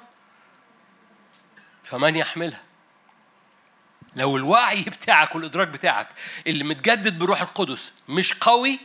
فمن 1.84 2.16
يحملها؟ 2.16 2.62
لو 4.16 4.38
الوعي 4.38 4.84
بتاعك 4.84 5.36
والإدراك 5.36 5.68
بتاعك 5.68 6.08
اللي 6.48 6.64
متجدد 6.64 7.20
بروح 7.20 7.42
القدس 7.42 7.94
مش 8.10 8.34
قوي 8.34 8.80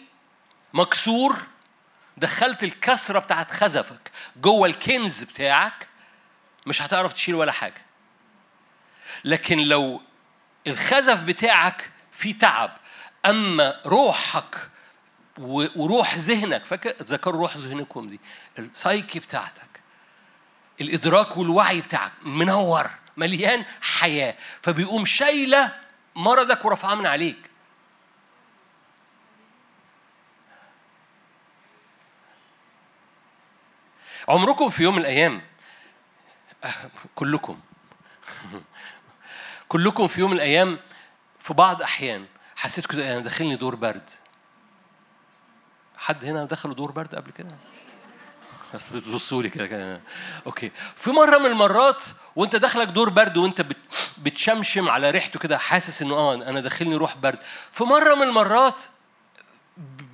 مكسور 0.72 1.36
دخلت 2.16 2.64
الكسرة 2.64 3.18
بتاعت 3.18 3.50
خزفك 3.50 4.10
جوه 4.36 4.68
الكنز 4.68 5.22
بتاعك 5.24 5.88
مش 6.66 6.82
هتعرف 6.82 7.12
تشيل 7.12 7.34
ولا 7.34 7.52
حاجة. 7.52 7.82
لكن 9.24 9.58
لو 9.58 10.00
الخزف 10.66 11.22
بتاعك 11.22 11.90
فيه 12.12 12.38
تعب 12.38 12.76
أما 13.26 13.80
روحك 13.86 14.56
وروح 15.38 16.14
ذهنك 16.16 16.64
فاكر؟ 16.64 16.90
تذكروا 16.90 17.40
روح 17.40 17.56
ذهنكم 17.56 18.10
دي. 18.10 18.20
السايكي 18.58 19.18
بتاعتك 19.18 19.68
الإدراك 20.80 21.36
والوعي 21.36 21.80
بتاعك 21.80 22.12
منور 22.22 22.90
مليان 23.16 23.64
حياة. 23.80 24.34
فبيقوم 24.62 25.04
شايلة 25.04 25.78
مرضك 26.14 26.64
ورفعها 26.64 26.94
من 26.94 27.06
عليك. 27.06 27.45
عمركم 34.28 34.68
في 34.68 34.82
يوم 34.82 34.94
من 34.94 35.00
الأيام 35.00 35.42
كلكم 37.14 37.60
كلكم 39.68 40.06
في 40.06 40.20
يوم 40.20 40.30
من 40.30 40.36
الأيام 40.36 40.78
في 41.40 41.54
بعض 41.54 41.82
أحيان 41.82 42.26
حسيت 42.56 42.86
كده 42.86 43.12
أنا 43.12 43.20
داخلني 43.20 43.56
دور 43.56 43.74
برد. 43.74 44.10
حد 45.96 46.24
هنا 46.24 46.44
دخله 46.44 46.74
دور 46.74 46.90
برد 46.90 47.14
قبل 47.14 47.30
كده؟ 47.30 47.56
بس 48.74 48.88
بتبصوا 48.88 49.42
لي 49.42 49.48
كده 49.50 49.66
كده. 49.66 50.00
Okay. 50.46 50.70
في 50.96 51.10
مرة 51.10 51.38
من 51.38 51.46
المرات 51.46 52.04
وأنت 52.36 52.56
داخلك 52.56 52.88
دور 52.88 53.08
برد 53.08 53.36
وأنت 53.36 53.66
بتشمشم 54.18 54.88
على 54.90 55.10
ريحته 55.10 55.38
كده 55.40 55.58
حاسس 55.58 56.02
إنه 56.02 56.14
آه 56.14 56.34
أنا 56.34 56.60
داخلني 56.60 56.96
روح 56.96 57.16
برد. 57.16 57.38
في 57.70 57.84
مرة 57.84 58.14
من 58.14 58.22
المرات 58.22 58.82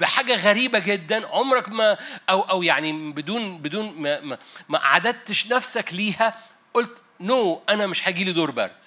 بحاجة 0.00 0.36
غريبة 0.36 0.78
جدا. 0.78 1.28
عمرك 1.28 1.68
ما 1.68 1.98
أو 2.30 2.40
أو 2.40 2.62
يعني 2.62 3.12
بدون 3.12 3.58
بدون 3.58 4.02
ما 4.02 4.20
ما, 4.20 4.38
ما 4.68 4.84
أعددتش 4.84 5.52
نفسك 5.52 5.94
ليها 5.94 6.34
قلت 6.74 6.96
no 7.20 7.54
no, 7.54 7.70
أنا 7.70 7.86
مش 7.86 8.08
هيجي 8.08 8.24
لي 8.24 8.32
دور 8.32 8.50
برد. 8.50 8.82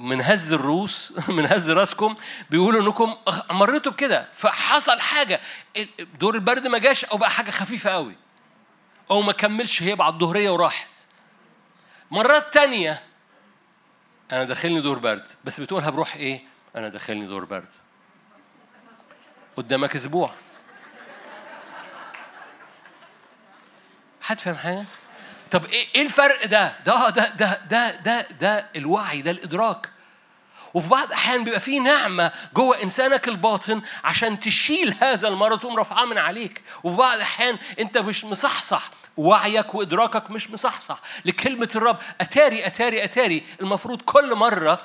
من 0.00 0.20
هز 0.22 0.52
الروس 0.52 1.14
من 1.28 1.46
هز 1.46 1.70
راسكم 1.70 2.16
بيقولوا 2.50 2.80
إنكم 2.80 3.16
مريتوا 3.50 3.92
بكده. 3.92 4.28
فحصل 4.32 5.00
حاجة. 5.00 5.40
دور 6.20 6.34
البرد 6.34 6.66
ما 6.66 6.78
جاش 6.78 7.04
أو 7.04 7.16
بقى 7.16 7.30
حاجة 7.30 7.50
خفيفة 7.50 7.90
قوي. 7.90 8.16
أو 9.10 9.22
ما 9.22 9.32
كملش 9.32 9.82
هي 9.82 9.94
بعد 9.94 10.12
الظهرية 10.12 10.50
وراحت. 10.50 10.90
مرات 12.10 12.54
تانية 12.54 13.07
أنا 14.32 14.44
داخلني 14.44 14.80
دور 14.80 14.98
برد. 14.98 15.28
بس 15.44 15.60
بتقولها 15.60 15.90
بروح 15.90 16.16
إيه؟ 16.16 16.42
أنا 16.76 16.88
داخلني 16.88 17.26
دور 17.26 17.44
برد. 17.44 17.68
قدامك 19.56 19.94
أسبوع. 19.94 20.30
حد 24.20 24.40
فاهم 24.40 24.54
حاجة؟ 24.56 24.84
طب 25.50 25.64
إيه 25.64 25.86
إيه 25.94 26.02
الفرق 26.02 26.46
ده؟ 26.46 26.72
ده 26.86 27.08
ده 27.10 27.28
ده 27.34 27.60
ده 27.70 28.00
ده 28.00 28.28
ده 28.40 28.68
الوعي 28.76 29.22
ده 29.22 29.30
الإدراك. 29.30 29.90
وفي 30.78 30.88
بعض 30.88 31.06
الأحيان 31.06 31.44
بيبقى 31.44 31.60
فيه 31.60 31.80
نعمة 31.80 32.32
جوه 32.54 32.82
إنسانك 32.82 33.28
الباطن 33.28 33.82
عشان 34.04 34.40
تشيل 34.40 34.94
هذا 35.00 35.28
المرض 35.28 35.60
تقوم 35.60 35.76
رافعاه 35.76 36.04
من 36.04 36.18
عليك. 36.18 36.62
وفي 36.84 36.96
بعض 36.96 37.14
الأحيان 37.16 37.58
أنت 37.78 37.98
مش 37.98 38.24
مصحصح 38.24 38.90
وعيك 39.16 39.74
وإدراكك 39.74 40.30
مش 40.30 40.50
مصحصح. 40.50 41.00
لكلمة 41.24 41.68
الرب 41.76 41.98
أتاري 42.20 42.66
أتاري 42.66 43.04
أتاري. 43.04 43.46
المفروض 43.60 44.02
كل 44.02 44.34
مرة 44.34 44.80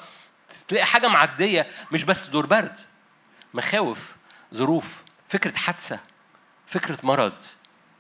تلاقي 0.68 0.86
حاجة 0.86 1.08
معدية 1.08 1.68
مش 1.92 2.04
بس 2.04 2.28
دور 2.28 2.46
برد 2.46 2.80
مخاوف 3.54 4.16
ظروف 4.54 4.98
فكرة 5.28 5.58
حادثة 5.58 6.00
فكرة 6.68 6.98
مرض 7.04 7.34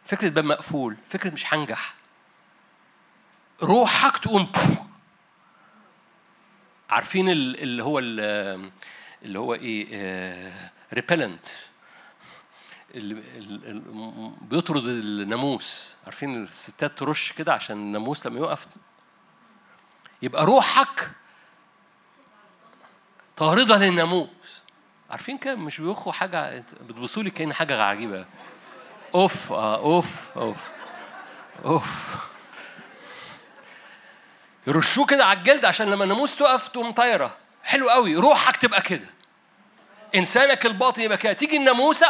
فكرة 0.06 0.30
باب 0.30 0.46
مقفول 0.46 0.98
فكرة 1.10 1.30
مش 1.30 1.54
هنجح. 1.54 1.94
روحك 3.64 4.18
تقوم 4.18 4.52
عارفين 6.90 7.30
اللي 7.30 7.84
هو 7.84 8.00
اللي 8.00 9.40
هو 9.40 9.54
إيه 9.54 10.72
ريبلنت 10.94 11.46
اللي 12.96 13.22
بيطرد 14.42 14.86
الناموس. 14.86 15.96
عارفين 16.06 16.44
الستات 16.44 16.98
ترش 16.98 17.32
كده 17.32 17.54
عشان 17.54 17.78
الناموس 17.78 18.26
لما 18.28 18.40
يقف 18.40 18.68
يبقى 20.22 20.46
روحك 20.46 21.12
طاردة 23.38 23.78
للناموس. 23.78 24.30
عارفين 25.10 25.38
كده 25.38 25.56
مش 25.56 25.82
بيخوا 25.82 26.12
حاجة 26.12 26.64
بتبصوا 26.90 27.24
لي 27.24 27.30
كأن 27.32 27.54
حاجة 27.54 27.84
عجيبة. 27.84 28.26
أوف 29.16 29.52
آه 29.52 29.76
أوف 29.76 30.38
أوف 30.38 30.70
أوف. 31.66 32.16
يرشوه 34.68 35.06
كده 35.06 35.26
على 35.26 35.40
الجلد 35.40 35.66
عشان 35.66 35.92
لما 35.92 36.04
الناموس 36.04 36.36
تقف 36.36 36.68
تقوم 36.68 36.92
طايرة. 36.92 37.38
حلو 37.64 37.90
قوي. 37.90 38.16
روحك 38.16 38.56
تبقى 38.56 38.82
كده. 38.82 39.08
إنسانك 40.16 40.66
الباطن 40.66 41.02
يبقى 41.02 41.18
كده. 41.18 41.34
تيجي 41.34 41.58
الناموسة 41.58 42.08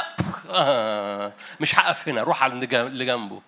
آه 0.49 1.33
مش 1.59 1.79
هقف 1.79 2.09
هنا. 2.09 2.23
روح 2.23 2.43
على 2.43 2.53
اللي 2.53 3.05
جنبه. 3.05 3.41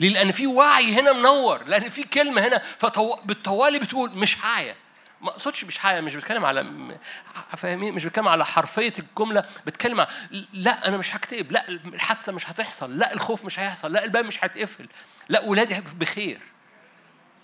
ليه؟ 0.00 0.08
لأن 0.08 0.30
في 0.30 0.46
وعي 0.46 1.00
هنا 1.00 1.12
منور، 1.12 1.64
لأن 1.66 1.88
في 1.88 2.02
كلمة 2.02 2.46
هنا. 2.46 2.62
فبالطوالي 2.78 3.78
بتقول 3.78 4.10
مش 4.10 4.44
هاية. 4.44 4.76
ما 5.20 5.30
أقصدش 5.30 5.64
مش 5.64 5.78
حاجة 5.78 6.00
مش 6.00 6.14
بتكلم 6.14 6.44
على 6.44 6.66
فاهمين؟ 7.56 7.94
مش 7.94 8.04
بتكلم 8.04 8.28
على 8.28 8.46
حرفية 8.46 8.92
الجملة 8.98 9.44
بتكلم 9.66 10.06
لا 10.52 10.88
أنا 10.88 10.96
مش 10.96 11.16
هكتئب 11.16 11.52
لا 11.52 11.68
الحادثة 11.68 12.32
مش 12.32 12.50
هتحصل 12.50 12.98
لا 12.98 13.12
الخوف 13.12 13.44
مش 13.44 13.60
هيحصل 13.60 13.92
لا 13.92 14.04
الباب 14.04 14.24
مش 14.24 14.44
هيتقفل 14.44 14.88
لا 15.28 15.42
ولادي 15.44 15.82
بخير. 15.98 16.40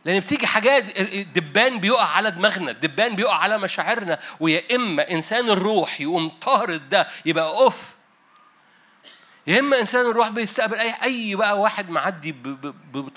لأن 0.05 0.21
بتيجي 0.21 0.47
حاجات 0.47 0.85
الدبان 0.99 1.81
بيقع 1.81 2.07
على 2.07 2.31
دماغنا 2.31 2.71
الدبان 2.71 3.17
بيقع 3.17 3.35
على 3.35 3.59
مشاعرنا 3.59 4.19
ويا 4.41 4.77
إما 4.77 5.11
إنسان 5.11 5.51
الروح 5.51 6.01
يقوم 6.01 6.29
طارد 6.29 6.89
ده 6.89 7.09
يبقى 7.27 7.45
أوف. 7.47 7.95
يا 9.47 9.59
إما 9.61 9.81
إنسان 9.81 10.07
الروح 10.07 10.29
بيستقبل 10.29 10.75
أي 10.75 10.95
أي 11.03 11.35
بقى 11.35 11.61
واحد 11.61 11.91
معدي 11.91 12.33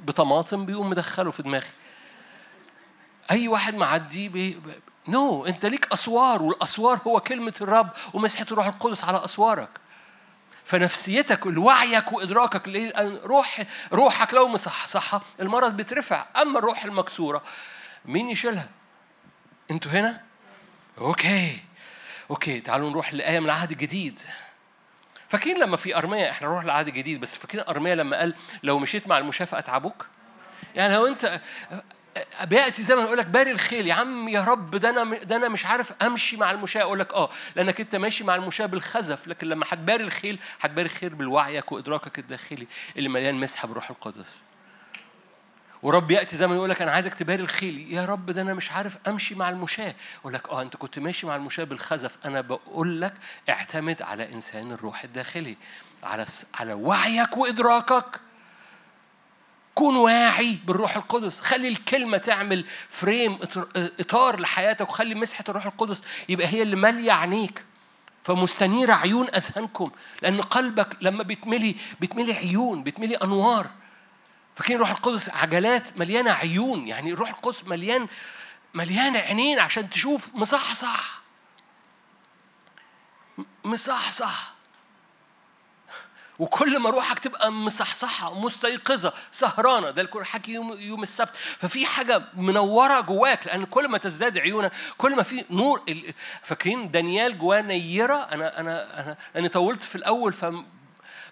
بطماطم 0.05 0.65
بيقوم 0.65 0.89
مدخله 0.89 1.31
في 1.31 1.43
دماغي. 1.43 1.67
أي 3.31 3.47
واحد 3.47 3.75
معدي 3.75 4.29
بي... 4.29 4.61
no 5.07 5.43
no. 5.43 5.47
أنت 5.47 5.65
ليك 5.65 5.93
أسوار 5.93 6.41
والأسوار 6.41 7.01
هو 7.07 7.19
كلمة 7.19 7.53
الرب 7.61 7.89
ومسحه 8.13 8.45
الروح 8.51 8.65
القدس 8.65 9.03
على 9.03 9.25
أسوارك. 9.25 9.69
فنفسيتك 10.67 11.45
وعيك 11.45 12.11
وإدراكك 12.11 12.93
روح 13.23 13.63
روحك 13.93 14.33
لو 14.33 14.47
مصحصحه 14.47 15.21
المرض 15.39 15.77
بيترفع 15.77 16.25
أما 16.41 16.59
الروح 16.59 16.85
المكسورة 16.85 17.43
مين 18.05 18.29
يشيلها؟ 18.29 18.69
أنتوا 19.71 19.91
هنا؟ 19.91 20.21
Okay. 20.97 21.59
Okay 22.29 22.59
تعالوا 22.59 22.89
نروح 22.89 23.13
لآية 23.13 23.39
من 23.39 23.45
العهد 23.45 23.71
الجديد 23.71 24.21
فاكرين 25.27 25.59
لما 25.59 25.77
في 25.77 25.97
أرمية 25.97 26.31
إحنا 26.31 26.47
نروح 26.47 26.63
للعهد 26.63 26.87
الجديد 26.87 27.19
بس 27.19 27.35
فاكرين 27.37 27.65
أرمية 27.67 27.93
لما 27.93 28.17
قال 28.17 28.35
لو 28.63 28.79
مشيت 28.79 29.07
مع 29.07 29.17
المشافة 29.17 29.59
اتعبوك 29.59 30.05
يعني 30.75 30.93
لو 30.95 31.07
أنت 31.07 31.41
بياتي 32.43 32.81
زمن 32.81 33.03
يقول 33.03 33.17
لك 33.17 33.25
باري 33.27 33.51
الخيل. 33.51 33.87
يا 33.87 33.93
عم 33.93 34.27
يا 34.29 34.43
رب 34.43 34.75
ده 34.75 34.89
أنا 34.89 35.17
ده 35.23 35.35
أنا 35.35 35.49
مش 35.49 35.65
عارف 35.65 35.93
أمشي 36.03 36.37
مع 36.37 36.51
المشاة. 36.51 36.81
أقول 36.81 36.99
لك 36.99 37.13
آه 37.13 37.29
لأنك 37.55 37.81
أنت 37.81 37.95
ماشي 37.95 38.23
مع 38.23 38.35
المشاة 38.35 38.65
بالخزف. 38.65 39.27
لكن 39.27 39.47
لما 39.47 39.65
هتباري 39.69 40.03
الخيل 40.03 40.39
هتباري 40.61 40.85
الخير 40.85 41.15
بالوعيك 41.15 41.71
وإدراكك 41.71 42.19
الداخلي 42.19 42.67
اللي 42.97 43.09
مليان 43.09 43.35
مسحه 43.35 43.67
بروح 43.67 43.89
القدس. 43.89 44.41
ورب 45.83 46.11
يأتي 46.11 46.35
زمن 46.35 46.55
يقول 46.55 46.69
لك 46.69 46.81
أنا 46.81 46.91
عايزك 46.91 47.13
تباري 47.13 47.43
الخيل. 47.43 47.93
يا 47.93 48.05
رب 48.05 48.31
ده 48.31 48.41
أنا 48.41 48.53
مش 48.53 48.71
عارف 48.71 48.97
أمشي 49.07 49.35
مع 49.35 49.49
المشاة. 49.49 49.95
أقول 50.21 50.33
لك 50.33 50.49
آه 50.49 50.61
أنت 50.61 50.75
كنت 50.75 50.99
ماشي 50.99 51.27
مع 51.27 51.35
المشاة 51.35 51.63
بالخزف. 51.63 52.17
أنا 52.25 52.41
بقول 52.41 53.01
لك 53.01 53.13
اعتمد 53.49 54.01
على 54.01 54.33
إنسان 54.33 54.71
الروح 54.71 55.03
الداخلي. 55.03 55.57
على 56.03 56.25
على 56.59 56.73
وعيك 56.73 57.37
وإدراكك. 57.37 58.19
كون 59.77 59.95
واعي 59.95 60.57
بالروح 60.65 60.95
القدس. 60.95 61.41
خلي 61.41 61.67
الكلمة 61.67 62.17
تعمل 62.17 62.65
فريم 62.89 63.39
إطار 63.75 64.39
لحياتك 64.39 64.89
وخلي 64.89 65.15
مسحة 65.15 65.43
الروح 65.49 65.65
القدس 65.65 66.01
يبقى 66.29 66.47
هي 66.47 66.61
اللي 66.61 66.75
مالية 66.75 67.11
عينيك. 67.11 67.63
فمستنيرة 68.23 68.93
عيون 68.93 69.27
أذهانكم 69.27 69.91
لأن 70.21 70.41
قلبك 70.41 70.97
لما 71.01 71.23
بيتملي 71.23 71.75
بيتملي 71.99 72.33
عيون 72.33 72.83
بيتملي 72.83 73.15
أنوار. 73.15 73.67
فاكرين 74.55 74.75
الروح 74.75 74.89
القدس 74.89 75.29
عجلات 75.29 75.97
مليانة 75.97 76.31
عيون 76.31 76.87
يعني 76.87 77.11
الروح 77.13 77.29
القدس 77.29 77.63
مليان 77.65 78.07
مليان 78.73 79.15
عينين 79.15 79.59
عشان 79.59 79.89
تشوف 79.89 80.29
مصحصح. 80.35 81.21
مصحصح. 83.65 84.56
وكل 86.39 86.79
ما 86.79 86.89
روحك 86.89 87.19
تبقى 87.19 87.51
مصحصحه 87.51 88.33
مستيقظة 88.39 89.13
سهرانة. 89.31 89.91
ده 89.91 90.01
الكل 90.01 90.25
حكي 90.25 90.51
يوم 90.51 90.73
يوم 90.79 91.03
السبت. 91.03 91.35
ففي 91.59 91.85
حاجة 91.85 92.21
منورة 92.33 93.01
جواك 93.01 93.47
لأن 93.47 93.65
كل 93.65 93.87
ما 93.87 93.97
تزداد 93.97 94.37
عيونك 94.37 94.71
كل 94.97 95.15
ما 95.15 95.23
في 95.23 95.45
نور 95.49 95.81
فاكرين 96.41 96.91
دانيال 96.91 97.37
جواه 97.39 97.61
نيرة؟ 97.61 98.15
أنا 98.15 98.59
أنا 98.59 98.99
أنا 99.01 99.17
أنا 99.35 99.47
طولت 99.47 99.83
في 99.83 99.95
الأول 99.95 100.33
ف 100.33 100.45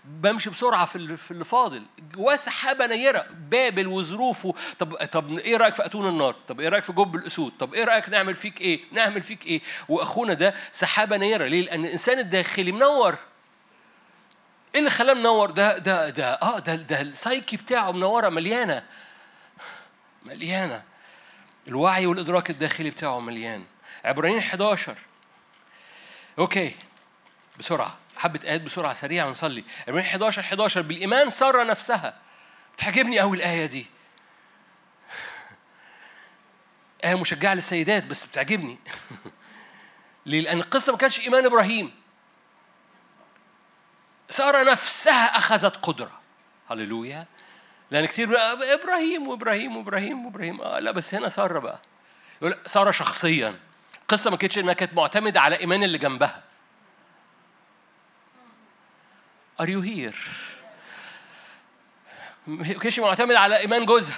بمشي 0.06 0.50
بسرعة 0.50 0.86
في 0.86 1.18
في 1.18 1.32
اللي 1.32 1.44
فاضل 1.44 1.84
جواه 2.16 2.36
سحابة 2.36 2.86
نيرة 2.88 3.26
بابل 3.50 3.88
وظروفه 3.88 4.54
طب 4.80 4.96
طب 5.06 5.38
إيه 5.38 5.58
رأيك 5.58 5.76
في 5.76 5.86
أتون 5.86 6.08
النار؟ 6.10 6.36
طب 6.48 6.60
إيه 6.60 6.70
رأيك 6.70 6.84
في 6.84 6.94
جب 6.94 7.16
الأسود؟ 7.16 7.52
طب 7.60 7.74
إيه 7.74 7.84
رأيك 7.84 8.10
نعمل 8.10 8.36
فيك 8.36 8.62
إيه؟ 8.62 8.80
نعمل 8.92 9.22
فيك 9.22 9.46
إيه؟ 9.46 9.62
وأخونا 9.90 10.34
ده 10.34 10.54
سحابة 10.72 11.18
نيرة. 11.18 11.46
ليه؟ 11.48 11.62
لأن 11.62 11.86
الإنسان 11.86 12.20
الداخلي 12.20 12.72
منور. 12.72 13.16
إيه 14.76 14.80
اللي 14.80 14.90
خلاه 14.90 15.14
منور 15.14 15.52
ده 15.52 15.78
ده 15.78 16.10
ده 16.10 16.34
آه 16.34 16.60
ده 16.60 16.76
ده 16.76 17.02
السايكي 17.02 17.58
بتاعه 17.58 17.92
منورة 17.92 18.30
مليانة. 18.30 18.84
مليانة. 20.26 20.84
الوعي 21.68 22.06
والإدراك 22.06 22.50
الداخلي 22.50 22.90
بتاعه 22.90 23.20
مليان. 23.20 23.66
عبرانيين 24.06 24.40
11 24.40 24.98
أوكي. 26.40 26.76
بسرعة. 27.60 27.98
حبة 28.18 28.40
آيات 28.44 28.62
بسرعة 28.62 28.94
سريعة 28.94 29.28
ونصلي 29.28 29.64
عبرانيين 29.88 30.06
11 30.10 30.42
11 30.42 30.82
بالإيمان 30.82 31.30
سر 31.30 31.68
نفسها. 31.68 32.18
بتعجبني 32.78 33.20
قوي 33.20 33.38
الآية 33.38 33.66
دي. 33.66 33.86
آية 37.06 37.16
مشجعة 37.16 37.54
للسيدات 37.54 38.04
بس 38.04 38.26
بتعجبني. 38.26 38.78
ليه؟ 40.26 40.42
لأن 40.46 40.58
القصة 40.58 40.92
ما 40.92 40.98
كانش 40.98 41.20
إيمان 41.20 41.46
إبراهيم. 41.46 42.05
سارة 44.30 44.72
نفسها 44.72 45.38
أخذت 45.38 45.76
قدرة. 45.86 46.20
هللويا. 46.70 47.26
لأن 47.92 48.06
كتير 48.06 48.38
إبراهيم 48.74 49.28
وإبراهيم 49.28 49.78
وإبراهيم 49.78 50.26
وإبراهيم. 50.26 50.62
آه 50.62 50.80
لا 50.80 50.92
بس 50.92 51.16
هنا 51.16 51.30
سارة 51.30 51.60
بقى. 51.60 51.80
يقول 52.42 52.58
سارة 52.66 52.92
شخصيا. 52.92 53.56
القصة 54.02 54.32
ما 54.32 54.38
كانتش 54.38 54.60
إنها 54.60 54.74
كانت 54.74 54.94
معتمدة 54.94 55.42
على 55.42 55.60
إيمان 55.60 55.84
اللي 55.84 55.98
جنبها. 55.98 56.44
Are 59.62 59.66
you 59.66 59.82
here؟ 59.86 60.16
ما 62.48 62.64
كانتش 62.64 63.00
معتمدة 63.00 63.40
على 63.40 63.58
إيمان 63.58 63.86
جوزها. 63.86 64.18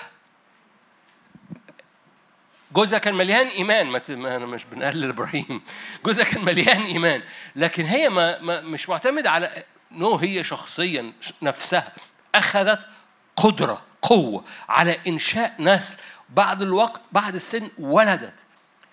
جوزها 2.72 3.00
كان 3.00 3.14
مليان 3.16 3.48
إيمان. 3.48 3.88
ما 3.88 4.36
أنا 4.36 4.46
مش 4.46 4.66
بنقلل 4.66 5.10
إبراهيم. 5.10 5.62
جوزها 6.06 6.26
كان 6.26 6.46
مليان 6.46 6.82
إيمان. 6.82 7.24
لكن 7.56 7.86
هي 7.86 8.10
ما, 8.10 8.40
ما 8.40 8.62
مش 8.62 8.90
معتمدة 8.90 9.32
على 9.32 9.64
نو 9.92 10.16
هي 10.16 10.44
شخصيا 10.44 11.14
نفسها 11.42 11.94
أخذت 12.36 12.88
قدرة 13.36 13.82
قوة 14.02 14.44
على 14.70 15.00
إنشاء 15.08 15.56
نسل 15.60 15.96
بعد 16.30 16.62
الوقت 16.62 17.02
بعد 17.12 17.36
السن 17.36 17.70
ولدت 17.80 18.46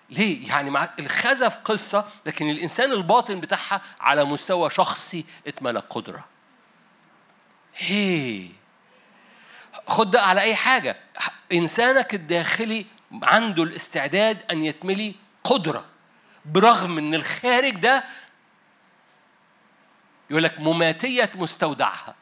ليه؟ 0.09 0.47
يعني 0.47 0.69
مع 0.69 0.89
الخزف 0.99 1.57
قصة 1.57 2.07
لكن 2.25 2.49
الإنسان 2.49 2.91
الباطن 2.91 3.39
بتاعها 3.39 3.81
على 3.99 4.23
مستوى 4.25 4.69
شخصي 4.69 5.25
اتملى 5.47 5.79
قدرة. 5.79 6.25
هي 7.77 8.47
خد 9.87 10.11
ده 10.11 10.21
على 10.21 10.41
أي 10.41 10.55
حاجة 10.55 10.97
إنسانك 11.53 12.13
الداخلي 12.13 12.85
عنده 13.23 13.63
الاستعداد 13.63 14.37
أن 14.51 14.65
يتملي 14.65 15.15
قدرة 15.43 15.85
برغم 16.45 16.97
إن 16.97 17.13
الخارج 17.13 17.75
ده 17.75 18.03
يقول 20.29 20.43
لك 20.43 20.59
مماتية 20.59 21.31
مستودعها. 21.35 22.15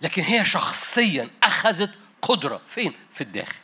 لكن 0.00 0.22
هي 0.22 0.44
شخصيا 0.44 1.30
أخذت 1.42 1.98
قدرة. 2.22 2.60
فين؟ 2.66 2.94
في 3.10 3.20
الداخل. 3.20 3.58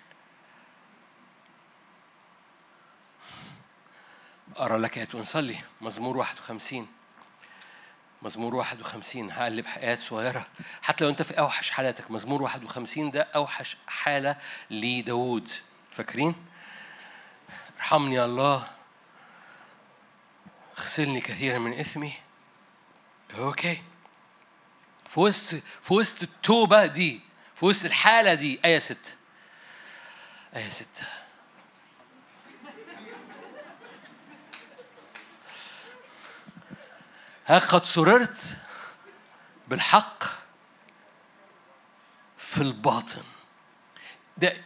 أرى 4.61 4.79
لك 4.79 4.99
آيات 4.99 5.15
ونصلي 5.15 5.57
مزمور 5.81 6.17
51 6.17 6.87
مزمور 8.23 8.55
51 8.55 9.31
هقلب 9.31 9.67
آيات 9.67 9.99
صغيرة. 9.99 10.47
حتى 10.83 11.05
لو 11.05 11.11
أنت 11.11 11.23
في 11.23 11.39
أوحش 11.39 11.71
حالاتك. 11.71 12.11
مزمور 12.11 12.43
51 12.43 13.11
ده 13.11 13.23
أوحش 13.23 13.77
حالة 13.87 14.37
لداود 14.71 15.51
فاكرين؟ 15.93 16.35
ارحمني 17.77 18.15
يا 18.15 18.25
الله. 18.25 18.80
أغسلني 20.81 21.21
كثيرا 21.21 21.59
من 21.59 21.79
إثمي. 21.79 22.13
أوكي. 23.39 23.83
في 25.07 25.21
وسط 25.21 25.63
في 25.83 25.95
وسط 25.95 26.23
التوبة 26.23 26.87
دي 26.87 27.21
في 27.55 27.65
وسط 27.67 27.85
الحالة 27.85 28.35
دي 28.35 28.61
آية 28.65 28.79
ستة 28.79 29.15
آية 30.57 30.69
ستة 30.69 31.05
ها 37.47 37.59
قد 37.59 37.85
سررت 37.85 38.57
بالحق 39.69 40.25
في 42.39 42.59
الباطن؟ 42.59 43.23
ده 44.37 44.57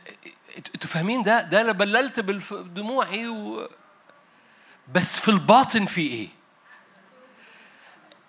أنتوا 0.56 0.90
فاهمين 0.90 1.22
ده؟ 1.22 1.42
ده 1.42 1.60
أنا 1.60 1.72
بللت 1.72 2.20
بدموعي 2.20 3.28
و... 3.28 3.70
بس 4.88 5.20
في 5.20 5.28
الباطن 5.28 5.86
في 5.86 6.00
إيه؟ 6.00 6.28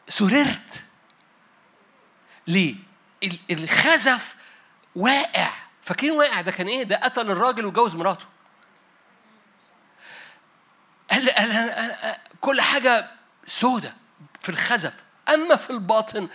سررت. 0.10 0.84
ليه؟ 2.48 2.76
الخزف 3.52 4.36
واقع. 4.96 5.50
فاكرين 5.82 6.12
واقع 6.12 6.42
ده 6.42 6.52
كان 6.52 6.68
إيه؟ 6.68 6.84
ده 6.84 6.96
قتل 6.96 7.32
الراجل 7.32 7.66
وجوز 7.66 7.96
مراته. 7.96 8.26
قال, 11.12 11.30
قال 11.30 12.18
كل 12.42 12.62
حاجة 12.62 13.12
سودة 13.48 13.96
في 14.42 14.50
الخزف. 14.50 15.04
أما 15.30 15.56
في 15.56 15.70
الباطن 15.70 16.30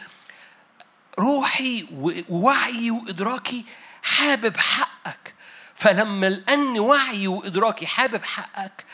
روحي 1.19 1.87
ووعي 2.29 2.91
وإدراكي 2.91 3.65
حابب 4.03 4.57
حقك. 4.57 5.35
فلما 5.75 6.27
لأن 6.27 6.79
وعي 6.79 7.27
وإدراكي 7.27 7.87
حابب 7.87 8.25
حقك 8.25 8.85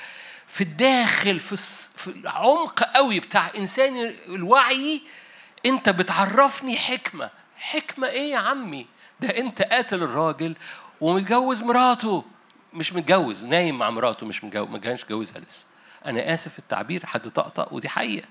في 0.47 0.61
الداخل 0.61 1.41
في 1.41 1.57
في 1.97 2.07
العمق 2.09 2.83
قوي 2.83 3.21
بتاع 3.21 3.51
إنسان 3.57 3.97
الوعي 4.29 5.03
أنت 5.67 5.89
بتعرفني 5.89 6.77
حكمة. 6.77 7.31
حكمة 7.57 8.09
إيه 8.09 8.31
يا 8.33 8.39
عمي؟ 8.39 8.87
ده 9.21 9.29
أنت 9.29 9.63
قاتل 9.63 10.03
الراجل 10.03 10.57
ومتجوز 11.01 11.63
مراته. 11.63 12.25
مش 12.73 12.93
متجوز 12.93 13.45
نايم 13.45 13.79
مع 13.79 13.91
مراته 13.91 14.27
مش 14.27 14.45
متجوز 14.45 14.69
ما 14.69 14.79
كانش 14.79 15.05
جوزها 15.05 15.39
لسه. 15.39 15.67
أنا 16.07 16.35
آسف 16.35 16.59
التعبير 16.59 17.07
حد 17.07 17.31
طقطق 17.31 17.73
ودي 17.73 17.89
حقيقة. 17.89 18.29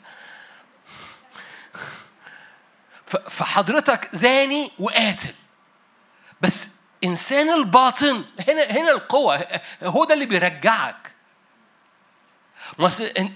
فحضرتك 3.30 4.10
زاني 4.14 4.72
وقاتل. 4.80 5.34
بس 6.42 6.68
إنسان 7.04 7.50
الباطن 7.50 8.26
هنا 8.48 8.64
هنا 8.64 8.92
القوة 8.92 9.48
هو 9.84 10.06
ده 10.06 10.14
اللي 10.14 10.26
بيرجعك. 10.26 11.05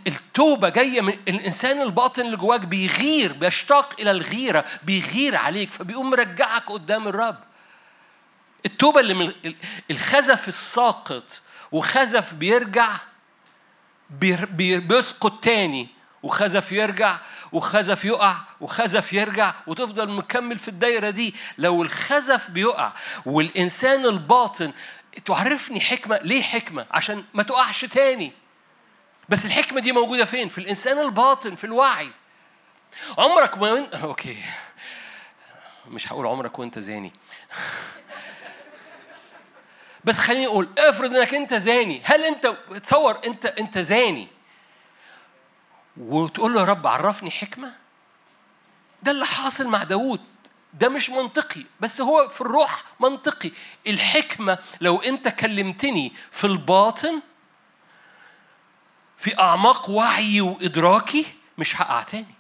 التوبة 0.07 0.70
جاية 0.70 1.01
من 1.01 1.13
الإنسان 1.28 1.82
الباطن 1.82 2.22
اللي 2.22 2.38
جواك 2.38 2.61
بيغير 2.61 3.34
بيشتاق 3.34 3.95
إلى 3.99 4.11
الغيرة 4.11 4.65
بيغير 4.84 5.36
عليك 5.36 5.72
فبيقوم 5.72 6.09
مرجعك 6.09 6.63
قدام 6.72 7.07
الرب. 7.07 7.38
التوبة 8.65 8.99
اللي 8.99 9.13
من 9.13 9.34
الخزف 9.91 10.47
الساقط 10.47 11.41
وخزف 11.72 12.34
بيرجع 12.34 12.89
بيسقط 14.09 15.43
تاني 15.43 15.88
وخزف 16.24 16.72
يرجع 16.72 17.17
وخزف 17.51 18.05
يقع 18.05 18.36
وخزف 18.61 19.13
يرجع 19.13 19.53
وتفضل 19.67 20.09
مكمل 20.09 20.57
في 20.57 20.67
الدايرة 20.67 21.09
دي. 21.09 21.36
لو 21.57 21.84
الخزف 21.84 22.51
بيقع 22.51 22.91
والإنسان 23.26 24.05
الباطن 24.05 24.74
تعرفني 25.26 25.80
حكمة 25.80 26.20
ليه 26.24 26.41
حكمة؟ 26.41 26.86
عشان 26.91 27.24
ما 27.34 27.43
تقعش 27.43 27.86
تاني. 27.86 28.32
بس 29.30 29.45
الحكمة 29.45 29.82
دي 29.82 29.91
موجودة 29.91 30.25
فين؟ 30.25 30.47
في 30.47 30.57
الإنسان 30.57 30.99
الباطن 30.99 31.55
في 31.55 31.63
الوعي. 31.63 32.11
عمرك 33.17 33.57
ما 33.57 33.71
وين... 33.71 33.86
أوكي. 34.03 34.38
مش 35.88 36.11
هقول 36.11 36.25
عمرك 36.25 36.59
وأنت 36.59 36.80
زاني. 36.80 37.13
بس 40.05 40.17
خليني 40.17 40.47
أقول 40.47 40.69
افرض 40.77 41.15
إنك 41.15 41.34
أنت 41.34 41.53
زاني. 41.53 42.01
هل 42.03 42.23
انت 42.23 42.47
تصور 42.84 43.19
انت 43.25 43.45
أنت 43.45 43.77
زاني. 43.77 44.27
وتقول 45.97 46.53
له 46.53 46.61
يا 46.61 46.65
رب 46.65 46.88
عرفني 46.88 47.32
حكمة؟ 47.32 47.73
ده 49.03 49.11
اللي 49.11 49.25
حاصل 49.25 49.67
مع 49.67 49.84
داوود. 49.84 50.21
ده 50.73 50.89
مش 50.89 51.09
منطقي 51.09 51.63
بس 51.80 52.01
هو 52.01 52.30
في 52.30 52.41
الروح 52.41 52.84
منطقي. 52.99 53.51
الحكمة 53.88 54.57
لو 54.82 54.97
أنت 54.97 55.27
كلمتني 55.27 56.13
في 56.32 56.47
الباطن 56.47 57.21
في 59.20 59.39
أعماق 59.39 59.89
وعي 59.89 60.41
وإدراكي 60.41 61.26
مش 61.57 61.82
هقع 61.82 62.03
تاني. 62.03 62.36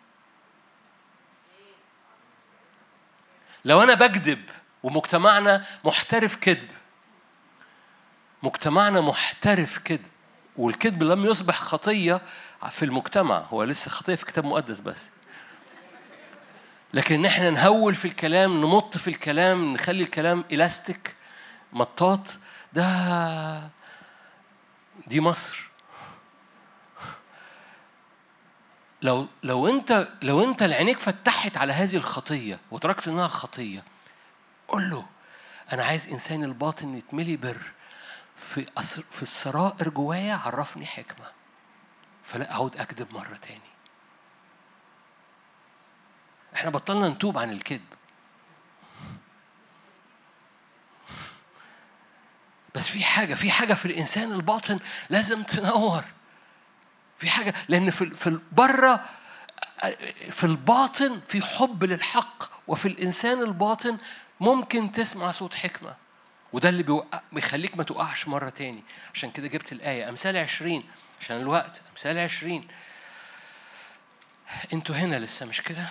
لو 3.65 3.83
أنا 3.83 3.93
بكذب 3.93 4.49
ومجتمعنا 4.83 5.65
محترف 5.83 6.35
كذب 6.35 6.67
مجتمعنا 8.43 9.01
محترف 9.01 9.77
كذب 9.77 10.05
والكذب 10.57 11.03
لم 11.03 11.25
يصبح 11.25 11.59
خطية 11.59 12.21
في 12.71 12.85
المجتمع 12.85 13.37
هو 13.37 13.63
لسه 13.63 13.91
خطية 13.91 14.15
في 14.15 14.25
كتاب 14.25 14.45
مقدس 14.45 14.79
بس. 14.79 15.09
لكن 16.93 17.25
إحنا 17.25 17.49
نهول 17.49 17.95
في 17.95 18.05
الكلام 18.05 18.61
نمط 18.61 18.97
في 18.97 19.07
الكلام 19.07 19.73
نخلي 19.73 20.03
الكلام 20.03 20.43
إلاستيك 20.51 21.15
مطاط 21.73 22.37
ده 22.73 23.69
دي 25.07 25.21
مصر. 25.21 25.68
لو 29.01 29.27
لو 29.43 29.67
انت 29.67 30.07
لو 30.21 30.43
انت 30.43 30.63
لعينيك 30.63 30.99
فتحت 30.99 31.57
على 31.57 31.73
هذه 31.73 31.95
الخطية 31.95 32.59
وتركت 32.71 33.07
انها 33.07 33.27
خطية 33.27 33.83
قول 34.67 34.89
له 34.89 35.05
أنا 35.73 35.83
عايز 35.83 36.07
إنسان 36.07 36.43
الباطن 36.43 36.97
يتملي 36.97 37.37
بر 37.37 37.71
في 38.39 38.65
في 39.11 39.23
السرائر 39.23 39.89
جوايا 39.89 40.35
عرفني 40.35 40.85
حكمة. 40.85 41.25
فلا 42.23 42.51
أعود 42.51 42.77
أكذب 42.77 43.13
مرة 43.13 43.39
تاني. 43.41 43.69
إحنا 46.55 46.69
بطلنا 46.69 47.09
نتوب 47.09 47.37
عن 47.37 47.51
الكذب. 47.51 47.93
بس 52.75 52.89
في 52.89 53.03
حاجة 53.03 53.33
في 53.33 53.51
حاجة 53.51 53.73
في 53.73 53.85
الإنسان 53.85 54.31
الباطن 54.31 54.79
لازم 55.09 55.43
تنور. 55.43 56.03
في 57.19 57.29
حاجة 57.29 57.53
لأن 57.67 57.89
في 57.89 58.09
في 58.15 58.39
برة 58.51 59.05
في 60.29 60.43
الباطن 60.43 61.21
في 61.27 61.41
حب 61.41 61.83
للحق 61.83 62.43
وفي 62.67 62.87
الإنسان 62.87 63.41
الباطن 63.41 63.97
ممكن 64.39 64.91
تسمع 64.91 65.31
صوت 65.31 65.53
حكمة. 65.53 65.95
وده 66.53 66.69
اللي 66.69 67.03
بيخليك 67.31 67.77
ما 67.77 67.83
تقعش 67.83 68.27
مرة 68.27 68.49
تاني. 68.49 68.83
عشان 69.13 69.31
كده 69.31 69.47
جبت 69.47 69.71
الآية 69.71 70.09
أمثال 70.09 70.37
عشرين. 70.37 70.83
عشان 71.21 71.37
الوقت 71.37 71.81
أمثال 71.91 72.17
عشرين. 72.17 72.67
أنتوا 74.73 74.95
هنا 74.95 75.15
لسه 75.15 75.45
مش 75.45 75.61
كده؟ 75.61 75.85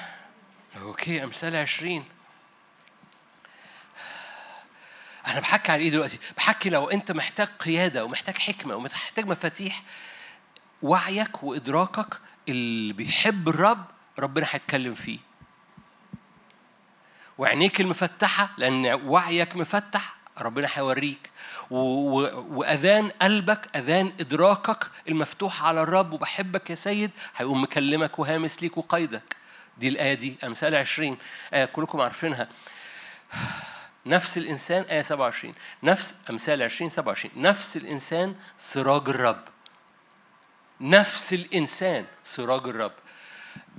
أوكي 0.77 1.25
أمثال 1.25 1.57
عشرين. 1.57 2.05
أنا 5.27 5.41
بحكي 5.41 5.73
على 5.73 5.83
إيه 5.83 5.91
دلوقتي؟ 5.91 6.19
بحكي 6.37 6.71
لو 6.71 6.91
أنت 6.91 7.13
محتاج 7.13 7.49
قيادة 7.49 8.05
ومحتاج 8.05 8.39
حكمة 8.39 8.77
ومحتاج 8.77 9.27
مفاتيح 9.27 9.83
وعيك 10.83 11.43
وإدراكك 11.43 12.19
اللي 12.49 12.93
بيحب 12.93 13.49
الرب 13.49 13.85
ربنا 14.19 14.47
هيتكلم 14.51 14.95
فيه. 14.95 15.19
وعينيك 17.39 17.81
المفتحة 17.81 18.51
لأن 18.59 18.87
وعيك 18.87 19.57
مفتح 19.57 20.17
ربنا 20.39 20.69
هيوريك. 20.75 21.31
وأذان 21.71 23.09
قلبك 23.09 23.77
أذان 23.77 24.13
إدراكك 24.21 24.87
المفتوح 25.09 25.65
على 25.65 25.83
الرب. 25.83 26.13
وبحبك 26.13 26.71
يا 26.71 26.75
سيد 26.75 27.11
هيقوم 27.37 27.63
مكلمك 27.63 28.19
وهامس 28.19 28.63
ليك 28.63 28.79
وقيدك 28.79 29.37
دي 29.79 29.89
الآية 29.89 30.15
دي 30.15 30.37
أمثال 30.45 30.75
20 30.75 31.19
إيه 31.55 31.65
كلكم 31.65 32.01
عارفينها. 32.01 32.49
نفس 34.07 34.39
الإنسان 34.39 34.83
آية 34.83 35.03
27 35.03 35.55
نفس 35.83 36.17
أمثال 36.31 36.63
20 36.63 36.91
27 36.91 37.43
نفس 37.43 37.77
الإنسان 37.77 38.35
سراج 38.57 39.09
الرب. 39.09 39.43
نفس 40.81 41.33
الإنسان 41.33 42.07
سراج 42.25 42.69
الرب. 42.69 42.93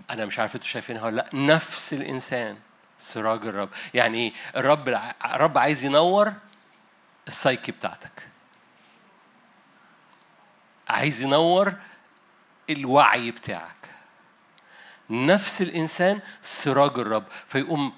أنا 0.09 0.25
مش 0.25 0.39
عارف 0.39 0.55
أنتوا 0.55 0.67
شايفينها 0.67 1.05
ولا 1.05 1.15
لأ. 1.15 1.29
نفس 1.33 1.93
الإنسان 1.93 2.57
سراج 2.99 3.47
الرب. 3.47 3.69
يعني 3.93 4.33
الرب 4.55 4.87
الرب 5.25 5.57
عايز 5.57 5.85
ينور 5.85 6.33
السايكي 7.27 7.71
بتاعتك. 7.71 8.27
عايز 10.89 11.21
ينور 11.21 11.73
الوعي 12.69 13.31
بتاعك. 13.31 13.75
نفس 15.09 15.61
الإنسان 15.61 16.19
سراج 16.41 16.99
الرب. 16.99 17.23
فيقوم 17.47 17.93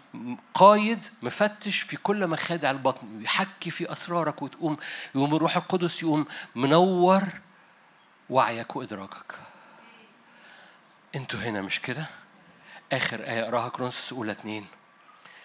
قايد 0.53 1.05
مفتش 1.21 1.79
في 1.79 1.97
كل 1.97 2.27
مخادع 2.27 2.71
البطن 2.71 3.17
ويحكي 3.17 3.69
في 3.69 3.91
أسرارك 3.91 4.41
وتقوم 4.41 4.77
يقوم 5.15 5.35
الروح 5.35 5.57
القدس 5.57 6.03
يقوم 6.03 6.25
منور 6.55 7.23
وعيك 8.31 8.75
وإدراكك. 8.75 9.35
أنتوا 11.15 11.39
هنا 11.39 11.61
مش 11.61 11.81
كده؟ 11.81 12.05
آخر 12.91 13.23
آية 13.23 13.43
أقراها 13.43 13.69
كورنثوس 13.69 14.11
الأولى 14.11 14.31
اتنين. 14.31 14.67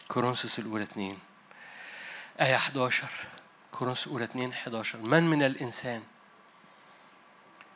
كورنثوس 0.09 0.59
الأولى 0.59 0.85
اتنين. 0.85 1.19
آية 2.41 2.57
11 2.57 3.09
كورنثوس 3.73 4.07
الأولى 4.07 4.25
اتنين 4.25 4.51
11 4.51 4.99
من 4.99 5.23
من 5.31 5.43
الإنسان 5.43 6.03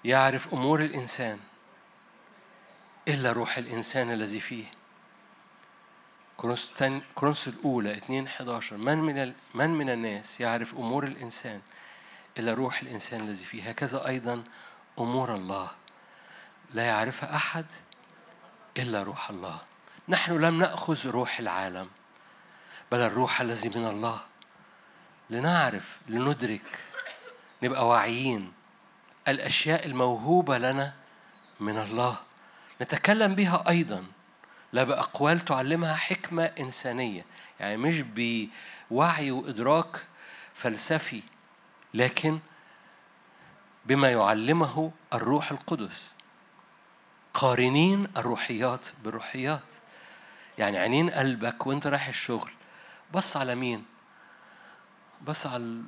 يعرف 0.04 0.54
أمور 0.54 0.80
الإنسان 0.80 1.38
إلا 3.08 3.32
روح 3.32 3.58
الإنسان 3.58 4.10
الذي 4.12 4.40
فيه؟ 4.40 4.64
كورنثوس 7.14 7.48
الأولى 7.48 7.92
2 7.92 8.26
11 8.26 8.76
من 8.76 8.98
من 8.98 9.32
من 9.54 9.70
من 9.70 9.90
الناس 9.90 10.40
يعرف 10.40 10.74
أمور 10.74 11.04
الإنسان 11.04 11.60
إلا 12.38 12.54
روح 12.54 12.80
الإنسان 12.82 13.20
الذي 13.20 13.44
فيه؟ 13.44 13.68
هكذا 13.70 14.06
أيضا 14.06 14.44
أمور 14.98 15.34
الله. 15.34 15.70
لا 16.74 16.84
يعرفها 16.84 17.36
أحد 17.36 17.66
إلا 18.78 19.02
روح 19.02 19.30
الله. 19.30 19.60
نحن 20.08 20.40
لم 20.40 20.58
نأخذ 20.58 21.10
روح 21.10 21.38
العالم 21.38 21.88
بل 22.92 22.98
الروح 22.98 23.40
الذي 23.40 23.68
من 23.68 23.86
الله. 23.86 24.20
لنعرف 25.30 25.98
لندرك 26.08 26.78
نبقى 27.62 27.88
واعيين. 27.88 28.52
الأشياء 29.28 29.86
الموهوبة 29.86 30.58
لنا 30.58 30.92
من 31.60 31.78
الله. 31.78 32.16
نتكلم 32.82 33.34
بها 33.34 33.68
أيضا. 33.68 34.04
لا 34.72 34.84
بأقوال 34.84 35.38
تعلمها 35.38 35.94
حكمة 35.94 36.44
إنسانية. 36.44 37.24
يعني 37.60 37.76
مش 37.76 38.00
بوعي 38.00 39.30
وإدراك 39.30 40.06
فلسفي 40.54 41.22
لكن 41.94 42.38
بما 43.86 44.10
يعلمه 44.10 44.90
الروح 45.14 45.50
القدس. 45.50 46.12
قارنين 47.34 48.08
الروحيات 48.16 48.88
بالروحيات. 49.04 49.62
يعني 50.58 50.78
عينين 50.78 51.10
قلبك 51.10 51.66
وانت 51.66 51.86
رايح 51.86 52.08
الشغل. 52.08 52.50
بص 53.14 53.36
على 53.36 53.54
مين؟ 53.54 53.84
بص 55.26 55.46
على 55.46 55.82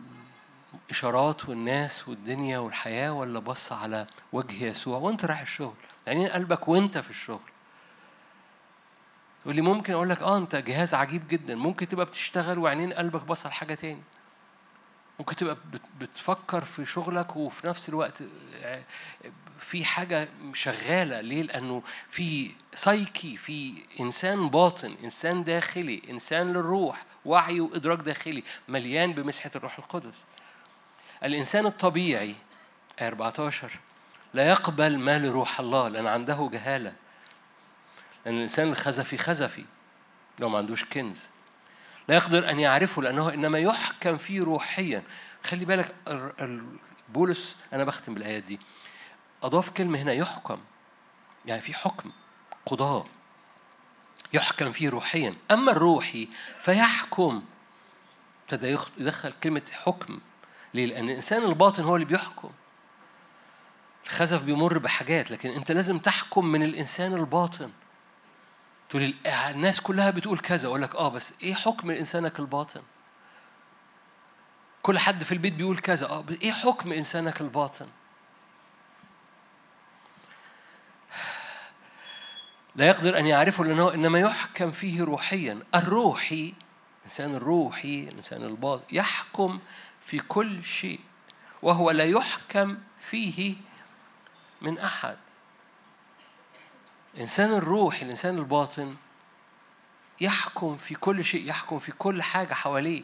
الإشارات 0.88 1.48
والناس 1.48 2.08
والدنيا 2.08 2.58
والحياة 2.58 3.12
ولا 3.12 3.38
بص 3.38 3.72
على 3.72 4.06
وجه 4.32 4.64
يسوع 4.64 4.98
وانت 4.98 5.24
رايح 5.24 5.40
الشغل؟ 5.40 5.74
عينين 6.08 6.28
قلبك 6.28 6.68
وانت 6.68 6.98
في 6.98 7.10
الشغل. 7.10 7.40
تقول 9.42 9.56
لي 9.56 9.62
ممكن 9.62 9.92
أقول 9.92 10.10
لك 10.10 10.22
آه 10.22 10.36
أنت 10.36 10.56
جهاز 10.56 10.94
عجيب 10.94 11.28
جدا. 11.28 11.54
ممكن 11.54 11.88
تبقى 11.88 12.06
بتشتغل 12.06 12.58
وعينين 12.58 12.92
قلبك 12.92 13.22
بص 13.22 13.46
على 13.46 13.54
حاجة 13.54 13.74
تاني. 13.74 14.02
ممكن 15.18 15.36
تبقى 15.36 15.56
بتفكر 16.00 16.64
في 16.64 16.86
شغلك 16.86 17.36
وفي 17.36 17.66
نفس 17.66 17.88
الوقت 17.88 18.22
في 19.58 19.84
حاجة 19.84 20.28
شغالة. 20.54 21.20
ليه؟ 21.20 21.42
لأنه 21.42 21.82
في 22.10 22.50
سايكي 22.74 23.36
في 23.36 23.74
إنسان 24.00 24.48
باطن 24.48 24.96
إنسان 25.04 25.44
داخلي 25.44 26.02
إنسان 26.10 26.52
للروح 26.52 27.04
وعي 27.24 27.60
وإدراك 27.60 27.98
داخلي 27.98 28.42
مليان 28.68 29.12
بمسحة 29.12 29.50
الروح 29.56 29.78
القدس. 29.78 30.24
الإنسان 31.24 31.66
الطبيعي 31.66 32.34
14 33.02 33.70
لا 34.34 34.48
يقبل 34.48 34.98
ما 34.98 35.18
لروح 35.18 35.60
الله 35.60 35.88
لأن 35.88 36.06
عنده 36.06 36.48
جهالة. 36.52 36.92
لأن 38.26 38.36
الإنسان 38.36 38.68
الخزفي 38.68 39.16
خزفي 39.16 39.64
لو 40.38 40.48
ما 40.48 40.58
عندوش 40.58 40.84
كنز. 40.84 41.30
لا 42.12 42.18
يقدر 42.18 42.50
أن 42.50 42.60
يعرفه 42.60 43.02
لأنه 43.02 43.34
إنما 43.34 43.58
يحكم 43.58 44.16
فيه 44.16 44.40
روحيا. 44.40 45.02
خلي 45.44 45.64
بالك 45.64 45.94
بولس 47.08 47.56
أنا 47.72 47.84
بختم 47.84 48.14
بالآيات 48.14 48.42
دي. 48.42 48.60
أضاف 49.42 49.70
كلمة 49.70 49.98
هنا 50.02 50.12
يحكم. 50.12 50.58
يعني 51.46 51.60
في 51.60 51.74
حكم 51.74 52.10
قضاء. 52.66 53.06
يحكم 54.32 54.72
فيه 54.72 54.88
روحيا. 54.88 55.34
أما 55.50 55.72
الروحي 55.72 56.28
فيحكم. 56.60 57.42
ابتدى 58.42 58.76
يدخل 58.98 59.32
كلمة 59.32 59.62
حكم. 59.72 60.20
ليه؟ 60.74 60.86
لأن 60.86 61.08
الإنسان 61.08 61.44
الباطن 61.44 61.82
هو 61.82 61.96
اللي 61.96 62.06
بيحكم. 62.06 62.50
الخزف 64.04 64.42
بيمر 64.42 64.78
بحاجات 64.78 65.30
لكن 65.30 65.50
أنت 65.50 65.72
لازم 65.72 65.98
تحكم 65.98 66.46
من 66.46 66.62
الإنسان 66.62 67.14
الباطن. 67.14 67.70
تقول 68.92 69.14
الناس 69.26 69.80
كلها 69.80 70.10
بتقول 70.10 70.38
كذا 70.38 70.68
أقول 70.68 70.82
لك 70.82 70.94
آه 70.94 71.08
بس 71.08 71.34
إيه 71.42 71.54
حكم 71.54 71.90
إنسانك 71.90 72.38
الباطن؟ 72.40 72.82
كل 74.82 74.98
حد 74.98 75.24
في 75.24 75.32
البيت 75.32 75.54
بيقول 75.54 75.78
كذا 75.78 76.06
آه 76.06 76.24
إيه 76.42 76.52
حكم 76.52 76.92
إنسانك 76.92 77.40
الباطن؟ 77.40 77.86
لا 82.76 82.86
يقدر 82.86 83.18
أن 83.18 83.26
يعرفه 83.26 83.64
لأنه 83.64 83.94
إنما 83.94 84.18
يحكم 84.18 84.70
فيه 84.70 85.04
روحيا. 85.04 85.58
الروحي 85.74 86.54
الانسان 87.00 87.34
الروحي 87.34 88.08
الانسان 88.08 88.42
الباطن 88.42 88.84
يحكم 88.90 89.60
في 90.00 90.18
كل 90.18 90.64
شيء 90.64 91.00
وهو 91.62 91.90
لا 91.90 92.04
يحكم 92.04 92.78
فيه 93.00 93.56
من 94.62 94.78
أحد. 94.78 95.16
الإنسان 97.14 97.52
الروح 97.54 98.02
الإنسان 98.02 98.38
الباطن 98.38 98.96
يحكم 100.20 100.76
في 100.76 100.94
كل 100.94 101.24
شيء 101.24 101.48
يحكم 101.48 101.78
في 101.78 101.92
كل 101.92 102.22
حاجة 102.22 102.54
حواليه. 102.54 103.02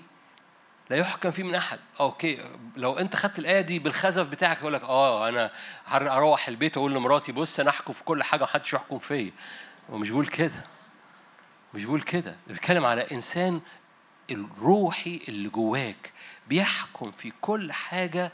لا 0.91 0.97
يحكم 0.97 1.31
فيه 1.31 1.43
من 1.43 1.55
أحد. 1.55 1.79
أوكي 2.01 2.45
لو 2.77 2.99
أنت 2.99 3.17
خدت 3.17 3.39
الآية 3.39 3.61
دي 3.61 3.79
بالخزف 3.79 4.29
بتاعك 4.29 4.59
يقول 4.59 4.73
لك 4.73 4.83
آه 4.83 5.29
أنا 5.29 5.51
أروح 5.93 6.49
البيت 6.49 6.77
أقول 6.77 6.95
لمراتي 6.95 7.33
بص 7.33 7.61
أنا 7.61 7.71
أحكم 7.71 7.93
في 7.93 8.05
كل 8.05 8.23
حاجة 8.23 8.43
محدش 8.43 8.73
يحكم 8.73 8.99
فيا. 8.99 9.31
ومش 9.89 10.11
بقول 10.11 10.27
كده. 10.27 10.65
مش 11.75 11.85
بقول 11.85 12.03
كده. 12.03 12.37
بيتكلم 12.47 12.85
على 12.85 13.11
إنسان 13.13 13.61
الروحي 14.31 15.21
اللي 15.29 15.49
جواك 15.49 16.13
بيحكم 16.49 17.11
في 17.11 17.33
كل 17.41 17.73
حاجة 17.73 18.33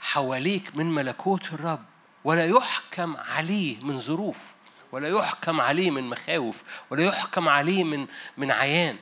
حواليك 0.00 0.76
من 0.76 0.94
ملكوت 0.94 1.52
الرب 1.52 1.84
ولا 2.24 2.46
يحكم 2.46 3.16
عليه 3.16 3.80
من 3.84 3.98
ظروف. 3.98 4.54
ولا 4.92 5.08
يحكم 5.08 5.60
عليه 5.60 5.90
من 5.90 6.04
مخاوف 6.04 6.62
ولا 6.90 7.04
يحكم 7.04 7.48
عليه 7.48 7.84
من 7.84 8.06
من 8.36 8.50
عيان. 8.50 8.96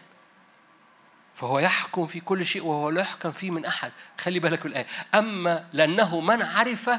فهو 1.34 1.58
يحكم 1.58 2.06
في 2.06 2.20
كل 2.20 2.46
شيء 2.46 2.64
وهو 2.64 2.90
لا 2.90 3.00
يحكم 3.00 3.32
فيه 3.32 3.50
من 3.50 3.64
أحد. 3.64 3.92
خلي 4.18 4.38
بالك 4.38 4.64
من 4.66 4.70
الآية. 4.70 4.86
أما 5.14 5.66
لأنه 5.72 6.20
من 6.20 6.42
عرف 6.42 6.90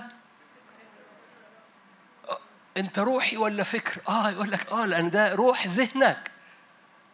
أنت 2.78 3.00
روحي 3.00 3.38
ولا 3.38 3.64
فكر؟ 3.64 4.02
آه 4.10 4.30
يقول 4.32 4.52
لك 4.52 4.72
آه 4.72 4.86
لأن 4.86 5.10
ده 5.10 5.36
روح 5.36 5.68
ذهنك. 5.68 6.32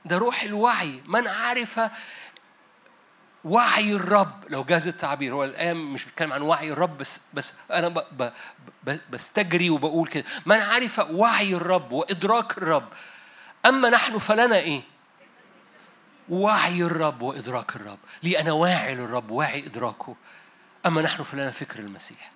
ده 0.06 0.18
روح 0.18 0.44
الوعي. 0.44 1.02
من 1.06 1.28
عرف 1.28 1.80
وعي 3.46 3.94
الرب. 3.94 4.44
لو 4.50 4.64
جاز 4.64 4.88
التعبير 4.88 5.34
هو 5.34 5.44
الآن 5.44 5.78
مش 5.78 6.06
بيتكلم 6.06 6.34
عن 6.34 6.42
وعي 6.42 6.72
الرب 6.72 6.98
بس 6.98 7.22
بس 7.34 7.54
أنا 7.72 8.06
بستجري 9.10 9.70
وبقول 9.70 10.08
كده. 10.08 10.26
من 10.46 10.56
عرف 10.56 11.00
وعي 11.00 11.54
الرب 11.56 11.92
وإدراك 11.92 12.58
الرب. 12.58 12.88
أما 13.66 13.90
نحن 13.90 14.18
فلنا 14.18 14.58
إيه؟ 14.58 14.82
وعي 16.30 16.84
الرب 16.84 17.22
وإدراك 17.22 17.76
الرب. 17.76 18.00
لي 18.24 18.40
أنا 18.40 18.52
واعي 18.52 18.96
للرب 18.96 19.32
واعي 19.32 19.66
إدراكه. 19.66 20.16
أما 20.86 21.02
نحن 21.02 21.24
فلنا 21.24 21.52
فكر 21.52 21.80
المسيح. 21.80 22.32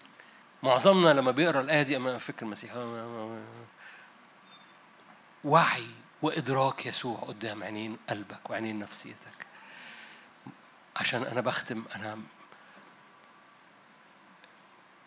معظمنا 0.63 1.13
لما 1.13 1.31
بيقرأ 1.31 1.61
الآية 1.61 1.83
دي 1.83 1.97
أما 1.97 2.17
فكر 2.17 2.45
المسيح. 2.45 2.71
وعي 5.43 5.87
وإدراك 6.21 6.85
يسوع 6.85 7.17
قدام 7.17 7.63
عينين 7.63 7.97
قلبك 8.09 8.49
وعينين 8.49 8.79
نفسيتك. 8.79 9.38
عشان 10.99 11.23
أنا 11.23 11.41
بختم 11.41 11.83
أنا 11.95 12.17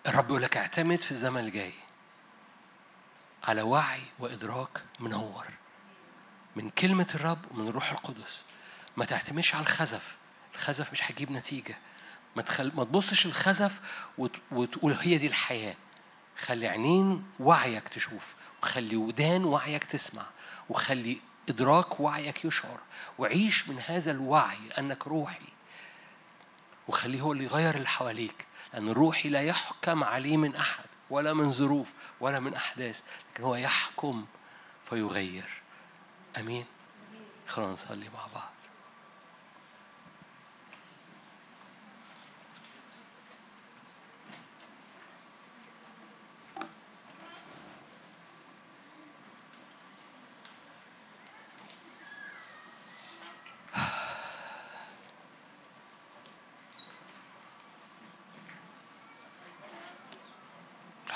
الرب 0.07 0.30
يقول 0.30 0.43
لك 0.43 0.57
اعتمد 0.57 1.01
في 1.03 1.11
الزمن 1.11 1.40
الجاي 1.40 1.72
على 3.45 3.62
وعي 3.62 4.01
وإدراك 4.18 4.82
منور 5.01 5.47
من 6.57 6.70
كلمة 6.70 7.07
الرب 7.14 7.38
ومن 7.51 7.68
الروح 7.68 7.90
القدس. 7.93 8.43
ما 8.97 9.05
تعتمدش 9.05 9.55
على 9.55 9.62
الخزف. 9.62 10.16
الخزف 10.55 10.93
مش 10.93 11.11
هيجيب 11.11 11.30
نتيجة. 11.32 11.78
ما 12.36 12.43
تخل... 12.43 12.72
ما 12.74 12.84
تبصش 12.84 13.26
الخزف 13.26 13.80
وت... 14.18 14.36
وتقول 14.53 14.93
هي 14.93 15.18
دي 15.18 15.26
الحياة. 15.26 15.74
خلي 16.38 16.68
عينين 16.68 17.24
وعيك 17.40 17.88
تشوف 17.88 18.34
وخلي 18.62 18.97
ودان 18.97 19.45
وعيك 19.45 19.84
تسمع 19.84 20.26
وخلي 20.68 21.20
إدراك 21.49 22.01
وعيك 22.01 22.45
يشعر. 22.45 22.80
وعيش 23.18 23.68
من 23.68 23.78
هذا 23.86 24.11
الوعي 24.11 24.70
أنك 24.78 25.07
روحي. 25.07 25.49
وخليه 26.89 27.20
هو 27.20 27.33
اللي 27.33 27.45
يغير 27.45 27.74
اللي 27.74 27.89
حواليك. 27.89 28.47
لأن 28.72 28.89
الروحي 28.89 29.28
لا 29.28 29.43
يحكم 29.43 30.05
عليه 30.05 30.37
من 30.37 30.57
أحد 30.57 30.85
ولا 31.11 31.35
من 31.35 31.51
ظروف 31.51 31.93
ولا 32.20 32.41
من 32.41 32.55
أحداث 32.55 33.03
لكن 33.35 33.43
هو 33.43 33.55
يحكم 33.55 34.26
فيغير. 34.85 35.49
أمين؟ 36.41 36.64
خلونا 37.49 37.72
نصلي 37.72 38.09
مع 38.14 38.26
بعض. 38.35 38.51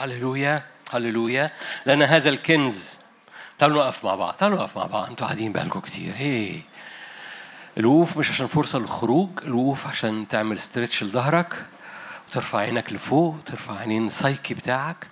هللويا 0.07 0.63
هللويا. 0.93 1.51
لأن 1.87 2.03
هذا 2.03 2.29
الكنز 2.29 2.99
تعالوا 3.59 3.85
نقف 3.85 4.05
مع 4.05 4.15
بعض 4.15 4.35
تعالوا 4.35 4.59
نقف 4.59 4.77
مع 4.77 4.87
بعض. 4.87 5.09
أنتوا 5.09 5.27
قاعدين 5.27 5.53
بقالكم 5.53 5.81
كتير. 5.81 6.15
هي. 6.17 6.61
الوقوف 7.79 8.17
مش 8.17 8.31
عشان 8.31 8.47
فرصة 8.47 8.79
للخروج 8.79 9.31
الوقوف 9.43 9.87
عشان 9.87 10.29
تعمل 10.29 10.59
ستريتش 10.59 11.03
لظهرك 11.03 11.55
وترفع 12.29 12.59
عينك 12.59 12.93
لفوق 12.93 13.35
وترفع 13.35 13.79
عينين 13.79 14.07
السايكي 14.07 14.55
بتاعك. 14.55 15.07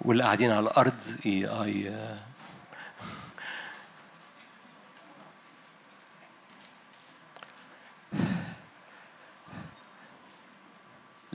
واللي 0.00 0.22
قاعدين 0.22 0.50
على 0.50 0.60
الأرض 0.60 1.02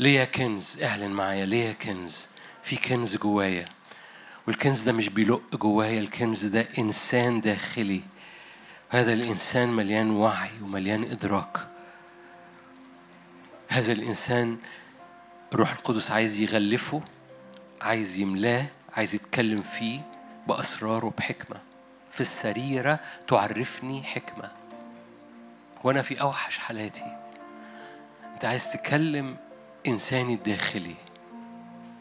ليا 0.06 0.26
كنز 0.26 0.84
اعلن 0.84 1.12
معايا 1.12 1.46
ليا 1.46 1.74
كنز. 1.74 2.26
في 2.64 2.76
كنز 2.76 3.18
جوايا. 3.18 3.66
والكنز 4.48 4.82
ده 4.82 4.92
مش 4.92 5.10
بيلق 5.10 5.56
جوايا 5.56 6.00
الكنز 6.00 6.46
ده 6.46 6.68
إنسان 6.78 7.42
داخلي. 7.42 8.02
هذا 8.90 9.14
الإنسان 9.14 9.70
مليان 9.70 10.12
وعي 10.12 10.50
ومليان 10.62 11.04
إدراك. 11.04 11.58
هذا 13.68 13.94
الإنسان 13.94 14.58
الروح 15.54 15.72
القدس 15.72 16.12
عايز 16.12 16.40
يغلفه 16.40 17.02
عايز 17.82 18.20
يملاه 18.20 18.66
عايز 18.98 19.16
يتكلم 19.16 19.62
فيه 19.62 20.02
باسرار 20.48 21.06
وبحكمه 21.06 21.58
في 22.12 22.22
السريرة 22.22 23.00
تعرفني 23.28 24.04
حكمة. 24.04 24.52
وأنا 25.84 26.02
في 26.02 26.22
أوحش 26.22 26.58
حالاتي. 26.58 27.18
أنت 28.34 28.46
عايز 28.46 28.72
تكلم 28.72 29.38
إنساني 29.88 30.34
الداخلي 30.34 30.96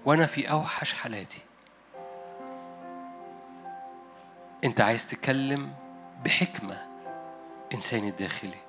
وأنا 0.05 0.27
في 0.27 0.51
أوحش 0.51 0.93
حالاتي. 0.93 1.41
أنت 4.65 4.81
عايز 4.81 5.07
تكلم 5.07 5.73
بحكمة 6.25 6.79
إنساني 7.75 8.09
الداخلي. 8.09 8.65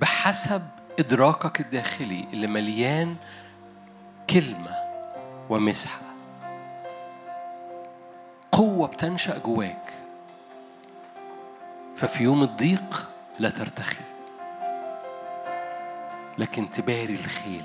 بحسب 0.00 0.68
إدراكك 0.98 1.60
الداخلي 1.60 2.26
اللي 2.32 2.46
مليان 2.46 3.16
كلمة 4.30 4.76
ومسحة 5.50 6.00
قوة 8.52 8.88
بتنشأ 8.88 9.38
جواك. 9.38 10.03
ففي 11.96 12.24
يوم 12.24 12.42
الضيق 12.42 13.08
لا 13.38 13.50
ترتخي 13.50 14.04
لكن 16.38 16.70
تباري 16.70 17.14
الخيل. 17.14 17.64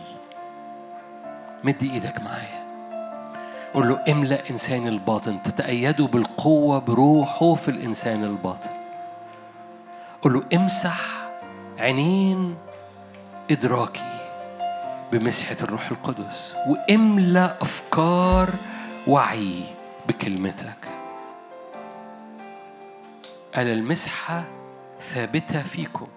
مد 1.63 1.83
إيدك 1.83 2.21
معايا. 2.21 2.59
قول 3.73 3.89
له 3.89 4.03
املأ 4.09 4.49
إنسان 4.49 4.87
الباطن 4.87 5.43
تتأيدوا 5.43 6.07
بالقوة 6.07 6.79
بروحه 6.79 7.55
في 7.55 7.71
الإنسان 7.71 8.23
الباطن. 8.23 8.69
قول 10.21 10.33
له 10.33 10.43
امسح 10.53 10.99
عينين 11.79 12.55
إدراكي 13.51 14.19
بمسحة 15.11 15.57
الروح 15.61 15.91
القدس 15.91 16.55
واملأ 16.67 17.55
أفكار 17.61 18.49
وعي 19.07 19.63
بكلمتك. 20.07 20.98
قال 23.55 23.67
المسحة 23.67 24.43
ثابتة 25.01 25.63
فيكم. 25.63 26.07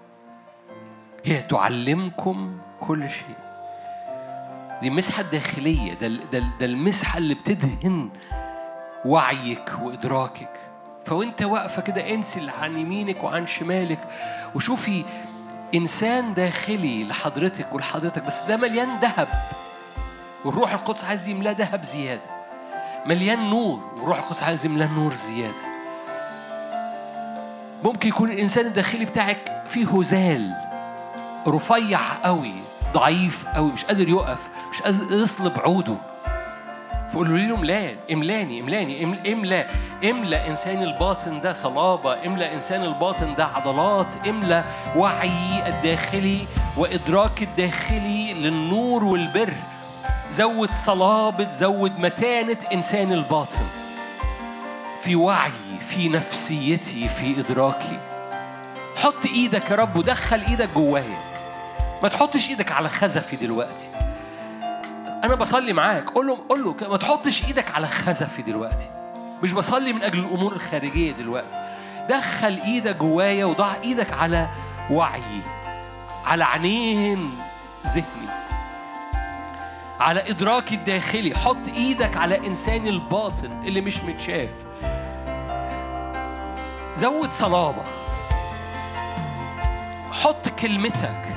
هي 1.25 1.41
تعلمكم 1.41 2.57
كل 2.79 3.09
شيء. 3.09 3.35
دي 4.81 4.87
المسحة 4.87 5.21
الداخلية 5.21 5.93
ده, 5.93 6.07
ده, 6.07 6.43
ده 6.59 6.65
المسحة 6.65 7.17
اللي 7.17 7.33
بتدهن 7.33 8.09
وعيك 9.05 9.71
وإدراكك. 9.81 10.59
فوأنت 11.05 11.41
واقفة 11.43 11.81
كده 11.81 12.09
انسي 12.13 12.49
عن 12.61 12.77
يمينك 12.77 13.23
وعن 13.23 13.47
شمالك 13.47 13.99
وشوفي 14.55 15.05
إنسان 15.75 16.33
داخلي 16.33 17.03
لحضرتك 17.03 17.73
ولحضرتك 17.73 18.23
بس 18.23 18.41
ده 18.43 18.57
مليان 18.57 18.99
ذهب. 18.99 19.27
والروح 20.45 20.73
القدس 20.73 21.03
عايز 21.03 21.27
يملاه 21.27 21.51
ذهب 21.51 21.83
زيادة. 21.83 22.29
مليان 23.05 23.49
نور 23.49 23.93
والروح 23.97 24.17
القدس 24.17 24.43
عايز 24.43 24.65
يملاه 24.65 24.87
نور 24.93 25.13
زيادة. 25.13 25.72
ممكن 27.83 28.09
يكون 28.09 28.31
الإنسان 28.31 28.65
الداخلي 28.65 29.05
بتاعك 29.05 29.63
فيه 29.65 29.85
هزال 29.85 30.53
رفيع 31.47 31.99
قوي 32.23 32.53
ضعيف 32.93 33.45
قوي 33.55 33.71
مش 33.71 33.85
قادر 33.85 34.09
يقف 34.09 34.49
مش 34.71 34.81
قادر 34.81 35.13
يصلب 35.13 35.59
عوده. 35.59 35.95
فقولوا 37.11 37.37
له 37.37 37.55
املاني 37.55 37.97
املاني 38.13 38.59
املاني 38.59 39.33
املا 39.33 39.65
املا 40.03 40.47
إنسان 40.47 40.83
الباطن 40.83 41.41
ده 41.41 41.53
صلابة 41.53 42.25
املا 42.25 42.53
إنسان 42.53 42.83
الباطن 42.83 43.35
ده 43.35 43.45
عضلات 43.45 44.27
املا 44.27 44.63
وعي 44.97 45.67
الداخلي 45.67 46.39
وإدراك 46.77 47.41
الداخلي 47.43 48.33
للنور 48.33 49.03
والبر. 49.03 49.53
زود 50.31 50.71
صلابة 50.71 51.51
زود 51.51 51.99
متانة 51.99 52.57
إنسان 52.73 53.11
الباطن. 53.11 53.82
في 55.03 55.15
وعي 55.15 55.51
في 55.89 56.09
نفسيتي 56.09 57.07
في 57.07 57.39
إدراكي. 57.39 57.99
حط 58.95 59.25
إيدك 59.25 59.71
يا 59.71 59.75
رب 59.75 59.97
ودخل 59.97 60.41
إيدك 60.41 60.69
جوايا. 60.75 61.33
ما 62.03 62.09
تحطش 62.09 62.49
إيدك 62.49 62.71
على 62.71 62.89
خزفي 62.89 63.35
دلوقتي. 63.35 63.87
أنا 65.23 65.35
بصلي 65.35 65.73
معاك 65.73 66.09
قول 66.09 66.27
له 66.27 66.37
قول 66.49 66.75
ما 66.89 66.97
تحطش 66.97 67.45
إيدك 67.45 67.75
على 67.75 67.87
خزفي 67.87 68.41
دلوقتي. 68.41 68.89
مش 69.43 69.51
بصلي 69.51 69.93
من 69.93 70.03
أجل 70.03 70.19
الأمور 70.19 70.53
الخارجية 70.53 71.11
دلوقتي. 71.11 71.77
دخل 72.09 72.59
إيدك 72.65 72.95
جوايا 72.95 73.45
وضع 73.45 73.73
إيدك 73.83 74.13
على 74.13 74.47
وعيي 74.91 75.41
على 76.25 76.43
عينين 76.43 77.37
ذهني. 77.87 78.29
على 79.99 80.29
إدراكي 80.29 80.75
الداخلي. 80.75 81.35
حط 81.35 81.67
إيدك 81.67 82.17
على 82.17 82.47
إنساني 82.47 82.89
الباطن 82.89 83.63
اللي 83.65 83.81
مش 83.81 83.97
متشاف. 83.97 84.65
زود 86.95 87.31
صلابة. 87.31 87.83
حط 90.11 90.49
كلمتك 90.49 91.35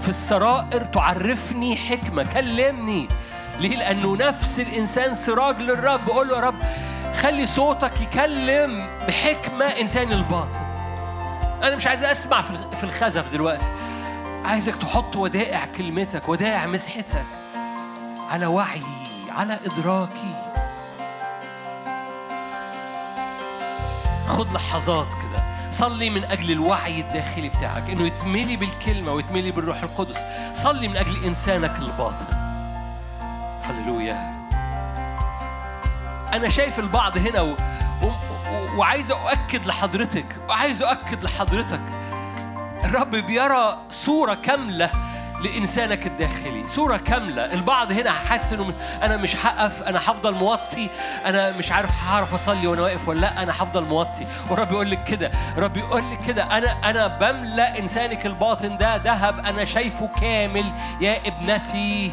في 0.00 0.08
السرائر 0.08 0.84
تعرفني 0.84 1.76
حكمة 1.76 2.22
كلمني. 2.22 3.08
ليه؟ 3.58 3.76
لأنه 3.76 4.16
نفس 4.16 4.60
الإنسان 4.60 5.14
سراج 5.14 5.60
للرب. 5.60 6.08
قول 6.08 6.28
له 6.28 6.36
يا 6.36 6.40
رب 6.40 6.54
خلي 7.14 7.46
صوتك 7.46 8.00
يكلم 8.00 8.88
بحكمة 9.08 9.64
إنسان 9.64 10.12
الباطن. 10.12 10.60
أنا 11.62 11.76
مش 11.76 11.86
عايز 11.86 12.04
أسمع 12.04 12.42
في 12.42 12.84
الخزف 12.84 13.32
دلوقتي. 13.32 13.68
عايزك 14.44 14.76
تحط 14.76 15.16
ودائع 15.16 15.66
كلمتك 15.76 16.28
ودائع 16.28 16.66
مسحتك 16.66 17.24
على 18.30 18.46
وعيي 18.46 18.82
على 19.36 19.58
إدراكي. 19.66 20.57
خد 24.28 24.52
لحظات 24.52 25.08
كده. 25.14 25.70
صلي 25.70 26.10
من 26.10 26.24
أجل 26.24 26.50
الوعي 26.50 27.00
الداخلي 27.00 27.48
بتاعك 27.48 27.90
إنه 27.90 28.06
يتملي 28.06 28.56
بالكلمة 28.56 29.12
ويتملي 29.12 29.50
بالروح 29.50 29.82
القدس. 29.82 30.18
صلي 30.54 30.88
من 30.88 30.96
أجل 30.96 31.24
إنسانك 31.24 31.78
الباطن. 31.78 32.26
هللويا. 33.62 34.38
أنا 36.34 36.48
شايف 36.48 36.78
البعض 36.78 37.18
هنا 37.18 37.40
و... 37.40 37.56
و... 38.02 38.10
وعايز 38.76 39.10
أؤكد 39.10 39.66
لحضرتك 39.66 40.26
وعايز 40.48 40.82
أؤكد 40.82 41.24
لحضرتك. 41.24 41.80
الرب 42.84 43.10
بيرى 43.10 43.78
صورة 43.90 44.34
كاملة 44.34 44.90
لإنسانك 45.42 46.06
الداخلي. 46.06 46.68
صورة 46.68 46.96
كاملة. 46.96 47.44
البعض 47.44 47.92
هنا 47.92 48.10
حاسس 48.10 48.52
إنه 48.52 48.72
أنا 49.02 49.16
مش 49.16 49.46
هقف 49.46 49.82
أنا 49.82 49.98
هفضل 49.98 50.34
موطي. 50.34 50.88
أنا 51.26 51.52
مش 51.58 51.72
عارف 51.72 51.90
هعرف 52.06 52.34
أصلي 52.34 52.66
وأنا 52.66 52.82
واقف 52.82 53.08
ولا 53.08 53.20
لأ 53.20 53.42
أنا 53.42 53.52
هفضل 53.52 53.84
موطي. 53.84 54.26
والرب 54.50 54.72
يقول 54.72 54.90
لك 54.90 55.04
كده. 55.04 55.30
الرب 55.56 55.76
يقول 55.76 56.12
لك 56.12 56.18
كده. 56.26 56.42
أنا 56.58 56.90
أنا 56.90 57.06
بملأ 57.06 57.78
إنسانك 57.78 58.26
الباطن 58.26 58.76
ده 58.76 58.96
ذهب. 58.96 59.38
أنا 59.38 59.64
شايفه 59.64 60.08
كامل. 60.20 60.72
يا 61.00 61.28
ابنتي 61.28 62.12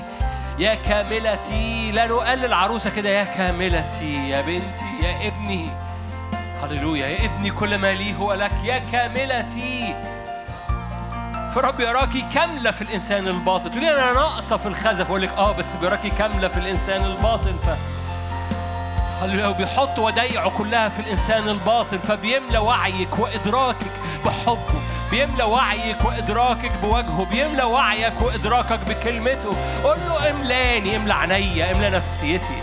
يا 0.59 0.75
كاملتي. 0.75 1.91
لا 1.91 2.07
نقلل 2.07 2.53
عروسة 2.53 2.89
كده. 2.89 3.09
يا 3.09 3.23
كاملتي 3.23 4.29
يا 4.29 4.41
بنتي 4.41 4.85
يا 5.01 5.27
ابني. 5.27 5.69
هللويا. 6.63 7.07
يا 7.07 7.25
ابني 7.25 7.51
كل 7.51 7.77
ما 7.77 7.93
لي 7.93 8.15
هو 8.19 8.33
لك. 8.33 8.51
يا 8.63 8.81
كاملتي. 8.91 9.95
فرب 11.55 11.79
يراكي 11.79 12.25
كاملة 12.33 12.71
في 12.71 12.81
الإنسان 12.81 13.27
الباطن. 13.27 13.71
تقولي 13.71 13.93
أنا 13.93 14.13
ناقصة 14.13 14.57
في 14.57 14.65
الخزف 14.65 15.07
أقول 15.09 15.21
لك 15.21 15.29
آه 15.37 15.51
بس 15.51 15.75
بيراكي 15.81 16.09
كاملة 16.09 16.47
في 16.47 16.57
الإنسان 16.57 17.05
الباطن. 17.05 17.55
ف 17.65 17.69
هللويا 19.23 19.47
وبيحط 19.47 19.99
ودايعه 19.99 20.49
كلها 20.49 20.89
في 20.89 20.99
الإنسان 20.99 21.49
الباطن. 21.49 21.97
فبيملى 21.97 22.57
وعيك 22.57 23.19
وإدراكك 23.19 23.91
بحبه. 24.25 24.81
بيملى 25.11 25.43
وعيك 25.43 26.05
وإدراكك 26.05 26.71
بوجهه. 26.81 27.27
بيملى 27.31 27.63
وعيك 27.63 28.21
وإدراكك 28.21 28.79
بكلمته. 28.89 29.57
قول 29.83 29.97
له 29.99 30.29
املاني 30.31 30.95
املى 30.95 31.13
عينيا 31.13 31.71
املى 31.71 31.89
نفسيتي. 31.89 32.61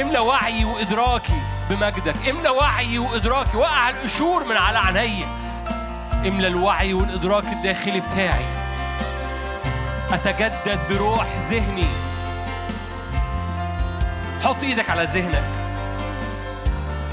املى 0.00 0.18
وعي 0.18 0.64
وإدراكي 0.64 1.42
بمجدك. 1.70 2.28
املى 2.28 2.48
وعي 2.48 2.98
وإدراكي. 2.98 3.56
وقع 3.56 3.90
القشور 3.90 4.44
من 4.44 4.56
على 4.56 4.78
عينيا. 4.78 5.47
إملى 6.26 6.46
الوعي 6.46 6.94
والإدراك 6.94 7.44
الداخلي 7.44 8.00
بتاعي. 8.00 8.44
أتجدد 10.12 10.78
بروح 10.90 11.26
ذهني. 11.50 11.86
حط 14.44 14.56
إيدك 14.62 14.90
على 14.90 15.04
ذهنك. 15.04 15.44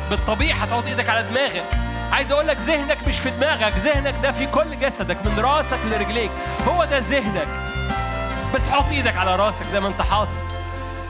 بالطبيعة 0.09 0.57
هتحط 0.57 0.85
إيدك 0.85 1.09
على 1.09 1.23
دماغك. 1.23 1.65
عايز 2.11 2.31
أقول 2.31 2.47
لك 2.47 2.57
ذهنك 2.57 2.97
مش 3.07 3.19
في 3.19 3.29
دماغك. 3.29 3.73
ذهنك 3.77 4.15
ده 4.23 4.31
في 4.31 4.45
كل 4.45 4.79
جسدك 4.79 5.17
من 5.25 5.39
راسك 5.39 5.79
لرجليك. 5.85 6.31
هو 6.67 6.85
ده 6.85 6.97
ذهنك. 6.97 7.47
بس 8.55 8.61
حط 8.71 8.91
إيدك 8.91 9.17
على 9.17 9.35
راسك 9.35 9.65
زي 9.71 9.79
ما 9.79 9.87
أنت 9.87 10.01
حاطط. 10.01 10.29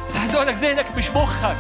بس 0.10 0.18
عايز 0.18 0.36
أقول 0.36 0.48
لك 0.48 0.56
ذهنك 0.56 0.86
مش 0.98 1.10
مخك. 1.12 1.56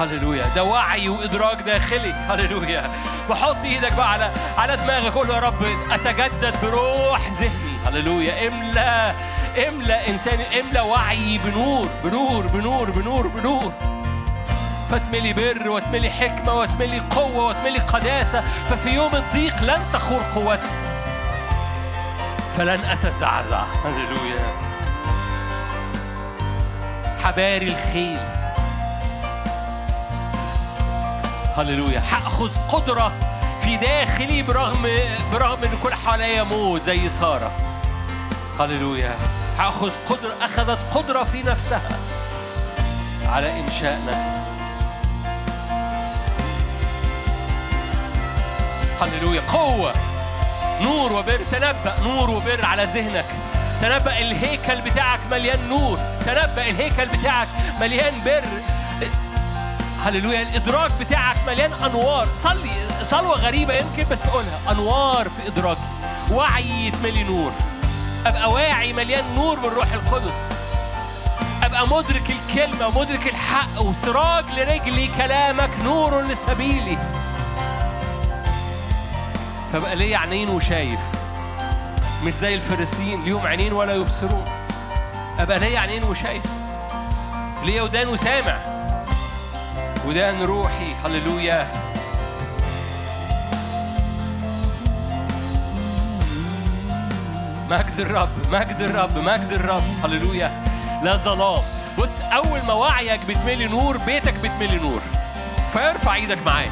هللويا. 0.00 0.46
ده 0.54 0.64
وعي 0.64 1.08
وإدراك 1.08 1.62
داخلي. 1.62 2.12
هللويا. 2.12 2.90
وحط 3.30 3.64
إيدك 3.64 3.92
بقى 3.92 4.12
على 4.12 4.30
على 4.58 4.76
دماغك. 4.76 5.12
قول 5.12 5.30
يا 5.30 5.38
رب 5.38 5.66
أتجدد 5.90 6.54
بروح 6.62 7.20
ذهني. 7.30 7.76
هللويا. 7.86 8.48
املا 8.48 9.14
املأ 9.68 10.08
انسان 10.08 10.38
املأ 10.60 10.82
وعي 10.82 11.38
بنور 11.44 11.88
بنور 12.04 12.46
بنور 12.46 12.90
بنور 12.90 13.26
بنور. 13.26 13.72
فتملي 14.90 15.32
بر 15.32 15.68
وتملي 15.68 16.10
حكمة 16.10 16.54
وتملي 16.54 17.00
قوة 17.00 17.44
وتملي 17.44 17.78
قداسة. 17.78 18.44
ففي 18.70 18.90
يوم 18.90 19.16
الضيق 19.16 19.62
لن 19.62 19.82
تخور 19.92 20.22
قوتي. 20.34 20.70
فلن 22.56 22.84
أتزعزع. 22.84 23.62
هللويا. 23.84 24.46
حباري 27.24 27.68
الخيل. 27.68 28.45
هللويا. 31.56 32.02
هأخذ 32.10 32.50
قدرة 32.68 33.12
في 33.60 33.76
داخلي 33.76 34.42
برغم 34.42 34.88
برغم 35.32 35.64
إن 35.64 35.78
كل 35.82 35.94
حواليا 35.94 36.42
موت 36.42 36.82
زي 36.82 37.08
سارة. 37.08 37.50
هللويا. 38.60 39.16
هأخذ 39.58 39.92
قدره 40.06 40.34
أخذت 40.42 40.78
قدرة 40.94 41.24
في 41.24 41.42
نفسها 41.42 41.88
على 43.26 43.60
إنشاء 43.60 44.00
نسل 44.08 44.36
هللويا. 49.00 49.40
قوة. 49.40 49.92
نور 50.80 51.12
وبر. 51.12 51.40
تنبأ 51.52 52.00
نور 52.02 52.30
وبر 52.30 52.64
على 52.64 52.84
ذهنك. 52.84 53.26
تنبأ 53.80 54.18
الهيكل 54.18 54.80
بتاعك 54.80 55.20
مليان 55.30 55.68
نور. 55.68 55.98
تنبأ 56.26 56.68
الهيكل 56.68 57.06
بتاعك 57.06 57.48
مليان 57.80 58.14
بر. 58.24 58.75
هللويا. 60.06 60.42
الإدراك 60.42 60.90
بتاعك 61.00 61.36
مليان 61.46 61.72
أنوار. 61.72 62.28
صلي 62.42 62.88
صلوة 63.02 63.34
غريبة 63.34 63.74
يمكن 63.74 64.04
بس 64.10 64.22
قولها. 64.26 64.58
أنوار 64.70 65.28
في 65.28 65.46
ادراكي 65.48 65.80
وعي 66.30 66.86
يتملي 66.86 67.22
نور. 67.22 67.52
أبقى 68.26 68.52
واعي 68.52 68.92
مليان 68.92 69.24
نور 69.34 69.60
من 69.60 69.68
روح 69.68 69.92
القدس. 69.92 70.56
أبقى 71.62 71.88
مدرك 71.88 72.30
الكلمة 72.30 72.86
ومدرك 72.86 73.26
الحق 73.26 73.80
وسراج 73.80 74.44
لرجلي 74.56 75.08
كلامك 75.18 75.70
نور 75.84 76.20
لسبيلي. 76.20 76.98
فبقى 79.72 79.96
ليا 79.96 80.18
عينين 80.18 80.48
وشايف. 80.48 81.00
مش 82.24 82.32
زي 82.32 82.54
الفريسيين 82.54 83.24
ليهم 83.24 83.46
عينين 83.46 83.72
ولا 83.72 83.92
يبصرون. 83.94 84.44
أبقى 85.38 85.58
ليا 85.58 85.80
عينين 85.80 86.04
وشايف. 86.04 86.42
ليا 87.64 87.82
ودان 87.82 88.08
وسامع. 88.08 88.75
ودان 90.06 90.42
روحي 90.42 90.94
هللويا. 91.04 91.72
مجد 97.70 98.00
الرب 98.00 98.28
مجد 98.50 98.80
الرب 98.80 99.18
مجد 99.18 99.52
الرب. 99.52 99.82
هللويا. 100.04 100.50
لا 101.02 101.16
ظلام. 101.16 101.62
بص 101.98 102.20
أول 102.20 102.62
ما 102.62 102.72
وعيك 102.72 103.20
بتملي 103.28 103.66
نور 103.66 103.96
بيتك 103.96 104.34
بتملي 104.34 104.78
نور. 104.78 105.00
فارفع 105.72 106.14
إيدك 106.14 106.38
معايا. 106.46 106.70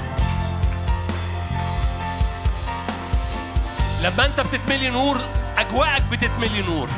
لما 4.02 4.27
أنت 4.27 4.40
بتتملي 4.40 4.90
نور 4.90 5.20
أجواءك 5.59 6.02
بتتملي 6.02 6.62
نور. 6.62 6.89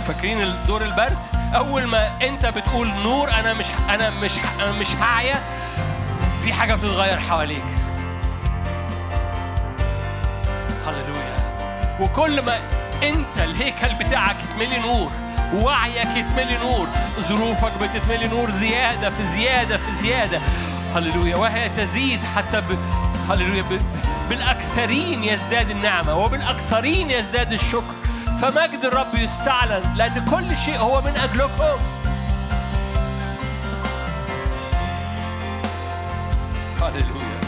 فاكرين 0.00 0.42
الدور 0.42 0.82
البرد؟ 0.82 1.18
أول 1.54 1.84
ما 1.86 2.10
أنت 2.22 2.46
بتقول 2.46 2.88
نور 3.04 3.30
أنا 3.30 3.54
مش 3.54 3.66
أنا 3.88 4.10
مش 4.10 4.32
أنا 4.60 4.72
مش 4.80 4.94
هعيا 4.94 5.40
في 6.42 6.52
حاجة 6.52 6.74
بتتغير 6.74 7.18
حواليك. 7.20 7.64
هللويا. 10.86 11.36
وكل 12.00 12.42
ما 12.42 12.58
أنت 13.02 13.38
الهيكل 13.38 14.04
بتاعك 14.04 14.36
يتملي 14.50 14.78
نور 14.78 15.10
ووعيك 15.54 16.08
يتملي 16.16 16.58
نور 16.62 16.88
ظروفك 17.20 17.72
بتتملي 17.82 18.28
نور 18.28 18.50
زيادة 18.50 19.10
في 19.10 19.26
زيادة 19.26 19.76
في 19.76 19.92
زيادة. 19.92 20.40
هللويا. 20.94 21.36
وهي 21.36 21.68
تزيد 21.68 22.20
حتى 22.36 22.60
ب... 22.60 22.78
هللويا 23.30 23.62
ب... 23.62 23.80
بالأكثرين 24.28 25.24
يزداد 25.24 25.70
النعمة 25.70 26.14
وبالأكثرين 26.16 27.10
يزداد 27.10 27.52
الشكر. 27.52 27.99
فمجد 28.40 28.84
الرب 28.84 29.14
يستعلن 29.14 29.94
لأن 29.96 30.24
كل 30.24 30.56
شيء 30.56 30.78
هو 30.78 31.00
من 31.00 31.16
أجلكم. 31.16 31.80
هللويا. 36.82 37.40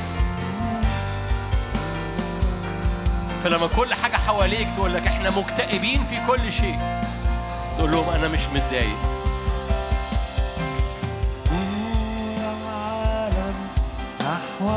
فلما 3.45 3.67
كل 3.67 3.95
حاجة 3.95 4.17
حواليك 4.17 4.69
تقول 4.77 4.95
لك 4.95 5.07
إحنا 5.07 5.31
مكتئبين 5.31 6.05
في 6.05 6.27
كل 6.27 6.53
شيء 6.53 6.79
تقول 7.79 7.91
لهم 7.91 8.09
أنا 8.09 8.29
مش 8.29 8.47
متضايق. 8.55 8.97
نحو 14.21 14.69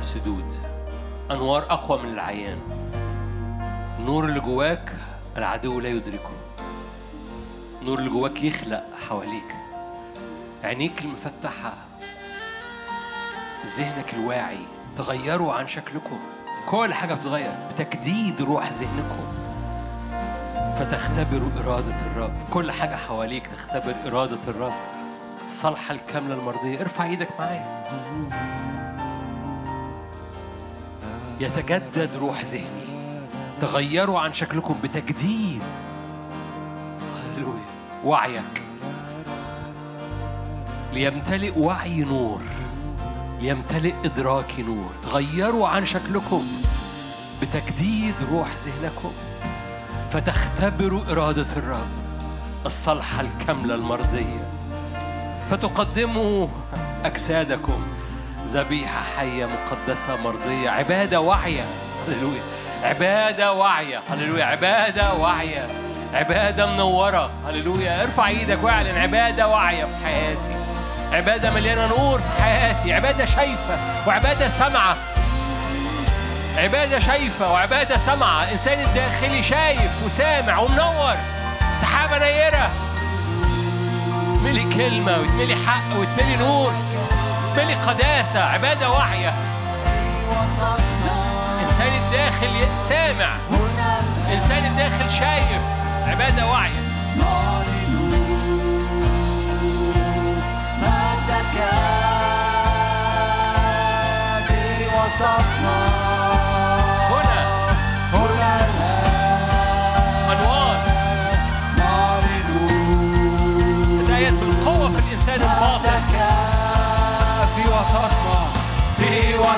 أمامها 0.00 0.14
سدود 0.14 0.52
أنوار 1.30 1.62
أقوى 1.70 2.02
من 2.02 2.12
العيان. 2.12 2.58
النور 3.98 4.24
اللي 4.24 4.40
جواك 4.40 4.92
العدو 5.36 5.80
لا 5.80 5.88
يدركه. 5.88 6.30
النور 7.80 7.98
اللي 7.98 8.10
جواك 8.10 8.42
يخلق 8.42 8.84
حواليك. 9.08 9.56
عينيك 10.64 11.04
المفتحة. 11.04 11.72
ذهنك 13.76 14.14
الواعي. 14.14 14.58
تغيروا 14.96 15.52
عن 15.52 15.66
شكلكم. 15.66 16.18
كل 16.70 16.94
حاجة 16.94 17.14
بتتغير. 17.14 17.54
بتجديد 17.72 18.42
روح 18.42 18.72
ذهنكم. 18.72 19.20
فتختبروا 20.78 21.50
إرادة 21.64 22.00
الرب. 22.06 22.32
كل 22.52 22.72
حاجة 22.72 22.96
حواليك 22.96 23.46
تختبر 23.46 23.94
إرادة 24.06 24.38
الرب. 24.48 24.74
الصالحة 25.46 25.94
الكاملة 25.94 26.34
المرضية. 26.34 26.80
ارفع 26.80 27.04
إيدك 27.04 27.28
معايا. 27.38 28.79
يتجدد 31.40 32.10
روح 32.20 32.44
ذهني. 32.44 32.90
تغيروا 33.60 34.20
عن 34.20 34.32
شكلكم 34.32 34.76
بتجديد. 34.82 35.62
وعيك. 38.04 38.62
ليمتلئ 40.92 41.58
وعي 41.58 42.00
نور. 42.00 42.40
ليمتلئ 43.40 43.94
إدراكي 44.04 44.62
نور. 44.62 44.90
تغيروا 45.02 45.68
عن 45.68 45.84
شكلكم 45.84 46.46
بتجديد 47.42 48.14
روح 48.32 48.48
ذهنكم. 48.64 49.12
فتختبروا 50.10 51.12
إرادة 51.12 51.46
الرب 51.56 51.88
الصالحة 52.66 53.20
الكاملة 53.20 53.74
المرضية. 53.74 54.50
فتقدموا 55.50 56.48
أجسادكم. 57.04 57.82
ذبيحة 58.52 59.02
حية 59.16 59.46
مقدسة 59.46 60.16
مرضية. 60.16 60.70
عبادة 60.70 61.20
واعية. 61.20 61.64
هللويا. 62.08 62.42
عبادة 62.82 63.52
واعية. 63.52 64.00
هللويا. 64.10 64.44
عبادة 64.44 65.14
واعية. 65.14 65.68
عبادة 66.14 66.66
منورة. 66.66 67.30
هللويا. 67.48 68.02
ارفع 68.02 68.28
إيدك 68.28 68.58
واعلن. 68.62 68.98
عبادة 68.98 69.48
واعية 69.48 69.84
في 69.84 69.94
حياتي. 70.04 70.54
عبادة 71.12 71.50
مليانة 71.50 71.86
نور 71.86 72.18
في 72.18 72.42
حياتي. 72.42 72.92
عبادة 72.92 73.26
شايفة 73.26 73.78
وعبادة 74.06 74.48
سامعة 74.48 74.96
عبادة 76.56 76.98
شايفة 76.98 77.52
وعبادة 77.52 77.98
سامعة 77.98 78.52
إنسان 78.52 78.80
الداخلي 78.80 79.42
شايف 79.42 80.06
وسامع 80.06 80.58
ومنور. 80.58 81.16
سحابة 81.80 82.18
نيرة. 82.18 82.70
تملي 84.40 84.74
كلمة 84.74 85.18
وتملي 85.18 85.54
حق 85.54 85.98
وتملي 85.98 86.36
نور. 86.36 86.72
تملي 87.60 87.74
قداسة 87.74 88.44
عبادة 88.44 88.90
واعية. 88.90 89.32
إنسان 91.62 91.92
الداخل 92.04 92.66
سامع. 92.88 93.30
إنسان 94.32 94.64
الداخل 94.64 95.10
شايف 95.10 95.62
عبادة 96.06 96.46
واعية. 96.46 96.80
هنا 105.20 105.89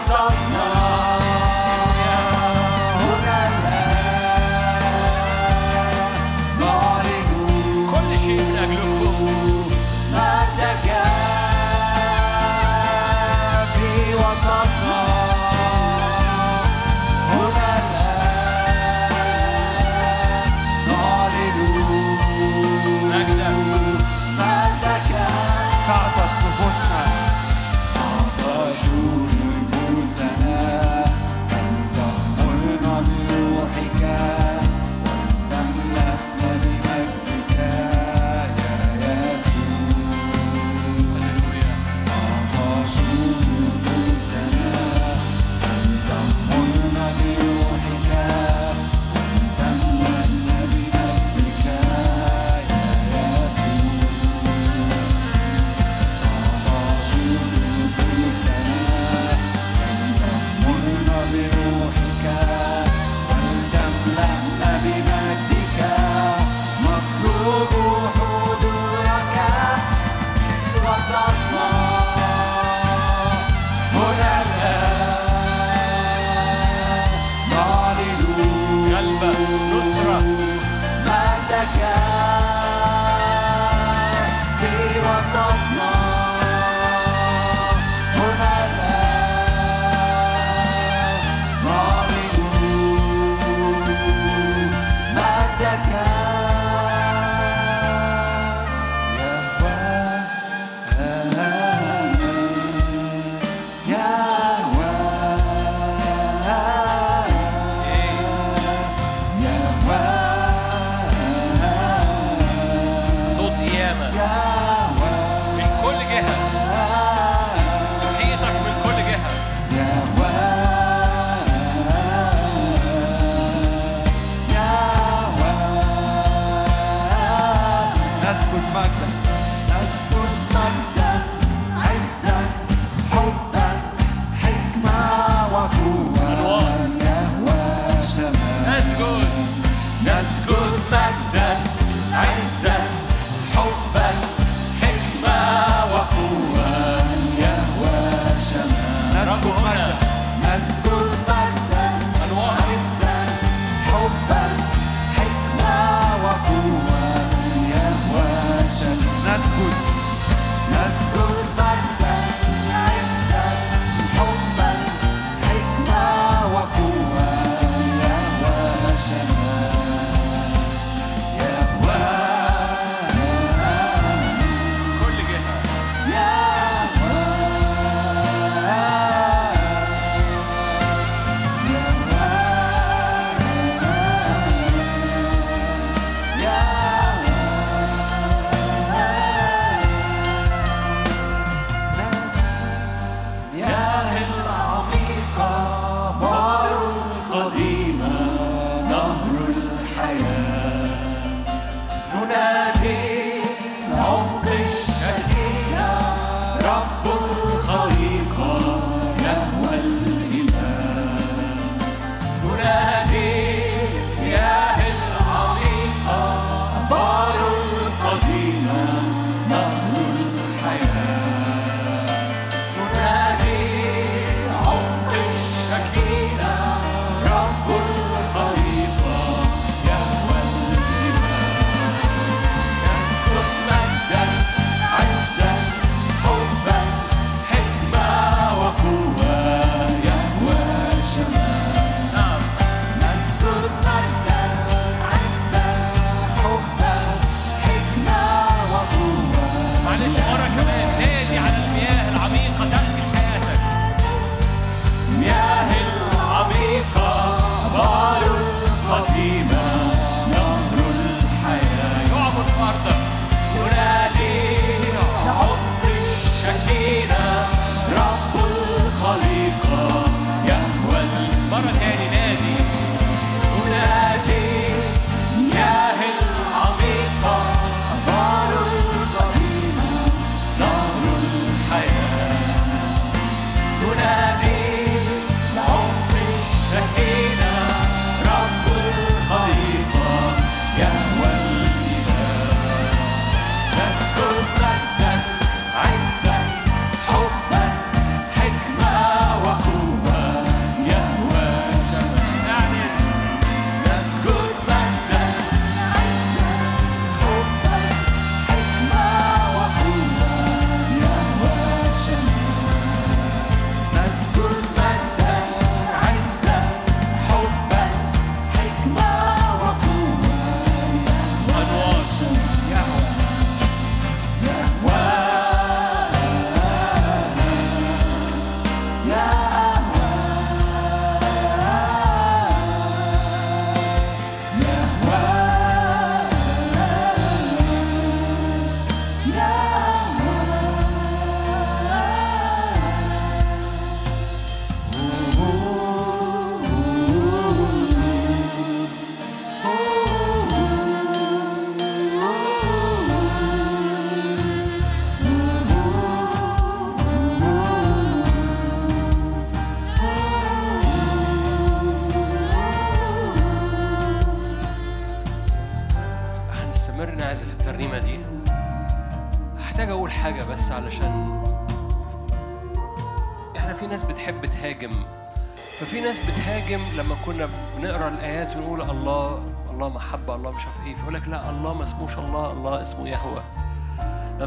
في 0.01 0.92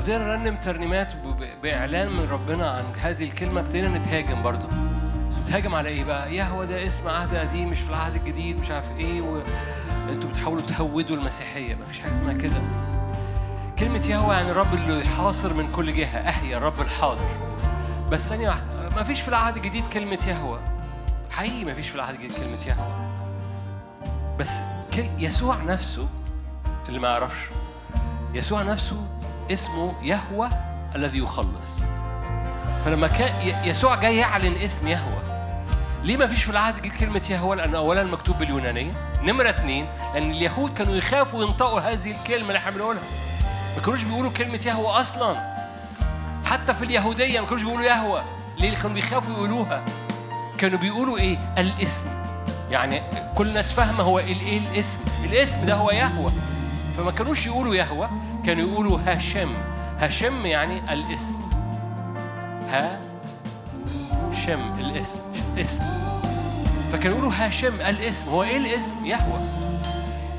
ابتدينا 0.06 0.38
نرنم 0.38 0.56
ترنيمات 0.56 1.14
بإعلان 1.64 2.08
من 2.08 2.28
ربنا 2.32 2.70
عن 2.70 2.84
هذه 3.00 3.24
الكلمة. 3.24 3.62
ابتدينا 3.62 3.88
نتهاجم 3.98 4.44
برضه. 4.44 4.68
بس 5.30 5.38
بتهاجم 5.38 5.76
على 5.76 5.90
إيه 5.90 6.04
بقى؟ 6.04 6.36
يهوه 6.36 6.66
ده 6.66 6.88
اسم 6.88 7.08
عهد 7.10 7.36
قديم 7.36 7.70
مش 7.70 7.80
في 7.80 7.90
العهد 7.90 8.16
الجديد 8.16 8.60
مش 8.60 8.72
عارف 8.72 8.92
إيه 8.92 9.22
وانتوا 9.22 10.30
بتحاولوا 10.30 10.62
تهودوا 10.62 11.16
المسيحية. 11.16 11.76
مفيش 11.76 12.00
حاجة 12.00 12.14
اسمها 12.14 12.34
كده. 12.34 12.62
كلمة 13.80 14.06
يهوه 14.08 14.34
يعني 14.34 14.52
الرب 14.52 14.74
اللي 14.74 15.06
حاصر 15.06 15.54
من 15.54 15.72
كل 15.76 15.94
جهة. 15.94 16.18
أهيا 16.18 16.58
الرب 16.58 16.82
الحاضر. 16.82 17.26
بس 18.12 18.30
ثانية 18.30 18.48
واحدة 18.50 18.90
ما 18.96 19.04
فيش 19.04 19.22
في 19.22 19.28
العهد 19.28 19.56
الجديد 19.56 19.84
كلمة 19.94 20.20
يهوه 20.28 20.60
حقيقي 21.32 21.66
ما 21.66 21.74
فيش 21.74 21.90
في 21.90 21.96
العهد 21.96 22.14
الجديد 22.14 22.34
كلمة 22.34 22.66
يهوه 22.68 23.10
بس 24.40 24.60
يسوع 25.18 25.64
نفسه 25.64 26.08
اللي 26.90 27.00
ما 27.00 27.08
يعرفش 27.08 27.40
يسوع 28.34 28.64
نفسه 28.64 29.06
اسمه 29.52 29.94
يهوه 30.02 30.50
الذي 30.96 31.20
يخلص 31.20 31.80
فلما 32.86 33.08
كان 33.08 33.34
يسوع 33.64 33.96
جاي 33.96 34.18
يعلن 34.18 34.56
اسم 34.62 34.88
يهوه 34.88 35.22
ليه 36.04 36.18
ما 36.18 36.28
فيش 36.28 36.44
في 36.44 36.50
العهد 36.50 36.88
كلمة 36.88 37.22
يهوه؟ 37.30 37.56
لأن 37.56 37.76
أولا 37.76 38.04
مكتوب 38.04 38.38
باليونانية، 38.40 38.92
نمرة 39.24 39.50
اتنين 39.50 39.88
لأن 40.14 40.32
اليهود 40.32 40.74
كانوا 40.74 40.96
يخافوا 40.96 41.44
ينطقوا 41.44 41.80
هذه 41.80 42.12
الكلمة 42.12 42.48
اللي 42.48 42.58
إحنا 42.58 42.72
بنقولها. 42.72 43.04
ما 43.76 43.82
كانوش 43.86 44.04
بيقولوا 44.04 44.32
كلمة 44.32 44.60
يهوه 44.66 45.02
أصلا. 45.02 45.56
حتى 46.46 46.74
في 46.74 46.86
اليهودية 46.86 47.40
ما 47.40 47.46
كانوش 47.46 47.64
بيقولوا 47.64 47.86
يهوه، 47.86 48.24
ليه؟ 48.60 48.76
كانوا 48.76 48.94
بيخافوا 48.94 49.34
يقولوها. 49.34 49.86
كانوا 50.58 50.80
بيقولوا 50.80 51.18
إيه؟ 51.18 51.38
الاسم. 51.58 52.06
يعني 52.72 53.02
كل 53.36 53.48
الناس 53.48 53.74
فاهمة 53.74 54.04
هو 54.04 54.20
إيه 54.20 54.58
الاسم؟ 54.58 55.00
الاسم 55.24 55.66
ده 55.66 55.74
هو 55.76 55.92
يهوه. 55.92 56.32
فما 56.98 57.12
كانوش 57.12 57.46
يقولوا 57.46 57.76
يهوه، 57.76 58.10
كانوا 58.46 58.68
يقولوا 58.70 59.00
هاشم. 59.06 59.54
هاشم 60.00 60.46
يعني 60.46 60.94
الاسم. 60.94 61.34
ها 62.70 63.00
شم 64.46 64.74
الاسم 64.80 65.20
اسم 65.58 65.84
فكانوا 66.92 67.18
يقولوا 67.18 67.32
هاشم 67.38 67.76
الاسم. 67.76 68.30
هو 68.30 68.44
إيه 68.44 68.58
الاسم؟ 68.58 69.06
يهوه 69.06 69.40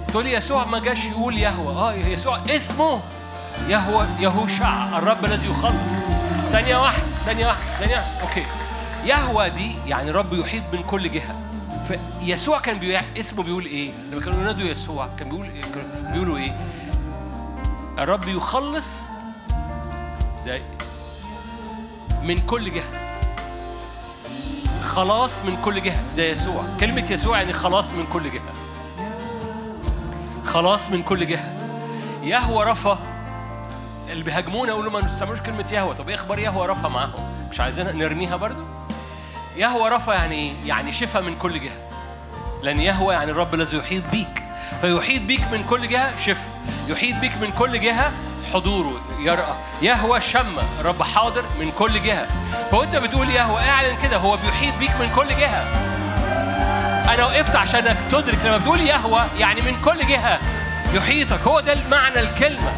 تقول 0.09 0.25
لي 0.25 0.33
يسوع 0.33 0.65
ما 0.65 0.79
جاش 0.79 1.05
يقول 1.05 1.39
يهوه 1.39 1.89
آه 1.89 1.93
يسوع 1.95 2.41
اسمه 2.51 3.01
يهوه 3.69 4.07
يهوشع 4.21 4.99
الرب 4.99 5.25
الذي 5.25 5.51
يخلص. 5.51 5.93
ثانية 6.51 6.77
واحدة 6.77 7.05
ثانية 7.25 7.47
واحدة 7.47 7.75
ثانية 7.79 7.97
واحدة. 7.97 8.21
أوكي. 8.23 8.47
يهوه 9.05 9.49
دي 9.49 9.77
يعني 9.87 10.11
رب 10.11 10.33
يحيط 10.33 10.63
من 10.73 10.83
كل 10.83 11.11
جهة. 11.11 11.35
فيسوع 11.89 12.61
كان 12.61 12.79
بي... 12.79 13.01
اسمه 13.21 13.43
بيقول 13.43 13.65
إيه؟ 13.65 13.91
لما 14.13 14.21
كانوا 14.21 14.41
ينادوا 14.41 14.67
يسوع 14.67 15.09
كان 15.19 15.29
بيقول 15.29 15.47
إيه؟ 15.47 15.63
بيقولوا 16.13 16.37
إيه؟ 16.39 16.57
الرب 17.99 18.29
يخلص 18.29 19.03
ده 20.47 20.61
من 22.23 22.39
كل 22.39 22.73
جهة. 22.75 23.07
خلاص 24.85 25.43
من 25.43 25.57
كل 25.65 25.83
جهة. 25.83 26.03
ده 26.17 26.23
يسوع. 26.23 26.65
كلمة 26.81 27.07
يسوع 27.11 27.39
يعني 27.41 27.53
خلاص 27.53 27.93
من 27.93 28.07
كل 28.13 28.31
جهة. 28.31 28.53
خلاص 30.47 30.91
من 30.91 31.03
كل 31.03 31.27
جهة. 31.27 31.53
يهوى 32.23 32.65
رفا 32.65 32.99
اللي 34.09 34.25
بيهاجمونا 34.25 34.73
يقولوا 34.73 34.93
ما 34.93 35.01
تستعملوش 35.01 35.41
كلمة 35.41 35.69
يهوى. 35.73 35.95
طب 35.95 36.09
إيه 36.09 36.15
أخبار 36.15 36.39
يهوى 36.39 36.67
رفا 36.67 36.89
معاهم؟ 36.89 37.49
مش 37.51 37.61
عايزين 37.61 37.99
نرميها 37.99 38.37
برضو؟ 38.37 38.63
يهوى 39.57 39.89
رفا 39.89 40.13
يعني 40.13 40.35
إيه 40.35 40.53
يعني 40.67 40.93
شفاء 40.93 41.23
من 41.23 41.37
كل 41.37 41.61
جهة. 41.61 41.89
لأن 42.63 42.81
يهوى 42.81 43.15
يعني 43.15 43.31
الرب 43.31 43.55
الذي 43.55 43.77
يحيط 43.79 44.03
بيك. 44.11 44.43
فيحيط 44.81 45.23
بيك 45.23 45.41
من 45.53 45.65
كل 45.71 45.89
جهة 45.89 46.17
شفاء. 46.19 46.49
يحيط 46.89 47.17
بيك 47.17 47.33
من 47.41 47.51
كل 47.59 47.81
جهة 47.81 48.11
حضوره 48.55 49.01
يرأى. 49.21 49.55
يهوى 49.83 50.21
شم 50.21 50.59
الرب 50.81 51.03
حاضر 51.03 51.43
من 51.61 51.71
كل 51.79 52.03
جهة. 52.03 52.27
فوانت 52.71 52.97
بتقول 52.97 53.31
يهوى 53.31 53.61
اعلن 53.61 53.97
كده 54.03 54.17
هو 54.17 54.37
بيحيط 54.37 54.75
بيك 54.79 54.91
من 55.01 55.11
كل 55.17 55.29
جهة. 55.29 55.65
أنا 57.15 57.25
وقفت 57.25 57.57
عشانك 57.57 57.97
تدرك 58.13 58.39
لما 58.45 58.57
بتقول 58.59 58.81
يهوى 58.81 59.25
يعني 59.39 59.61
من 59.61 59.77
كل 59.85 60.07
جهة 60.07 60.39
يحيطك. 60.95 61.41
هو 61.47 61.61
ده 61.61 61.73
المعنى 61.73 62.21
الكلمة. 62.21 62.73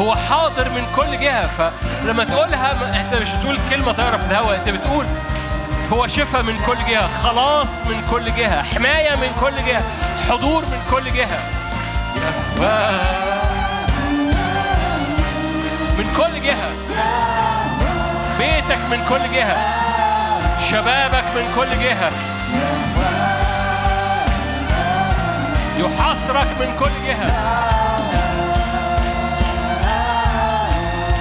هو 0.00 0.14
حاضر 0.16 0.68
من 0.70 0.86
كل 0.96 1.20
جهة. 1.20 1.46
فلما 1.46 2.24
تقولها 2.24 3.00
أنت 3.00 3.22
مش 3.22 3.28
بتقول 3.30 3.58
كلمة 3.70 3.92
طايرة 3.92 4.16
في 4.16 4.24
الهواء 4.26 4.56
أنت 4.56 4.68
بتقول 4.68 5.06
هو 5.92 6.06
شفاء 6.06 6.42
من 6.42 6.58
كل 6.66 6.76
جهة 6.88 7.22
خلاص 7.22 7.68
من 7.86 8.06
كل 8.10 8.34
جهة 8.34 8.62
حماية 8.62 9.16
من 9.16 9.30
كل 9.40 9.64
جهة 9.66 9.82
حضور 10.30 10.64
من 10.64 10.80
كل 10.90 11.12
جهة. 11.12 11.38
من 15.98 16.14
كل 16.16 16.42
جهة. 16.42 16.70
بيتك 18.38 18.78
من 18.90 19.04
كل 19.08 19.34
جهة. 19.34 19.56
شبابك 20.70 21.24
من 21.36 21.52
كل 21.56 21.70
جهة. 21.82 22.10
يحاصرك 25.78 26.48
من 26.60 26.76
كل 26.78 27.06
جهة. 27.06 27.30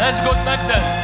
أسجد 0.10 0.38
مجدا. 0.48 1.02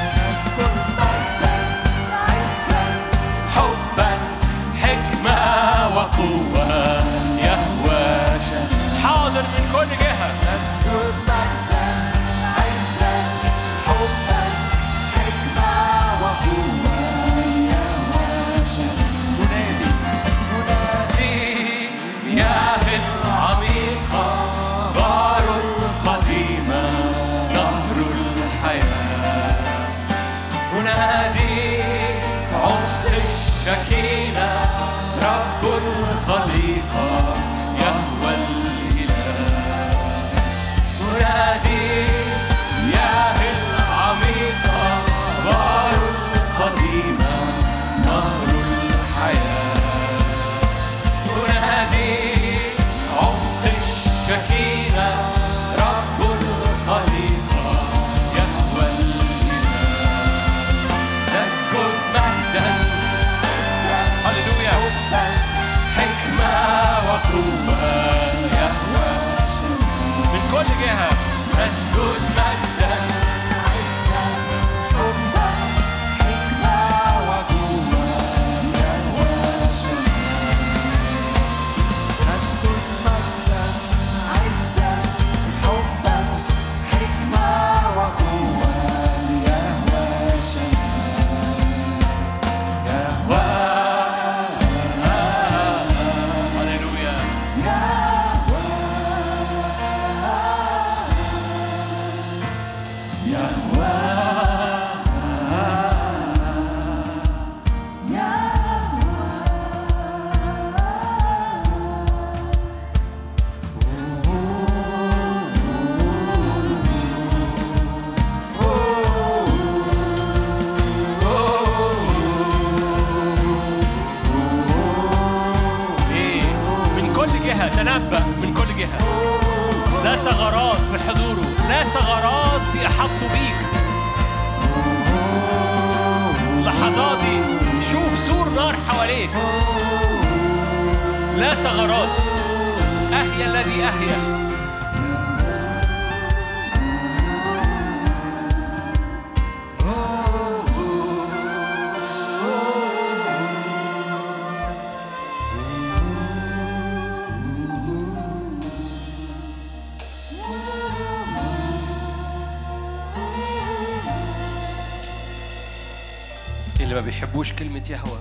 بيحبوش 167.40 167.60
كلمة 167.60 167.90
يهوى. 167.90 168.20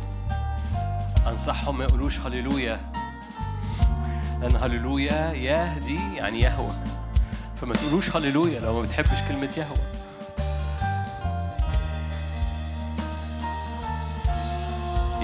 أنصحهم 1.26 1.78
ما 1.78 1.84
يقولوش 1.84 2.20
هللويا. 2.20 2.80
لأن 4.40 4.56
هللويا 4.56 5.32
يهدي 5.32 6.16
يعني 6.16 6.40
يهوى. 6.40 6.72
فما 7.60 7.74
تقولوش 7.74 8.16
هللويا 8.16 8.60
لو 8.60 8.80
ما 8.80 8.82
بتحبش 8.82 9.18
كلمة 9.28 9.48
يهوى. 9.56 9.78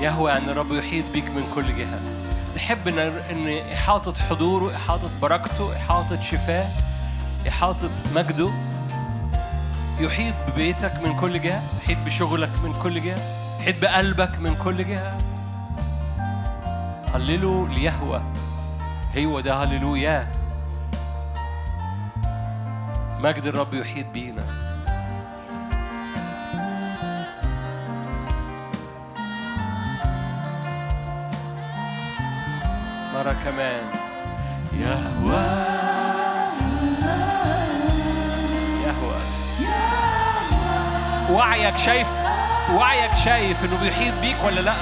يهوى 0.02 0.30
يعني 0.30 0.50
الرب 0.50 0.72
يحيط 0.72 1.04
بيك 1.12 1.24
من 1.24 1.52
كل 1.54 1.76
جهة. 1.76 2.00
تحب 2.54 2.88
ان 2.88 2.98
إن 2.98 3.72
إحاطة 3.72 4.14
حضوره 4.14 4.76
إحاطة 4.76 5.10
بركته 5.22 5.76
إحاطة 5.76 6.20
شفاه 6.20 6.68
إحاطة 7.48 7.90
مجده 8.14 8.50
يحيط 10.00 10.34
ببيتك 10.48 11.00
من 11.04 11.16
كل 11.20 11.40
جهة 11.42 11.62
يحيط 11.82 11.98
بشغلك 11.98 12.50
من 12.64 12.72
كل 12.82 13.02
جهة؟ 13.02 13.43
يحيط 13.64 13.82
بقلبك 13.82 14.38
من 14.40 14.54
كل 14.64 14.84
جهة. 14.84 15.18
هللوا 17.14 17.68
ليهوى 17.68 18.22
هو 19.18 19.40
ده 19.40 19.54
هللويا 19.54 20.28
مجد 23.20 23.46
الرب 23.46 23.74
يحيط 23.74 24.06
بينا. 24.06 24.44
مرة 33.14 33.36
كمان. 33.44 33.84
يهوى 34.72 35.44
يهوى 38.84 39.18
وعيك 41.30 41.76
شايف 41.76 42.23
وعيك 42.76 43.10
شايف 43.24 43.64
إنه 43.64 43.78
بيحيط 43.82 44.14
بيك 44.20 44.36
ولا 44.44 44.60
لأ؟ 44.60 44.74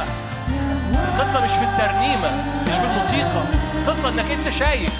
القصة 1.15 1.45
مش 1.45 1.51
في 1.51 1.65
الترنيمة 1.65 2.31
مش 2.69 2.75
في 2.75 2.85
الموسيقى 2.85 3.43
القصة 3.75 4.09
إنك 4.09 4.31
أنت 4.31 4.51
شايف. 4.51 4.91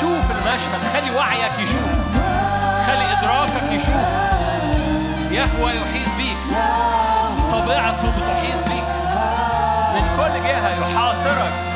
شوف 0.00 0.30
المشهد 0.30 0.80
خلي 0.92 1.16
وعيك 1.16 1.52
يشوف 1.58 1.90
خلي 2.86 3.12
إدراكك 3.12 3.72
يشوف. 3.72 4.06
يهوى 5.30 5.70
يحيط 5.70 6.08
بيك 6.16 6.36
طبيعته 7.52 8.10
بتحيط 8.10 8.68
بيك. 8.68 8.86
من 9.94 10.16
كل 10.16 10.48
جهة 10.48 10.90
يحاصرك. 10.90 11.75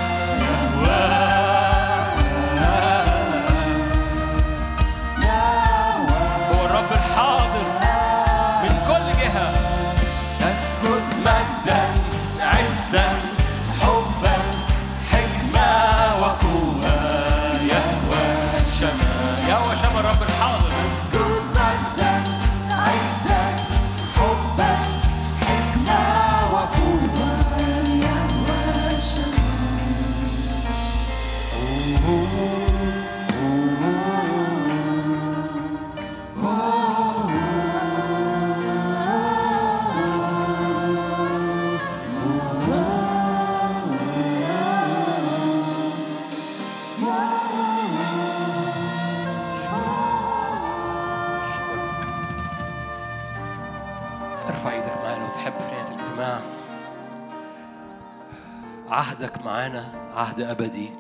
عهدك 59.01 59.45
معانا 59.45 59.85
عهد 60.15 60.41
أبدي. 60.41 60.91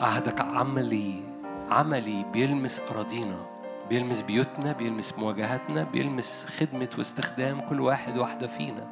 عهدك 0.00 0.40
عملي 0.40 1.22
عملي 1.70 2.24
بيلمس 2.32 2.80
أراضينا 2.90 3.46
بيلمس 3.88 4.22
بيوتنا 4.22 4.72
بيلمس 4.72 5.14
مواجهاتنا 5.18 5.82
بيلمس 5.82 6.46
خدمة 6.58 6.88
واستخدام 6.98 7.60
كل 7.60 7.80
واحد 7.80 8.18
واحدة 8.18 8.46
فينا. 8.46 8.86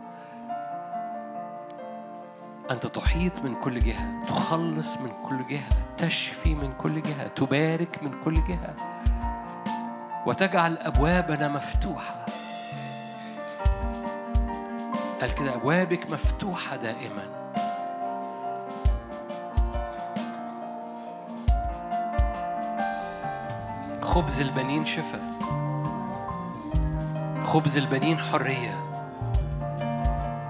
أنت 2.70 2.87
تحيط 2.87 3.39
من 3.45 3.55
كل 3.55 3.78
جهة 3.78 4.24
تخلص 4.24 4.97
من 4.97 5.11
كل 5.28 5.47
جهة 5.47 5.97
تشفي 5.99 6.55
من 6.55 6.73
كل 6.78 7.03
جهة 7.03 7.28
تبارك 7.28 8.03
من 8.03 8.23
كل 8.24 8.35
جهة 8.35 8.74
وتجعل 10.27 10.78
أبوابنا 10.78 11.49
مفتوحة. 11.49 12.27
قال 15.20 15.35
كده 15.35 15.55
أبوابك 15.55 16.11
مفتوحة 16.11 16.77
دائما. 16.77 17.40
خبز 24.21 24.41
البنين 24.41 24.87
شفاء 24.87 25.23
خبز 27.45 27.77
البنين 27.77 28.19
حرية. 28.19 28.75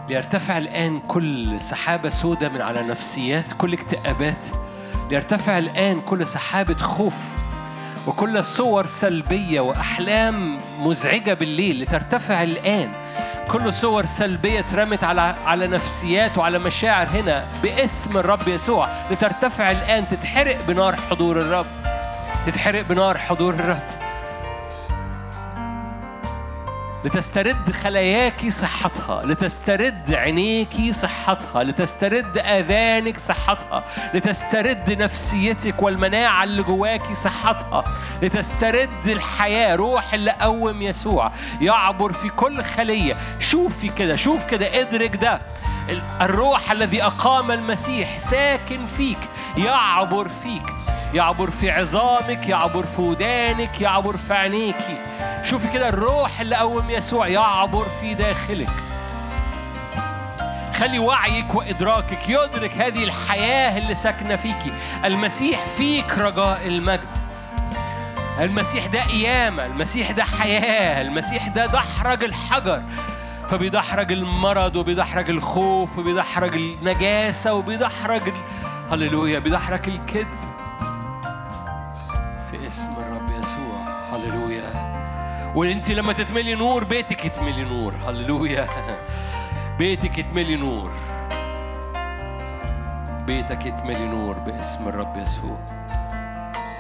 ليرتفع 0.09 0.59
الآن 0.59 1.01
كل 1.09 1.61
سحابة 1.63 2.09
سوداء 2.09 2.51
من 2.51 2.61
على 2.61 2.83
نفسيات 2.83 3.53
كل 3.59 3.73
اكتئابات. 3.73 4.47
ليرتفع 5.11 5.59
الآن 5.59 6.01
كل 6.01 6.27
سحابة 6.27 6.75
خوف. 6.75 7.15
وكل 8.07 8.45
صور 8.45 8.87
سلبية 8.87 9.61
وأحلام 9.61 10.59
مزعجة 10.81 11.35
بالليل 11.35 11.83
لترتفع 11.83 12.43
الآن. 12.43 12.93
كل 13.49 13.75
صور 13.75 14.05
سلبية 14.05 14.61
اترمت 14.61 15.05
على 15.05 15.21
على 15.21 15.67
نفسيات 15.67 16.39
وعلى 16.39 16.59
مشاعر 16.59 17.07
هنا 17.07 17.45
باسم 17.63 18.17
الرب 18.17 18.49
يسوع. 18.49 18.89
لترتفع 19.11 19.71
الآن 19.71 20.09
تتحرق 20.09 20.67
بنار 20.69 20.97
حضور 20.97 21.39
الرب. 21.39 21.80
تتحرق 22.47 22.83
بنار 22.89 23.19
حضور 23.19 23.55
الرب. 23.55 24.01
لتسترد 27.05 27.71
خلاياك 27.73 28.49
صحتها 28.49 29.23
لتسترد 29.25 30.15
عينيك 30.15 30.95
صحتها 30.95 31.63
لتسترد 31.65 32.39
آذانك 32.39 33.19
صحتها 33.19 33.85
لتسترد 34.15 34.93
نفسيتك 35.03 35.83
والمناعة 35.83 36.45
اللي 36.45 36.63
جواك 36.63 37.13
صحتها 37.13 37.85
لتسترد 38.23 39.07
الحياة. 39.09 39.77
روح 39.77 40.15
اللي 40.15 40.31
قوم 40.31 40.83
يسوع 40.83 41.33
يعبر 41.61 42.13
في 42.13 42.29
كل 42.29 42.63
خلية. 42.65 43.17
شوفي 43.39 43.89
كده 43.89 44.17
شوف 44.17 44.45
كده 44.45 44.81
ادرك 44.81 45.17
ده. 45.17 45.41
ال- 45.89 46.03
الروح 46.21 46.71
الذي 46.71 47.03
أقام 47.03 47.51
المسيح 47.51 48.19
ساكن 48.19 48.87
فيك 48.87 49.19
يعبر 49.59 50.29
فيك. 50.29 50.63
يعبر 51.15 51.51
في 51.51 51.71
عظامك 51.71 52.49
يعبر 52.49 52.87
في 52.87 53.01
ودانك 53.01 53.81
يعبر 53.81 54.17
في 54.17 54.35
عينيكي 54.35 54.97
شوفي 55.43 55.69
كده 55.69 55.89
الروح 55.89 56.41
اللي 56.41 56.57
قوم 56.57 56.91
يسوع 56.91 57.29
يعبر 57.29 57.87
في 58.01 58.15
داخلك. 58.15 58.69
خلي 60.75 60.99
وعيك 60.99 61.55
وإدراكك 61.55 62.29
يدرك 62.29 62.71
هذه 62.71 63.05
الحياة 63.05 63.79
اللي 63.79 63.95
ساكنة 63.95 64.37
فيكي 64.37 64.73
المسيح 65.05 65.67
فيك 65.77 66.19
رجاء 66.19 66.67
المجد. 66.67 67.09
المسيح 68.41 68.87
ده 68.87 69.03
قيامة 69.03 69.67
المسيح 69.67 70.11
ده 70.11 70.25
حياة 70.25 71.01
المسيح 71.03 71.49
ده 71.49 71.67
دحرج 71.67 72.25
الحجر. 72.25 72.83
فبيدحرج 73.49 74.13
المرض 74.13 74.77
وبيدحرج 74.77 75.31
الخوف 75.31 75.99
وبيدحرج 75.99 76.57
النجاسة 76.57 77.55
وبيدحرج. 77.55 78.23
هللويا 78.91 79.39
بيدحرج 79.39 79.89
الكذب. 79.89 80.50
وانت 85.55 85.91
لما 85.91 86.13
تتملي 86.13 86.55
نور 86.55 86.85
بيتك 86.85 87.25
يتملي 87.25 87.65
نور. 87.65 87.95
هللويا. 87.95 88.69
بيتك 89.79 90.19
يتملي 90.19 90.57
نور. 90.57 90.91
بيتك 93.27 93.67
يتملي 93.67 94.05
نور 94.05 94.35
باسم 94.35 94.89
الرب 94.89 95.17
يسوع. 95.17 95.59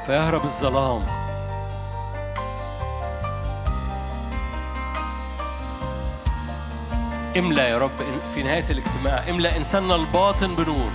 فيهرب 0.06 0.44
الظلام. 0.44 1.02
املى 7.36 7.62
يا 7.62 7.78
رب 7.78 7.90
في 8.34 8.42
نهاية 8.42 8.64
الاجتماع. 8.70 9.22
املى 9.30 9.56
إنساننا 9.56 9.94
الباطن 9.94 10.54
بنور. 10.54 10.90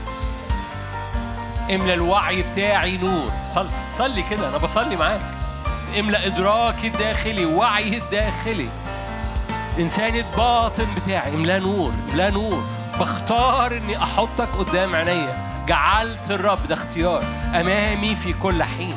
املى 1.74 1.94
الوعي 1.94 2.42
بتاعي 2.42 2.98
نور. 2.98 3.32
صل 3.54 3.70
صلي 3.92 4.22
كده. 4.22 4.50
أنا 4.50 4.58
بصلي 4.58 4.96
معاك. 4.96 5.22
املى 6.00 6.26
إدراكي 6.26 6.88
الداخلي 6.88 7.46
وعي 7.46 7.98
الداخلي. 7.98 8.70
إنساني 9.80 10.20
الباطن 10.20 10.88
بتاعي 10.96 11.36
املاه 11.36 11.60
نور 11.60 11.94
املاه 12.12 12.30
نور. 12.30 12.64
بختار 13.00 13.78
إني 13.78 14.04
أحطك 14.04 14.50
قدام 14.58 14.96
عينيا. 14.96 15.66
جعلت 15.68 16.32
الرب 16.32 16.68
ده 16.68 16.76
اختيار. 16.76 17.24
أمامي 17.56 18.16
في 18.16 18.34
كل 18.34 18.64
حين. 18.64 18.96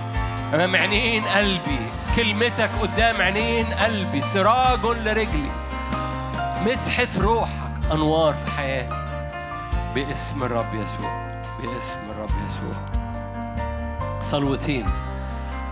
أمام 0.54 0.76
عينين 0.76 1.24
قلبي. 1.24 1.78
كلمتك 2.16 2.70
قدام 2.82 3.22
عينين 3.22 3.66
قلبي. 3.66 4.22
سراج 4.22 4.84
لرجلي. 4.84 5.50
مسحة 6.66 7.08
روحك 7.18 7.50
أنوار 7.92 8.34
في 8.34 8.50
حياتي. 8.52 9.04
باسم 9.94 10.42
الرب 10.42 10.74
يسوع. 10.74 11.42
باسم 11.62 12.00
الرب 12.10 12.30
يسوع. 12.46 12.82
صلوتين. 14.22 14.86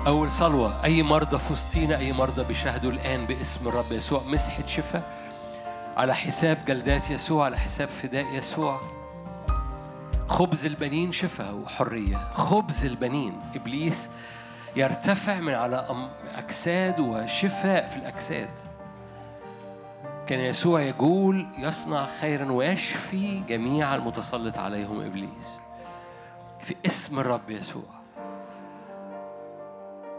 أول 0.07 0.31
صلوة. 0.31 0.85
أي 0.85 1.03
مرضى 1.03 1.39
في 1.39 1.53
وسطينا 1.53 1.99
أي 1.99 2.13
مرضى 2.13 2.45
بيشاهدوا 2.45 2.91
الآن 2.91 3.27
باسم 3.27 3.69
الرب 3.69 3.93
يسوع. 3.93 4.23
مسحة 4.23 4.67
شفاء 4.67 5.03
على 5.97 6.15
حساب 6.15 6.65
جلدات 6.67 7.11
يسوع 7.11 7.45
على 7.45 7.59
حساب 7.59 7.89
فداء 7.89 8.35
يسوع. 8.35 8.81
خبز 10.29 10.67
البنين 10.67 11.13
شفاء 11.13 11.55
وحرية. 11.55 12.17
خبز 12.33 12.85
البنين. 12.85 13.41
إبليس 13.55 14.11
يرتفع 14.77 15.41
من 15.41 15.55
على 15.55 16.09
أجساد 16.35 17.01
وشفاء 17.01 17.87
في 17.87 17.97
الأجساد. 17.97 18.51
كان 20.27 20.41
يسوع 20.41 20.83
يقول 20.83 21.47
يصنع 21.59 22.07
خيرا 22.21 22.53
ويشفي 22.53 23.43
جميع 23.49 23.95
المتسلط 23.95 24.59
عليهم 24.59 25.01
إبليس. 25.01 25.49
في 26.61 26.75
اسم 26.87 27.19
الرب 27.19 27.51
يسوع. 27.51 27.96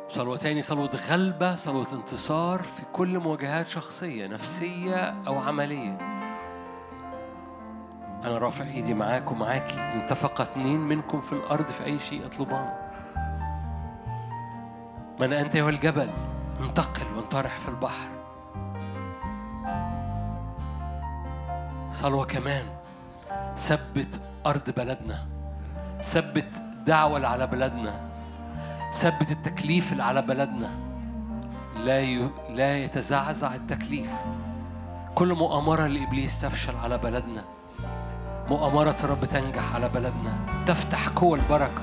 صلوة 0.10 0.38
تاني 0.38 0.62
صلوة 0.62 0.90
غلبة 1.10 1.56
صلوة 1.56 1.94
انتصار 1.94 2.64
في 2.64 2.82
كل 2.94 3.20
مواجهات 3.20 3.68
شخصية 3.68 4.28
نفسية 4.28 5.16
أو 5.28 5.40
عملية. 5.40 5.98
أنا 8.26 8.38
رافع 8.38 8.66
إيدي 8.66 8.94
معاك 8.94 9.32
ومعاكي 9.32 9.74
إن 9.74 10.00
اتفق 10.00 10.42
اتنين 10.42 10.80
منكم 10.80 11.22
في 11.22 11.34
الأرض 11.34 11.66
في 11.68 11.86
أي 11.86 12.00
شيء 12.00 12.26
اطلبانه 12.26 12.74
من 15.20 15.34
أنت 15.34 15.58
هو 15.58 15.70
الجبل؟ 15.70 16.10
انتقل 16.60 17.16
وانطرح 17.16 17.60
في 17.60 17.70
البحر. 17.70 18.10
صلوة 21.92 22.26
كمان. 22.26 22.66
ثبت 23.58 24.20
أرض 24.46 24.70
بلدنا. 24.70 25.26
ثبت 26.02 26.50
دعوة 26.86 27.28
على 27.28 27.48
بلدنا. 27.48 28.07
ثبت 28.94 29.32
التكليف 29.32 29.92
اللي 29.92 30.04
على 30.04 30.22
بلدنا. 30.22 30.70
لا 31.76 32.00
ي... 32.00 32.30
لا 32.50 32.78
يتزعزع 32.78 33.56
التكليف. 33.56 34.10
كل 35.16 35.34
مؤامرة 35.34 35.88
لإبليس 35.88 36.42
تفشل 36.42 36.76
على 36.84 36.98
بلدنا. 36.98 37.44
مؤامرة 38.50 38.96
الرب 39.04 39.26
تنجح 39.26 39.76
على 39.76 39.90
بلدنا. 39.90 40.36
تفتح 40.66 41.08
قوى 41.08 41.40
البركة. 41.40 41.82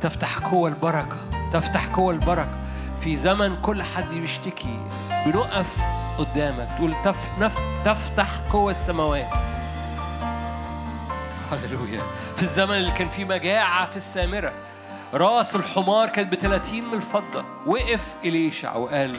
تفتح 0.00 0.38
قوى 0.38 0.70
البركة. 0.70 1.16
تفتح 1.52 1.86
قوى 1.86 2.14
البركة. 2.14 2.58
في 3.00 3.16
زمن 3.16 3.56
كل 3.62 3.82
حد 3.82 4.08
بيشتكي 4.08 4.78
بنقف 5.26 5.80
قدامك. 6.18 6.68
تقول 6.76 6.94
تف... 7.04 7.28
نف... 7.40 7.58
تفتح 7.84 8.28
قوى 8.52 8.70
السماوات. 8.70 9.34
هللويا. 11.52 12.02
في 12.36 12.42
الزمن 12.42 12.74
اللي 12.74 12.92
كان 12.92 13.08
فيه 13.08 13.24
مجاعة 13.24 13.86
في 13.86 13.96
السامرة 13.96 14.52
راس 15.14 15.56
الحمار 15.56 16.08
كانت 16.08 16.32
ب 16.32 16.34
30 16.34 16.84
من 16.84 16.94
الفضة. 16.94 17.44
وقف 17.66 18.14
إليشع 18.24 18.76
وقال 18.76 19.16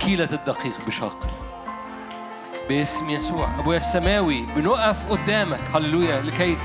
كيلة 0.00 0.28
الدقيق 0.32 0.86
بشاقل. 0.86 1.28
باسم 2.68 3.10
يسوع 3.10 3.48
أبويا 3.58 3.78
السماوي 3.78 4.42
بنقف 4.42 5.10
قدامك. 5.10 5.60
هللويا. 5.74 6.20
لكي 6.20 6.56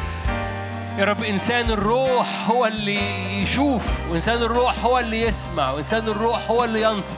يا 0.97 1.05
رب 1.05 1.23
إنسان 1.23 1.69
الروح 1.69 2.49
هو 2.49 2.65
اللي 2.65 3.41
يشوف 3.41 4.09
وإنسان 4.09 4.41
الروح 4.41 4.85
هو 4.85 4.99
اللي 4.99 5.21
يسمع 5.21 5.71
وإنسان 5.71 6.07
الروح 6.07 6.51
هو 6.51 6.63
اللي 6.63 6.81
ينطق. 6.81 7.17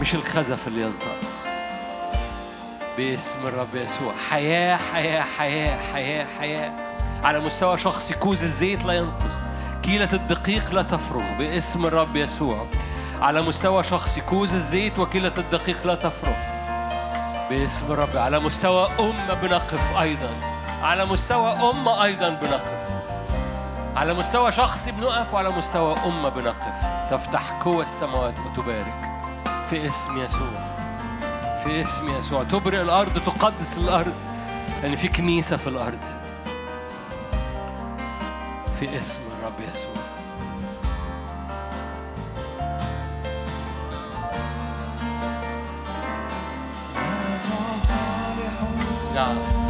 مش 0.00 0.14
الخزف 0.14 0.68
اللي 0.68 0.82
ينطق. 0.82 1.16
باسم 2.96 3.46
الرب 3.46 3.74
يسوع. 3.74 4.12
حياة 4.30 4.76
حياة 4.92 5.24
حياة 5.38 5.78
حياة 5.92 6.26
حياة. 6.38 6.81
على 7.22 7.40
مستوى 7.40 7.78
شخصي 7.78 8.14
كوز 8.14 8.44
الزيت 8.44 8.84
لا 8.84 8.92
ينقص. 8.92 9.34
كيلة 9.82 10.08
الدقيق 10.12 10.72
لا 10.72 10.82
تفرغ 10.82 11.22
باسم 11.38 11.86
الرب 11.86 12.16
يسوع. 12.16 12.66
على 13.20 13.42
مستوى 13.42 13.82
شخصي 13.82 14.20
كوز 14.20 14.54
الزيت 14.54 14.98
وكيلة 14.98 15.32
الدقيق 15.38 15.86
لا 15.86 15.94
تفرغ 15.94 16.34
باسم 17.50 17.92
الرب. 17.92 18.16
على 18.16 18.38
مستوى 18.38 18.88
أمة 19.00 19.34
بنقف 19.34 19.96
أيضا. 20.00 20.30
على 20.82 21.04
مستوى 21.04 21.50
أمة 21.50 22.04
أيضا 22.04 22.28
بنقف. 22.28 22.72
على 23.96 24.14
مستوى 24.14 24.52
شخصي 24.52 24.92
بنقف 24.92 25.34
وعلى 25.34 25.50
مستوى 25.50 25.94
أمة 26.06 26.28
بنقف. 26.28 26.74
تفتح 27.10 27.50
قوى 27.50 27.82
السماوات 27.82 28.34
وتبارك 28.38 29.12
في 29.70 29.86
اسم 29.86 30.18
يسوع. 30.18 30.50
في 31.64 31.82
اسم 31.82 32.18
يسوع. 32.18 32.42
تبرئ 32.42 32.82
الأرض 32.82 33.18
تقدس 33.26 33.78
الأرض. 33.78 34.14
لأن 34.82 34.96
في 34.96 35.08
كنيسة 35.08 35.56
في 35.56 35.66
الأرض. 35.66 36.21
في 38.82 38.98
اسم 38.98 39.20
الرب 39.38 39.60
يسوع 39.60 40.02
نعم 49.14 49.61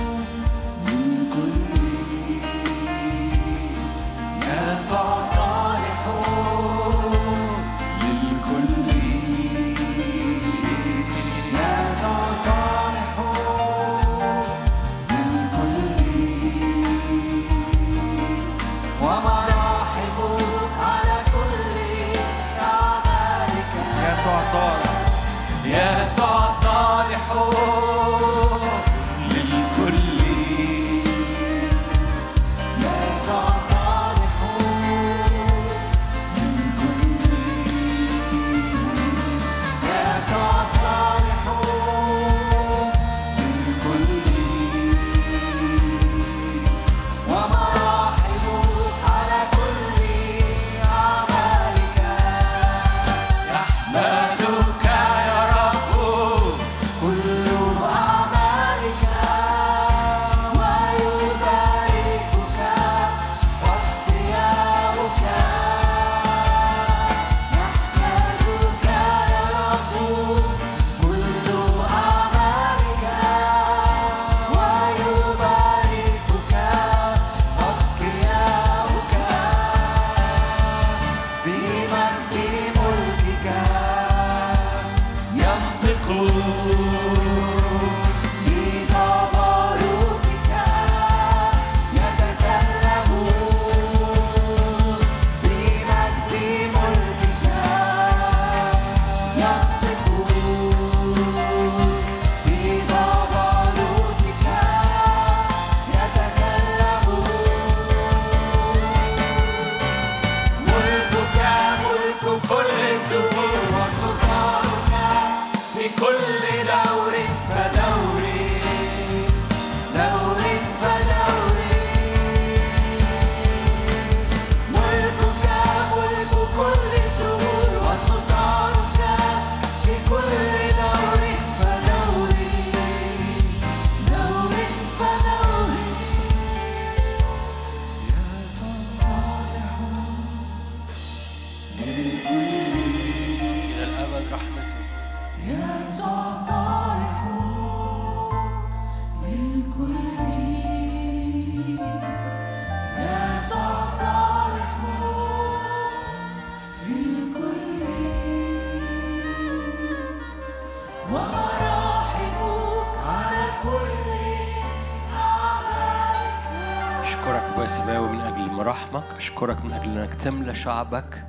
تملى 170.22 170.54
شعبك. 170.54 171.26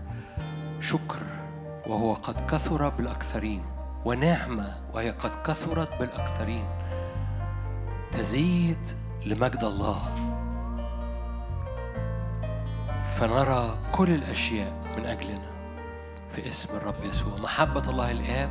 شكر 0.82 1.20
وهو 1.88 2.14
قد 2.14 2.46
كثر 2.52 2.90
بالأكثرين. 2.90 3.66
ونعمة 4.06 4.68
وهي 4.94 5.12
قد 5.12 5.32
كثرت 5.46 6.00
بالأكثرين. 6.00 6.66
تزيد 8.12 8.88
لمجد 9.26 9.64
الله. 9.64 10.00
فنرى 13.18 13.78
كل 13.92 14.10
الأشياء 14.10 14.74
من 14.98 15.06
أجلنا. 15.06 15.54
في 16.32 16.50
اسم 16.50 16.78
الرب 16.78 17.04
يسوع. 17.04 17.38
محبة 17.38 17.90
الله 17.90 18.12
الآب 18.12 18.50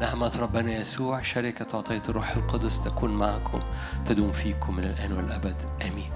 نعمة 0.00 0.32
ربنا 0.40 0.72
يسوع 0.72 1.22
شركة 1.22 1.66
وعطية 1.74 2.02
الروح 2.08 2.30
القدس 2.30 2.84
تكون 2.84 3.10
معكم 3.10 3.62
تدوم 4.06 4.32
فيكم 4.32 4.76
من 4.76 4.84
الآن 4.84 5.12
والأبد. 5.12 5.56
آمين. 5.82 6.12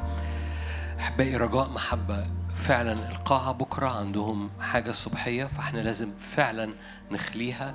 أحبائي 1.01 1.37
رجاء 1.37 1.71
محبة 1.71 2.27
فعلا 2.57 2.93
القاعة 2.93 3.53
بكرة 3.53 3.87
عندهم 3.87 4.51
حاجة 4.61 4.91
الصبحية 4.91 5.45
فإحنا 5.45 5.81
لازم 5.81 6.15
فعلا 6.15 6.71
نخليها. 7.11 7.75